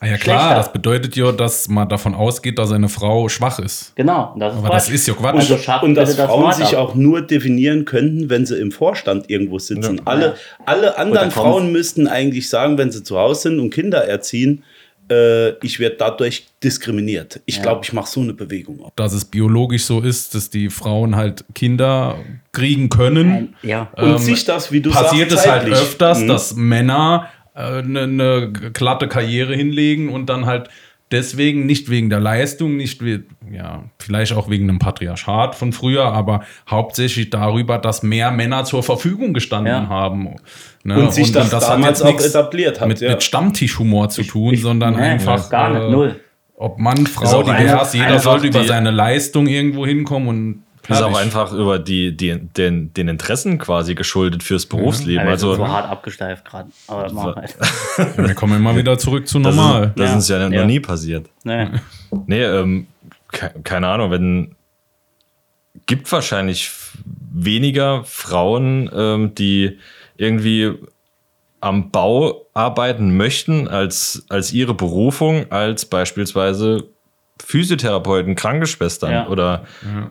ah, 0.00 0.06
ja 0.06 0.16
klar, 0.16 0.38
schlechter. 0.40 0.54
das 0.56 0.72
bedeutet 0.72 1.16
ja, 1.16 1.32
dass 1.32 1.68
man 1.68 1.88
davon 1.88 2.14
ausgeht, 2.14 2.58
dass 2.58 2.70
eine 2.72 2.88
Frau 2.88 3.28
schwach 3.28 3.58
ist. 3.58 3.92
Genau. 3.96 4.32
und 4.34 4.40
Das 4.40 4.52
ist 4.54 4.58
Aber 4.58 4.68
Quatsch. 4.68 4.76
das 4.76 4.88
ist 4.90 5.06
ja 5.08 5.14
Quatsch. 5.14 5.34
Also 5.36 5.58
schafft 5.58 5.84
und 5.84 5.94
dass 5.94 6.16
das 6.16 6.26
Frauen 6.26 6.52
sich 6.52 6.76
auch 6.76 6.94
nur 6.94 7.22
definieren 7.22 7.84
könnten, 7.84 8.28
wenn 8.30 8.46
sie 8.46 8.58
im 8.58 8.72
Vorstand 8.72 9.30
irgendwo 9.30 9.58
sitzen. 9.58 9.96
Ja. 9.96 10.02
Alle, 10.04 10.34
alle 10.64 10.98
anderen 10.98 11.30
Frauen 11.30 11.72
müssten 11.72 12.06
eigentlich 12.08 12.48
sagen, 12.48 12.78
wenn 12.78 12.90
sie 12.90 13.02
zu 13.02 13.18
Hause 13.18 13.42
sind 13.42 13.60
und 13.60 13.70
Kinder 13.70 14.04
erziehen, 14.06 14.62
äh, 15.08 15.50
ich 15.64 15.78
werde 15.78 15.94
dadurch 16.00 16.48
diskriminiert. 16.64 17.40
Ich 17.46 17.56
Ja. 17.58 17.62
glaube, 17.62 17.82
ich 17.84 17.92
mache 17.92 18.10
so 18.10 18.20
eine 18.20 18.32
Bewegung. 18.34 18.80
auch. 18.82 18.90
Dass 18.96 19.12
es 19.12 19.24
biologisch 19.24 19.84
so 19.84 20.00
ist, 20.00 20.34
dass 20.34 20.50
die 20.50 20.68
Frauen 20.68 21.14
halt 21.14 21.44
Kinder 21.54 22.16
kriegen 22.52 22.88
können. 22.88 23.30
Ein, 23.30 23.54
ja. 23.62 23.88
Und 23.96 24.08
Ähm, 24.10 24.18
sich 24.18 24.44
das, 24.44 24.72
wie 24.72 24.80
du 24.80 24.90
passiert 24.90 25.30
sagst, 25.30 25.46
es 25.46 25.50
halt 25.52 25.68
öfters, 25.72 26.20
Mhm. 26.22 26.26
dass 26.28 26.54
Männer 26.56 27.28
eine 27.56 28.00
äh, 28.00 28.06
ne 28.06 28.52
glatte 28.72 29.08
Karriere 29.08 29.54
hinlegen 29.54 30.08
und 30.10 30.26
dann 30.26 30.46
halt 30.46 30.68
deswegen 31.12 31.66
nicht 31.66 31.88
wegen 31.88 32.10
der 32.10 32.18
Leistung, 32.20 32.76
nicht 32.76 33.04
we 33.04 33.22
ja, 33.52 33.84
vielleicht 33.98 34.32
auch 34.32 34.50
wegen 34.50 34.68
einem 34.68 34.80
Patriarchat 34.80 35.54
von 35.54 35.72
früher, 35.72 36.04
aber 36.12 36.42
hauptsächlich 36.68 37.30
darüber, 37.30 37.78
dass 37.78 38.02
mehr 38.02 38.30
Männer 38.32 38.64
zur 38.64 38.82
Verfügung 38.82 39.32
gestanden 39.32 39.72
Ja. 39.72 39.88
haben. 39.88 40.34
Ne? 40.82 40.98
Und 40.98 41.12
sich 41.12 41.30
das 41.32 41.50
damals 41.50 42.02
auch 42.02 42.20
etabliert 42.20 42.80
hat, 42.80 42.88
Mit, 42.88 43.00
ja. 43.00 43.10
mit 43.10 43.22
Stammtischhumor 43.22 44.08
zu 44.08 44.22
tun, 44.24 44.56
sondern 44.56 44.94
Nein, 44.94 45.12
einfach 45.12 45.48
gar 45.48 45.70
nicht, 45.70 45.82
äh, 45.84 45.90
null. 45.90 46.20
ob 46.56 46.78
Mann, 46.80 47.06
Frau, 47.06 47.40
auch 47.40 47.42
divers, 47.44 47.94
jeder 47.94 48.18
sollte 48.18 48.48
über 48.48 48.62
die- 48.62 48.66
seine 48.68 48.90
Leistung 48.90 49.46
irgendwo 49.46 49.86
hinkommen 49.86 50.28
und 50.28 50.62
Ist 50.88 51.02
auch 51.02 51.16
einfach 51.16 51.52
über 51.52 51.78
die, 51.78 52.16
die, 52.16 52.38
den, 52.38 52.92
den 52.94 53.08
Interessen 53.08 53.58
quasi 53.58 53.94
geschuldet 53.94 54.42
fürs 54.42 54.66
Berufsleben. 54.66 55.24
Ja, 55.26 55.30
also, 55.32 55.54
so 55.54 55.66
hart 55.66 55.88
abgesteift 55.90 56.44
gerade. 56.44 56.70
Aber 56.86 57.12
machen 57.12 57.34
halt. 57.36 57.56
Wir 58.16 58.34
kommen 58.34 58.56
immer 58.56 58.76
wieder 58.76 58.96
zurück 58.98 59.26
zu 59.26 59.38
das, 59.40 59.54
normal. 59.54 59.84
ist, 59.88 59.98
das 59.98 60.10
Ja. 60.10 60.18
ist 60.18 60.28
ja 60.28 60.48
noch 60.48 60.52
Ja. 60.56 60.64
nie 60.64 60.80
passiert. 60.80 61.28
Nee. 61.44 61.68
Nee, 62.26 62.42
ähm, 62.44 62.86
ke 63.32 63.50
keine 63.64 63.88
Ahnung, 63.88 64.10
wenn 64.10 64.54
gibt 65.86 66.10
wahrscheinlich 66.10 66.70
weniger 67.32 68.02
Frauen, 68.04 68.90
ähm, 68.94 69.34
die 69.34 69.78
irgendwie 70.16 70.72
am 71.60 71.90
Bau 71.90 72.46
arbeiten 72.54 73.16
möchten 73.16 73.68
als, 73.68 74.24
als 74.28 74.52
ihre 74.52 74.74
Berufung, 74.74 75.50
als 75.50 75.84
beispielsweise 75.84 76.84
Physiotherapeuten, 77.44 78.34
Krankenschwestern 78.34 79.10
Ja. 79.12 79.28
oder 79.28 79.66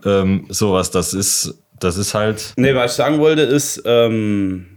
ähm, 0.06 0.46
sowas. 0.50 0.92
Das 0.92 1.14
ist, 1.14 1.56
das 1.80 1.98
ist 1.98 2.14
halt. 2.14 2.54
Nee, 2.58 2.76
was 2.76 2.92
ich 2.92 2.98
sagen 2.98 3.20
wollte, 3.20 3.42
ist, 3.42 3.82
ähm, 3.86 4.68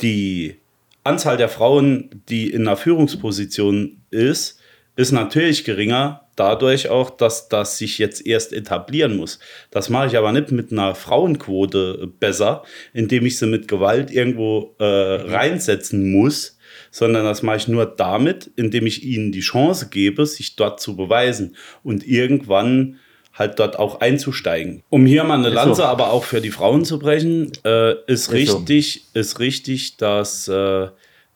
die 0.00 0.56
Anzahl 1.02 1.36
der 1.36 1.48
Frauen, 1.48 2.22
die 2.28 2.50
in 2.50 2.62
einer 2.66 2.76
Führungsposition 2.76 3.98
ist, 4.10 4.58
ist 4.96 5.12
natürlich 5.12 5.64
geringer, 5.64 6.22
dadurch 6.36 6.88
auch, 6.88 7.10
dass 7.10 7.48
das 7.48 7.78
sich 7.78 7.98
jetzt 7.98 8.26
erst 8.26 8.52
etablieren 8.52 9.16
muss. 9.16 9.38
Das 9.70 9.88
mache 9.88 10.06
ich 10.08 10.16
aber 10.16 10.32
nicht 10.32 10.50
mit 10.52 10.72
einer 10.72 10.94
Frauenquote 10.94 12.08
besser, 12.20 12.62
indem 12.92 13.26
ich 13.26 13.38
sie 13.38 13.46
mit 13.46 13.68
Gewalt 13.68 14.10
irgendwo 14.10 14.74
äh, 14.78 14.84
reinsetzen 14.84 16.10
muss, 16.12 16.53
sondern 16.94 17.24
das 17.24 17.42
mache 17.42 17.56
ich 17.56 17.66
nur 17.66 17.86
damit, 17.86 18.52
indem 18.54 18.86
ich 18.86 19.02
ihnen 19.02 19.32
die 19.32 19.40
Chance 19.40 19.88
gebe, 19.90 20.26
sich 20.26 20.54
dort 20.54 20.80
zu 20.80 20.94
beweisen 20.94 21.56
und 21.82 22.06
irgendwann 22.06 23.00
halt 23.32 23.58
dort 23.58 23.80
auch 23.80 24.00
einzusteigen. 24.00 24.84
Um 24.90 25.04
hier 25.04 25.24
mal 25.24 25.40
eine 25.40 25.48
Lanze 25.48 25.78
so. 25.78 25.82
aber 25.82 26.12
auch 26.12 26.22
für 26.22 26.40
die 26.40 26.52
Frauen 26.52 26.84
zu 26.84 27.00
brechen, 27.00 27.50
äh, 27.64 27.94
ist, 28.06 28.06
Ist 28.06 28.24
so. 28.26 28.32
richtig, 28.58 29.06
ist 29.12 29.40
richtig, 29.40 29.96
dass, 29.96 30.46
äh, 30.46 30.86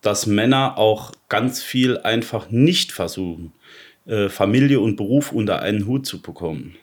dass 0.00 0.26
Männer 0.28 0.78
auch 0.78 1.10
ganz 1.28 1.60
viel 1.60 1.98
einfach 1.98 2.50
nicht 2.50 2.92
versuchen, 2.92 3.50
äh, 4.06 4.28
Familie 4.28 4.78
und 4.78 4.94
Beruf 4.94 5.32
unter 5.32 5.60
einen 5.60 5.88
Hut 5.88 6.06
zu 6.06 6.22
bekommen, 6.22 6.76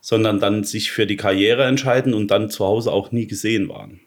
sondern 0.00 0.38
dann 0.38 0.62
sich 0.62 0.92
für 0.92 1.08
die 1.08 1.16
Karriere 1.16 1.64
entscheiden 1.64 2.14
und 2.14 2.30
dann 2.30 2.50
zu 2.50 2.64
Hause 2.64 2.92
auch 2.92 3.10
nie 3.10 3.26
gesehen 3.26 3.68
waren. 3.68 3.98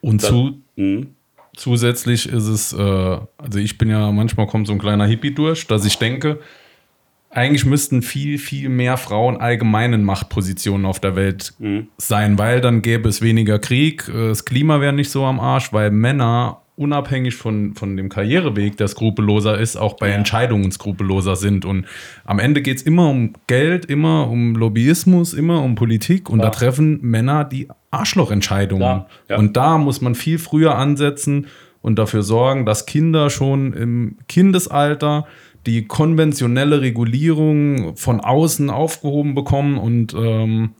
Und 0.00 0.22
Dann- 0.22 0.30
zu, 0.30 0.62
Mhm. 0.76 1.16
Zusätzlich 1.56 2.28
ist 2.28 2.46
es, 2.46 2.72
äh, 2.72 2.80
also 3.38 3.58
ich 3.58 3.78
bin 3.78 3.90
ja, 3.90 4.10
manchmal 4.10 4.46
kommt 4.46 4.66
so 4.66 4.72
ein 4.72 4.78
kleiner 4.78 5.06
Hippie 5.06 5.34
durch, 5.34 5.66
dass 5.66 5.84
ich 5.84 5.98
denke, 5.98 6.40
eigentlich 7.30 7.64
müssten 7.64 8.02
viel, 8.02 8.38
viel 8.38 8.68
mehr 8.68 8.96
Frauen 8.98 9.38
allgemeinen 9.38 10.04
Machtpositionen 10.04 10.84
auf 10.84 11.00
der 11.00 11.16
Welt 11.16 11.54
sein, 11.96 12.38
weil 12.38 12.60
dann 12.60 12.82
gäbe 12.82 13.08
es 13.08 13.22
weniger 13.22 13.58
Krieg, 13.58 14.08
äh, 14.08 14.28
das 14.28 14.44
Klima 14.44 14.80
wäre 14.80 14.92
nicht 14.92 15.10
so 15.10 15.24
am 15.24 15.40
Arsch, 15.40 15.72
weil 15.72 15.90
Männer 15.90 16.61
unabhängig 16.76 17.34
von, 17.34 17.74
von 17.74 17.96
dem 17.96 18.08
Karriereweg, 18.08 18.76
der 18.76 18.88
skrupelloser 18.88 19.58
ist, 19.58 19.76
auch 19.76 19.94
bei 19.94 20.08
Entscheidungen 20.10 20.70
skrupelloser 20.72 21.36
sind. 21.36 21.64
Und 21.64 21.86
am 22.24 22.38
Ende 22.38 22.62
geht 22.62 22.78
es 22.78 22.82
immer 22.82 23.10
um 23.10 23.34
Geld, 23.46 23.84
immer 23.84 24.28
um 24.28 24.56
Lobbyismus, 24.56 25.34
immer 25.34 25.62
um 25.62 25.74
Politik. 25.74 26.30
Und 26.30 26.40
da 26.40 26.50
treffen 26.50 27.00
Männer 27.02 27.44
die 27.44 27.68
Arschlochentscheidungen. 27.90 29.04
Ja. 29.28 29.36
Und 29.36 29.56
da 29.56 29.78
muss 29.78 30.00
man 30.00 30.14
viel 30.14 30.38
früher 30.38 30.76
ansetzen 30.76 31.46
und 31.82 31.98
dafür 31.98 32.22
sorgen, 32.22 32.64
dass 32.64 32.86
Kinder 32.86 33.28
schon 33.28 33.72
im 33.74 34.16
Kindesalter 34.28 35.26
die 35.66 35.86
konventionelle 35.86 36.80
Regulierung 36.80 37.96
von 37.96 38.20
außen 38.20 38.70
aufgehoben 38.70 39.34
bekommen 39.34 39.78
und 39.78 40.14
ähm, 40.14 40.70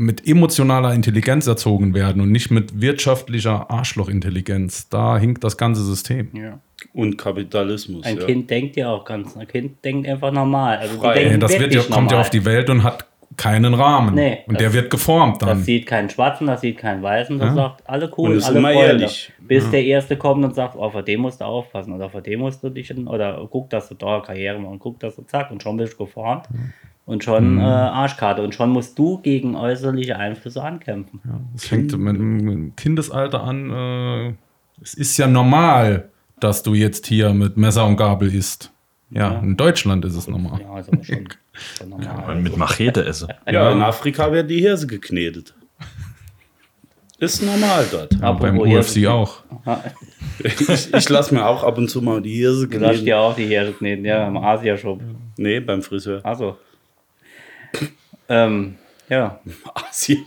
mit 0.00 0.26
emotionaler 0.26 0.94
Intelligenz 0.94 1.46
erzogen 1.46 1.92
werden 1.94 2.22
und 2.22 2.32
nicht 2.32 2.50
mit 2.50 2.80
wirtschaftlicher 2.80 3.70
Arschlochintelligenz. 3.70 4.88
Da 4.88 5.18
hinkt 5.18 5.44
das 5.44 5.58
ganze 5.58 5.82
System. 5.84 6.30
Ja. 6.32 6.58
Und 6.94 7.18
Kapitalismus. 7.18 8.04
Ein 8.06 8.16
ja. 8.18 8.24
Kind 8.24 8.48
denkt 8.48 8.76
ja 8.76 8.88
auch 8.90 9.04
ganz. 9.04 9.36
Ein 9.36 9.46
Kind 9.46 9.84
denkt 9.84 10.08
einfach 10.08 10.32
normal. 10.32 10.78
Also 10.78 10.98
Frei. 10.98 11.36
das 11.36 11.58
wird 11.58 11.74
ja, 11.74 11.82
kommt 11.82 12.10
ja 12.12 12.20
auf 12.20 12.30
die 12.30 12.46
Welt 12.46 12.70
und 12.70 12.82
hat 12.82 13.04
keinen 13.36 13.74
Rahmen. 13.74 14.14
Nee, 14.14 14.38
und 14.46 14.54
das- 14.54 14.62
der 14.62 14.72
wird 14.72 14.90
geformt 14.90 15.42
Das 15.42 15.48
dann. 15.50 15.62
sieht 15.62 15.86
keinen 15.86 16.08
Schwarzen, 16.08 16.46
das 16.46 16.62
sieht 16.62 16.78
keinen 16.78 17.02
Weißen, 17.02 17.38
das 17.38 17.50
Ja. 17.50 17.54
sagt 17.54 17.88
alle 17.88 18.10
cool, 18.16 18.30
Und 18.30 18.36
ist 18.38 18.44
alle 18.46 18.58
immer 18.58 18.72
Freunde. 18.72 18.86
ehrlich. 19.04 19.32
Bis 19.40 19.70
der 19.70 19.84
Erste 19.84 20.16
kommt 20.16 20.42
und 20.44 20.54
sagt, 20.54 20.74
oh, 20.76 20.90
vor 20.90 21.02
dem 21.02 21.20
musst 21.20 21.40
du 21.40 21.44
aufpassen 21.44 21.92
oder 21.92 22.08
vor 22.10 22.22
dem 22.22 22.40
musst 22.40 22.62
du 22.64 22.70
dich, 22.70 22.90
in, 22.90 23.06
oder 23.06 23.46
guck, 23.50 23.68
dass 23.70 23.88
du 23.88 23.94
da 23.94 24.20
Karriere 24.20 24.58
machst 24.58 24.72
und 24.72 24.78
guck, 24.80 24.98
dass 24.98 25.14
du 25.16 25.22
zack 25.22 25.50
und 25.50 25.62
schon 25.62 25.76
bist 25.76 25.92
du 25.92 26.04
geformt 26.06 26.46
und 27.10 27.24
schon 27.24 27.54
Mhm. 27.56 27.60
äh, 27.60 27.64
Arschkarte 27.64 28.42
und 28.42 28.54
schon 28.54 28.70
musst 28.70 28.98
du 28.98 29.18
gegen 29.18 29.56
äußerliche 29.56 30.16
Einflüsse 30.16 30.62
ankämpfen. 30.62 31.20
Es 31.54 31.66
fängt 31.66 31.96
mit 31.98 32.16
dem 32.16 32.74
Kindesalter 32.76 33.42
an. 33.42 33.70
Äh, 33.70 34.34
es 34.82 34.94
ist 34.94 35.16
ja 35.18 35.26
normal, 35.26 36.08
dass 36.38 36.62
du 36.62 36.74
jetzt 36.74 37.06
hier 37.06 37.34
mit 37.34 37.56
Messer 37.56 37.84
und 37.86 37.96
Gabel 37.96 38.32
isst. 38.34 38.72
Ja, 39.10 39.40
in 39.40 39.56
Deutschland 39.56 40.04
ist 40.04 40.14
es 40.14 40.28
normal. 40.28 40.60
Ja, 40.60 40.70
also 40.72 40.92
schon, 41.02 41.28
schon 41.76 41.88
normal. 41.88 42.36
Und 42.36 42.42
mit 42.44 42.56
Machete 42.56 43.04
esse. 43.04 43.26
Ja, 43.50 43.72
in 43.72 43.82
Afrika 43.82 44.30
werden 44.32 44.46
die 44.48 44.60
Hirse 44.60 44.86
geknetet. 44.86 45.52
Ist 47.18 47.42
normal 47.42 47.84
dort. 47.90 48.14
Ja, 48.14 48.32
beim 48.32 48.58
UFC 48.58 49.00
Hirse- 49.00 49.10
auch. 49.10 49.42
Ich, 50.42 50.94
ich 50.94 51.08
lasse 51.10 51.34
mir 51.34 51.44
auch 51.46 51.62
ab 51.64 51.76
und 51.76 51.90
zu 51.90 52.00
mal 52.00 52.22
die 52.22 52.32
Hirse 52.34 52.66
Du 52.66 52.78
lässt 52.78 52.90
kneten. 52.92 53.04
dir 53.04 53.18
auch 53.18 53.36
die 53.36 53.44
Herde 53.44 53.72
kneten, 53.72 54.06
ja, 54.06 54.26
im 54.26 54.38
Asia-Shop. 54.38 54.98
Nee, 55.36 55.60
beim 55.60 55.82
Friseur. 55.82 56.24
Also. 56.24 56.56
Ähm, 58.28 58.76
ja. 59.08 59.40
Asien. 59.74 60.24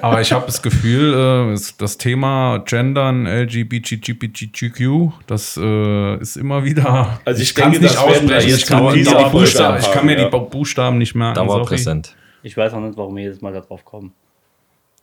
Aber 0.00 0.20
ich 0.22 0.32
habe 0.32 0.46
das 0.46 0.62
Gefühl, 0.62 1.12
äh, 1.14 1.52
es- 1.52 1.76
das 1.76 1.98
Thema 1.98 2.58
Gendern, 2.64 3.26
LGBTQQ, 3.26 5.12
das 5.26 5.58
äh, 5.60 6.16
ist 6.16 6.36
immer 6.36 6.64
wieder. 6.64 7.20
Also 7.24 7.42
ich 7.42 7.50
Ich 7.50 7.54
kann, 7.54 7.72
die, 7.72 7.80
die 7.80 7.86
dauerpräsent 7.86 9.30
Buchstaben, 9.32 9.78
ich 9.80 9.90
kann 9.92 10.06
mir 10.06 10.16
die. 10.16 10.24
Buchstaben 10.30 10.98
nicht 10.98 11.14
merken. 11.14 11.36
sorry. 11.36 11.48
Dauerpräsent. 11.48 12.16
Ich 12.42 12.56
weiß 12.56 12.72
auch 12.72 12.80
nicht, 12.80 12.96
warum 12.96 13.16
wir 13.16 13.24
jedes 13.24 13.40
Mal 13.42 13.52
darauf 13.52 13.84
kommen. 13.84 14.12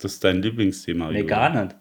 Das 0.02 0.14
ist 0.14 0.24
dein 0.24 0.42
Lieblingsthema. 0.42 1.06
Nee, 1.12 1.20
Julian. 1.20 1.28
gar 1.28 1.50
nicht. 1.64 1.76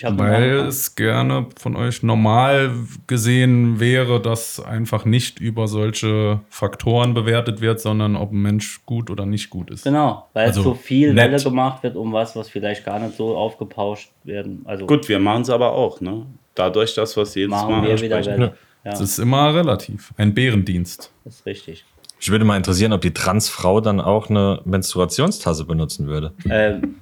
Weil 0.00 0.52
es 0.66 0.94
gerne 0.94 1.46
von 1.58 1.76
euch 1.76 2.02
normal 2.02 2.72
gesehen 3.06 3.78
wäre, 3.78 4.20
dass 4.22 4.58
einfach 4.60 5.04
nicht 5.04 5.38
über 5.38 5.68
solche 5.68 6.40
Faktoren 6.48 7.12
bewertet 7.14 7.60
wird, 7.60 7.80
sondern 7.80 8.16
ob 8.16 8.32
ein 8.32 8.40
Mensch 8.40 8.80
gut 8.86 9.10
oder 9.10 9.26
nicht 9.26 9.50
gut 9.50 9.70
ist. 9.70 9.84
Genau, 9.84 10.26
weil 10.32 10.46
Also, 10.46 10.62
so 10.62 10.74
viel 10.74 11.12
nett. 11.12 11.30
Welle 11.32 11.42
gemacht 11.42 11.82
wird 11.82 11.96
um 11.96 12.12
was, 12.12 12.34
was 12.36 12.48
vielleicht 12.48 12.84
gar 12.84 12.98
nicht 12.98 13.16
so 13.16 13.36
aufgepauscht 13.36 14.10
werden. 14.24 14.62
Also 14.64 14.86
Gut, 14.86 15.08
wir 15.08 15.18
machen 15.18 15.42
es 15.42 15.50
aber 15.50 15.72
auch, 15.72 16.00
ne? 16.00 16.24
Dadurch, 16.54 16.94
dass 16.94 17.16
wir 17.16 17.22
es 17.24 17.34
jedes 17.34 17.50
machen 17.50 17.70
Mal 17.70 17.88
wir 17.88 18.00
wieder 18.00 18.16
ansprechen. 18.16 18.40
Welle. 18.40 18.54
Ja, 18.84 18.92
Es 18.92 19.00
ist 19.00 19.18
immer 19.18 19.54
relativ. 19.54 20.12
Ein 20.16 20.34
Bärendienst. 20.34 21.12
das 21.24 21.36
ist 21.36 21.46
richtig. 21.46 21.84
Ich 22.18 22.30
würde 22.30 22.44
mal 22.44 22.56
interessieren, 22.56 22.92
ob 22.92 23.00
die 23.00 23.12
Transfrau 23.12 23.80
dann 23.80 24.00
auch 24.00 24.30
eine 24.30 24.60
Menstruationstasse 24.64 25.64
benutzen 25.64 26.06
würde. 26.06 26.32
Ähm, 26.48 26.96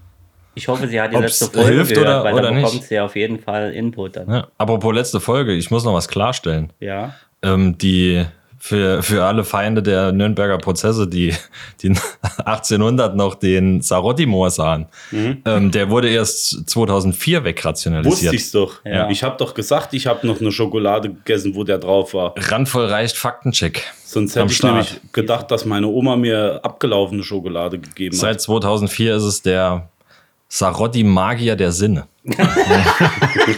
ich 0.60 0.68
hoffe, 0.68 0.86
sie 0.88 1.00
hat 1.00 1.12
die 1.12 1.16
Ob's 1.16 1.40
letzte 1.40 1.46
Folge 1.58 1.72
hilft 1.74 1.90
gehört, 1.94 2.06
oder- 2.08 2.24
weil 2.24 2.34
oder 2.34 2.42
da 2.42 2.50
nicht. 2.52 2.64
bekommt 2.64 2.84
sie 2.84 3.00
auf 3.00 3.16
jeden 3.16 3.38
Fall 3.38 3.72
Input 3.72 4.16
dann. 4.16 4.28
Ja. 4.30 4.46
Apropos 4.58 4.94
letzte 4.94 5.20
Folge, 5.20 5.52
ich 5.54 5.70
muss 5.70 5.84
noch 5.84 5.94
was 5.94 6.08
klarstellen. 6.08 6.72
Ja. 6.80 7.14
Ähm, 7.42 7.78
die 7.78 8.24
für, 8.62 9.02
für 9.02 9.24
alle 9.24 9.42
Feinde 9.42 9.82
der 9.82 10.12
Nürnberger 10.12 10.58
Prozesse, 10.58 11.08
die, 11.08 11.32
die 11.82 11.88
1800 12.44 13.16
noch 13.16 13.34
den 13.36 13.80
Sarotti-Moor 13.80 14.50
sahen, 14.50 14.86
ähm, 15.12 15.70
der 15.70 15.88
wurde 15.88 16.10
erst 16.10 16.68
2004 16.68 17.42
wegrationalisiert. 17.44 18.12
Wusste 18.32 18.36
ich's 18.36 18.52
doch. 18.52 18.84
Ja. 18.84 19.08
Ich 19.08 19.22
habe 19.22 19.36
doch 19.38 19.54
gesagt, 19.54 19.94
ich 19.94 20.06
habe 20.06 20.26
noch 20.26 20.42
eine 20.42 20.52
Schokolade 20.52 21.08
gegessen, 21.08 21.54
wo 21.54 21.64
der 21.64 21.78
drauf 21.78 22.12
war. 22.12 22.34
Randvoll 22.36 22.84
reicht 22.84 23.16
Faktencheck. 23.16 23.82
Sonst 24.04 24.36
hätte 24.36 24.46
ich 24.50 24.56
Start. 24.58 24.72
nämlich 24.74 25.00
gedacht, 25.12 25.50
dass 25.50 25.64
meine 25.64 25.86
Oma 25.86 26.16
mir 26.16 26.60
abgelaufene 26.62 27.22
Schokolade 27.22 27.78
gegeben 27.78 28.14
hat. 28.14 28.20
Seit 28.20 28.40
2004 28.42 29.16
ist 29.16 29.22
es 29.22 29.40
der 29.40 29.88
Sarotti-Magier 30.50 31.56
der 31.56 31.72
Sinne. 31.72 32.06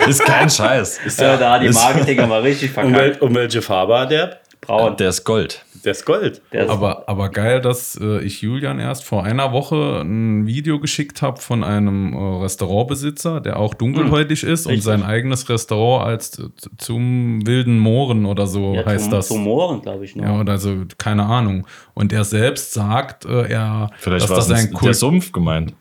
ist 0.08 0.24
kein 0.24 0.48
Scheiß. 0.48 1.00
Ist 1.04 1.18
Ja, 1.20 1.32
ja, 1.32 1.36
da 1.36 1.52
hat 1.54 1.62
die 1.62 1.66
ist- 1.66 1.74
Marketing 1.82 2.20
aber 2.20 2.42
richtig 2.42 2.76
Und, 2.76 2.92
wel 2.92 2.94
verkackt. 2.94 3.22
und 3.22 3.34
welche 3.34 3.62
Farbe 3.62 3.98
hat 3.98 4.10
der? 4.12 4.38
Braun. 4.60 4.96
Der 4.96 5.08
ist 5.08 5.24
Gold. 5.24 5.64
Der 5.84 5.90
ist 5.90 6.06
Gold. 6.06 6.40
Der 6.52 6.66
ist, 6.66 6.70
Aber, 6.70 7.08
aber 7.08 7.30
geil, 7.30 7.60
dass 7.60 7.98
äh, 8.00 8.20
ich 8.20 8.42
Julian 8.42 8.78
erst 8.78 9.02
vor 9.02 9.24
einer 9.24 9.50
Woche 9.50 10.02
ein 10.04 10.46
Video 10.46 10.78
geschickt 10.78 11.20
habe 11.20 11.40
von 11.40 11.64
einem 11.64 12.12
äh, 12.14 12.42
Restaurantbesitzer, 12.44 13.40
der 13.40 13.58
auch 13.58 13.74
dunkelhäutig 13.74 14.44
ist 14.44 14.66
und 14.66 14.70
Hm. 14.72 14.76
Richtig. 14.76 14.84
sein 14.84 15.02
eigenes 15.02 15.48
Restaurant 15.48 16.06
als 16.06 16.40
zum 16.78 17.44
wilden 17.44 17.80
Mohren 17.80 18.24
oder 18.24 18.46
so 18.46 18.74
ja, 18.74 18.86
heißt 18.86 19.06
zum, 19.06 19.10
das. 19.12 19.26
Zum 19.28 19.42
Mohren, 19.42 19.82
glaube 19.82 20.04
ich. 20.04 20.14
Nur. 20.14 20.26
Ja, 20.26 20.38
oder 20.38 20.58
so, 20.58 20.76
keine 20.96 21.24
Ahnung. 21.24 21.66
Und 21.94 22.12
er 22.12 22.22
selbst 22.22 22.72
sagt, 22.72 23.24
äh, 23.24 23.48
er, 23.48 23.90
Vielleicht 23.98 24.22
dass 24.26 24.30
war 24.30 24.36
das 24.36 24.46
es 24.50 24.52
ein 24.68 24.78
der. 24.80 24.94
Sumpf 24.94 25.32
gemeint. 25.32 25.74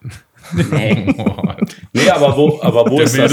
Nee. 0.71 1.15
Nee, 1.93 2.09
aber 2.09 2.35
wo, 2.37 2.59
aber 2.61 2.89
wo 2.89 2.95
Der 2.97 3.05
ist 3.05 3.17
das? 3.17 3.31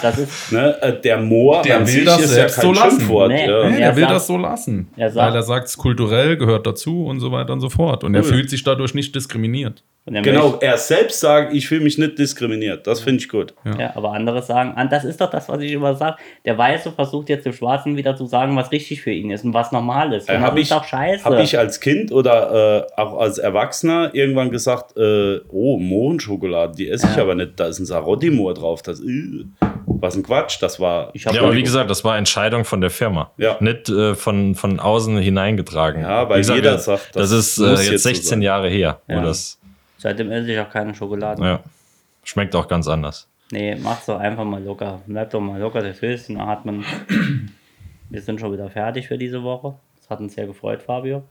Das, 0.00 0.18
ist, 0.18 0.52
Ne? 0.52 0.76
äh, 0.82 1.00
Der 1.00 1.18
Moor 1.18 1.62
Der 1.62 1.86
will 1.86 2.04
das 2.04 2.20
ja 2.20 2.26
selbst 2.26 2.60
so 2.60 2.72
lassen. 2.72 2.90
Schimpfwort. 2.98 3.28
Nee. 3.30 3.46
ja. 3.48 3.68
Nee, 3.68 3.74
Er 3.74 3.78
der 3.88 3.96
will 3.96 4.02
sagt- 4.04 4.14
das 4.14 4.26
so 4.26 4.36
lassen. 4.36 4.88
er 4.96 5.10
sagt- 5.10 5.26
weil 5.28 5.34
er 5.36 5.42
sagt, 5.42 5.66
es 5.68 5.76
kulturell 5.76 6.36
gehört 6.36 6.66
dazu 6.66 7.04
und 7.06 7.18
so 7.20 7.32
weiter 7.32 7.52
und 7.52 7.60
so 7.60 7.68
fort. 7.68 8.04
Und 8.04 8.14
er 8.14 8.22
Cool. 8.22 8.28
fühlt 8.28 8.50
sich 8.50 8.62
dadurch 8.64 8.94
nicht 8.94 9.14
diskriminiert. 9.14 9.82
Und 10.08 10.14
er 10.16 10.22
Genau, 10.22 10.48
möchte- 10.50 10.66
er 10.66 10.76
selbst 10.78 11.20
sagt, 11.20 11.52
ich 11.54 11.68
fühle 11.68 11.82
mich 11.82 11.98
nicht 11.98 12.18
diskriminiert. 12.18 12.86
Das 12.86 13.00
finde 13.00 13.20
ich 13.22 13.28
gut. 13.28 13.54
Ja, 13.78 13.94
aber 13.94 14.12
andere 14.12 14.42
sagen, 14.42 14.72
ah, 14.76 14.84
das 14.86 15.04
ist 15.04 15.20
doch 15.20 15.30
das, 15.30 15.48
was 15.48 15.60
ich 15.60 15.72
immer 15.72 15.94
sage. 15.94 16.16
Der 16.44 16.56
Weiße 16.58 16.92
versucht 16.92 17.28
jetzt 17.28 17.46
dem 17.46 17.52
Schwarzen 17.52 17.96
wieder 17.96 18.16
zu 18.16 18.26
sagen, 18.26 18.56
was 18.56 18.72
richtig 18.72 19.02
für 19.02 19.10
ihn 19.10 19.30
ist 19.30 19.44
und 19.44 19.54
was 19.54 19.70
normal 19.72 20.12
ist. 20.12 20.28
Und 20.28 20.34
Äh, 20.34 20.38
das 20.38 20.46
hab 20.48 20.56
ist 20.56 20.62
ich- 20.62 20.68
doch 20.70 20.84
scheiße. 20.84 21.24
Habe 21.24 21.42
ich 21.42 21.58
als 21.58 21.80
Kind 21.80 22.10
oder 22.12 22.86
äh, 22.96 23.00
auch 23.00 23.18
als 23.18 23.38
Erwachsener 23.38 24.10
irgendwann 24.14 24.50
gesagt, 24.50 24.96
äh, 24.96 25.40
oh, 25.50 25.78
Mohrenschokolade, 25.78 26.74
die 26.76 26.88
esse 26.88 27.06
ich 27.10 27.16
Ja. 27.16 27.22
aber 27.22 27.34
nicht. 27.34 27.52
Da 27.60 27.66
ist 27.66 27.78
ein 27.78 27.86
Sarotti-Moor 27.86 28.54
drauf. 28.54 28.82
Das, 28.82 29.00
äh, 29.00 29.44
was 29.86 30.16
ein 30.16 30.22
Quatsch. 30.22 30.58
Das 30.62 30.80
war. 30.80 31.10
Ich 31.14 31.24
Ja, 31.24 31.40
aber 31.42 31.54
wie 31.54 31.62
gesagt, 31.62 31.90
das 31.90 32.04
war 32.04 32.16
Entscheidung 32.16 32.64
von 32.64 32.80
der 32.80 32.90
Firma. 32.90 33.32
Ja. 33.36 33.56
Nicht 33.60 33.88
äh, 33.88 34.14
von, 34.14 34.54
von 34.54 34.80
außen 34.80 35.18
hineingetragen. 35.18 36.02
Ja, 36.02 36.28
weil 36.28 36.38
gesagt, 36.38 36.56
jeder 36.58 36.78
sagt, 36.78 37.16
das, 37.16 37.30
das 37.30 37.32
ist 37.32 37.58
äh, 37.58 37.70
jetzt 37.70 37.90
jetzt 37.90 38.02
so 38.04 38.08
16 38.08 38.28
sein. 38.28 38.42
Jahre 38.42 38.68
her, 38.68 39.00
Ja. 39.08 39.18
wo 39.18 39.22
das 39.24 39.57
Seitdem 39.98 40.30
esse 40.30 40.52
ich 40.52 40.58
auch 40.58 40.70
keine 40.70 40.94
Schokolade. 40.94 41.42
ja, 41.44 41.60
schmeckt 42.22 42.54
auch 42.56 42.68
ganz 42.68 42.88
anders. 42.88 43.28
Nee, 43.50 43.76
mach's 43.76 44.06
doch 44.06 44.18
einfach 44.18 44.44
mal 44.44 44.62
locker. 44.62 45.00
Bleib 45.06 45.30
doch 45.30 45.40
mal 45.40 45.60
locker, 45.60 45.80
der 45.80 45.94
Füßchen. 45.94 46.36
Dann 46.36 46.46
hat 46.46 46.64
man. 46.64 46.84
Wir 48.10 48.22
sind 48.22 48.40
schon 48.40 48.52
wieder 48.52 48.70
fertig 48.70 49.08
für 49.08 49.18
diese 49.18 49.42
Woche. 49.42 49.74
Das 49.96 50.08
hat 50.08 50.20
uns 50.20 50.34
sehr 50.34 50.46
gefreut, 50.46 50.82
Fabio. 50.82 51.24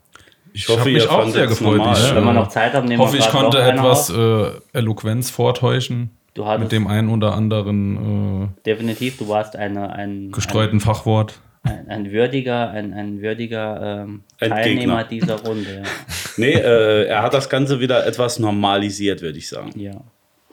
Ich 0.54 0.68
hoffe, 0.70 0.90
mich 0.90 1.04
ihr 1.04 1.12
auch 1.12 1.28
sehr 1.28 1.48
gefreut. 1.48 1.78
normal. 1.78 1.96
Ich, 1.98 2.16
Wenn 2.16 2.24
wir 2.24 2.32
äh, 2.32 2.36
noch 2.36 2.48
Zeit 2.50 2.74
haben, 2.74 2.88
nehmen 2.88 3.02
hoffe, 3.02 3.14
wir 3.14 3.20
ich 3.20 3.30
konnte 3.30 3.58
noch 3.58 3.66
eine 3.66 3.80
etwas 3.80 4.10
äh, 4.10 4.52
Eloquenz 4.74 5.30
vortäuschen. 5.32 6.12
Du 6.36 6.46
hattest 6.46 6.62
Mit 6.66 6.72
dem 6.72 6.88
einen 6.88 7.10
oder 7.10 7.34
anderen 7.34 8.54
definitiv, 8.64 9.18
du 9.18 9.28
warst 9.28 9.56
eine, 9.56 9.92
ein, 9.92 10.28
äh, 10.28 10.32
gestreuten 10.32 10.80
Fachwort. 10.80 11.40
Ein, 11.70 11.90
ein 11.90 12.12
würdiger, 12.12 12.70
ein, 12.72 12.94
ein 12.94 13.22
würdiger 13.22 14.04
ähm, 14.06 14.24
Teilnehmer 14.40 15.04
dieser 15.04 15.42
Runde. 15.44 15.78
Ja. 15.78 15.84
Nee, 16.40 16.54
äh, 16.54 17.06
er 17.08 17.24
hat 17.24 17.34
das 17.34 17.50
Ganze 17.50 17.80
wieder 17.80 18.06
etwas 18.06 18.38
normalisiert, 18.38 19.24
würde 19.24 19.40
ich 19.40 19.50
sagen. 19.50 19.72
ja. 19.80 20.02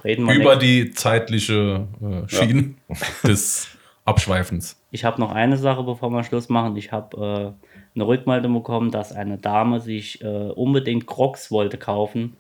Reden 0.03 0.27
wir 0.27 0.35
Über 0.35 0.57
nächst- 0.57 0.63
die 0.63 0.91
zeitliche 0.93 1.87
äh, 2.03 2.27
Schiene 2.29 2.75
des 3.23 3.69
Abschweifens. 4.07 4.81
Ich 4.91 5.05
habe 5.05 5.21
noch 5.21 5.33
eine 5.33 5.57
Sache, 5.59 5.83
bevor 5.83 6.11
wir 6.11 6.25
Schluss 6.25 6.49
machen. 6.49 6.77
Ich 6.77 6.93
habe 6.93 7.17
äh, 7.17 7.67
eine 7.95 8.07
Rückmeldung 8.07 8.55
bekommen, 8.55 8.91
dass 8.91 9.13
eine 9.13 9.39
Dame 9.39 9.81
sich 9.81 10.23
äh, 10.23 10.27
unbedingt 10.27 11.07
Crocs 11.07 11.51
wollte 11.51 11.77
kaufen. 11.79 12.37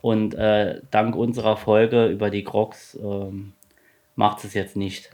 Und 0.00 0.34
äh, 0.34 0.80
dank 0.90 1.14
unserer 1.16 1.56
Folge 1.56 2.06
über 2.06 2.28
die 2.30 2.44
Crocs 2.44 2.98
ähm, 3.02 3.52
macht 4.16 4.44
es 4.44 4.52
jetzt 4.54 4.76
nicht. 4.76 5.10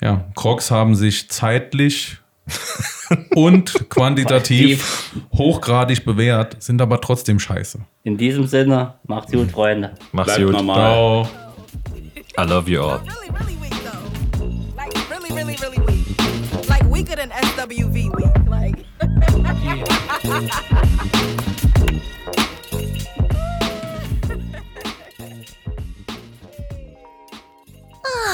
Ja, 0.00 0.24
Crocs 0.34 0.70
haben 0.70 0.94
sich 0.94 1.28
zeitlich 1.28 2.16
und 3.34 3.90
quantitativ 3.90 5.12
hochgradig 5.36 6.04
bewährt, 6.04 6.62
sind 6.62 6.80
aber 6.80 7.00
trotzdem 7.00 7.38
scheiße. 7.38 7.80
In 8.04 8.16
diesem 8.16 8.46
Sinne, 8.46 8.94
macht's 9.06 9.32
gut, 9.32 9.50
Freunde. 9.50 9.94
Mach's 10.12 10.26
Bleibt 10.34 10.42
gut. 10.44 10.52
normal. 10.52 10.76
Ciao. 10.76 11.28
I 12.38 12.42
love 12.48 12.70
you 12.70 12.80
all. 12.80 13.00
Really, 13.00 13.30
really 13.38 13.56
weak 13.60 13.74
though. 13.84 13.98
Like 14.76 14.94
really, 15.10 15.34
really, 15.34 15.56
really 15.60 15.80
weak. 15.86 16.06
Like 16.68 16.84
weaker 16.90 17.16
than 17.16 17.30
SWV 17.30 18.10
weak. 18.16 18.48
Like. 18.48 18.84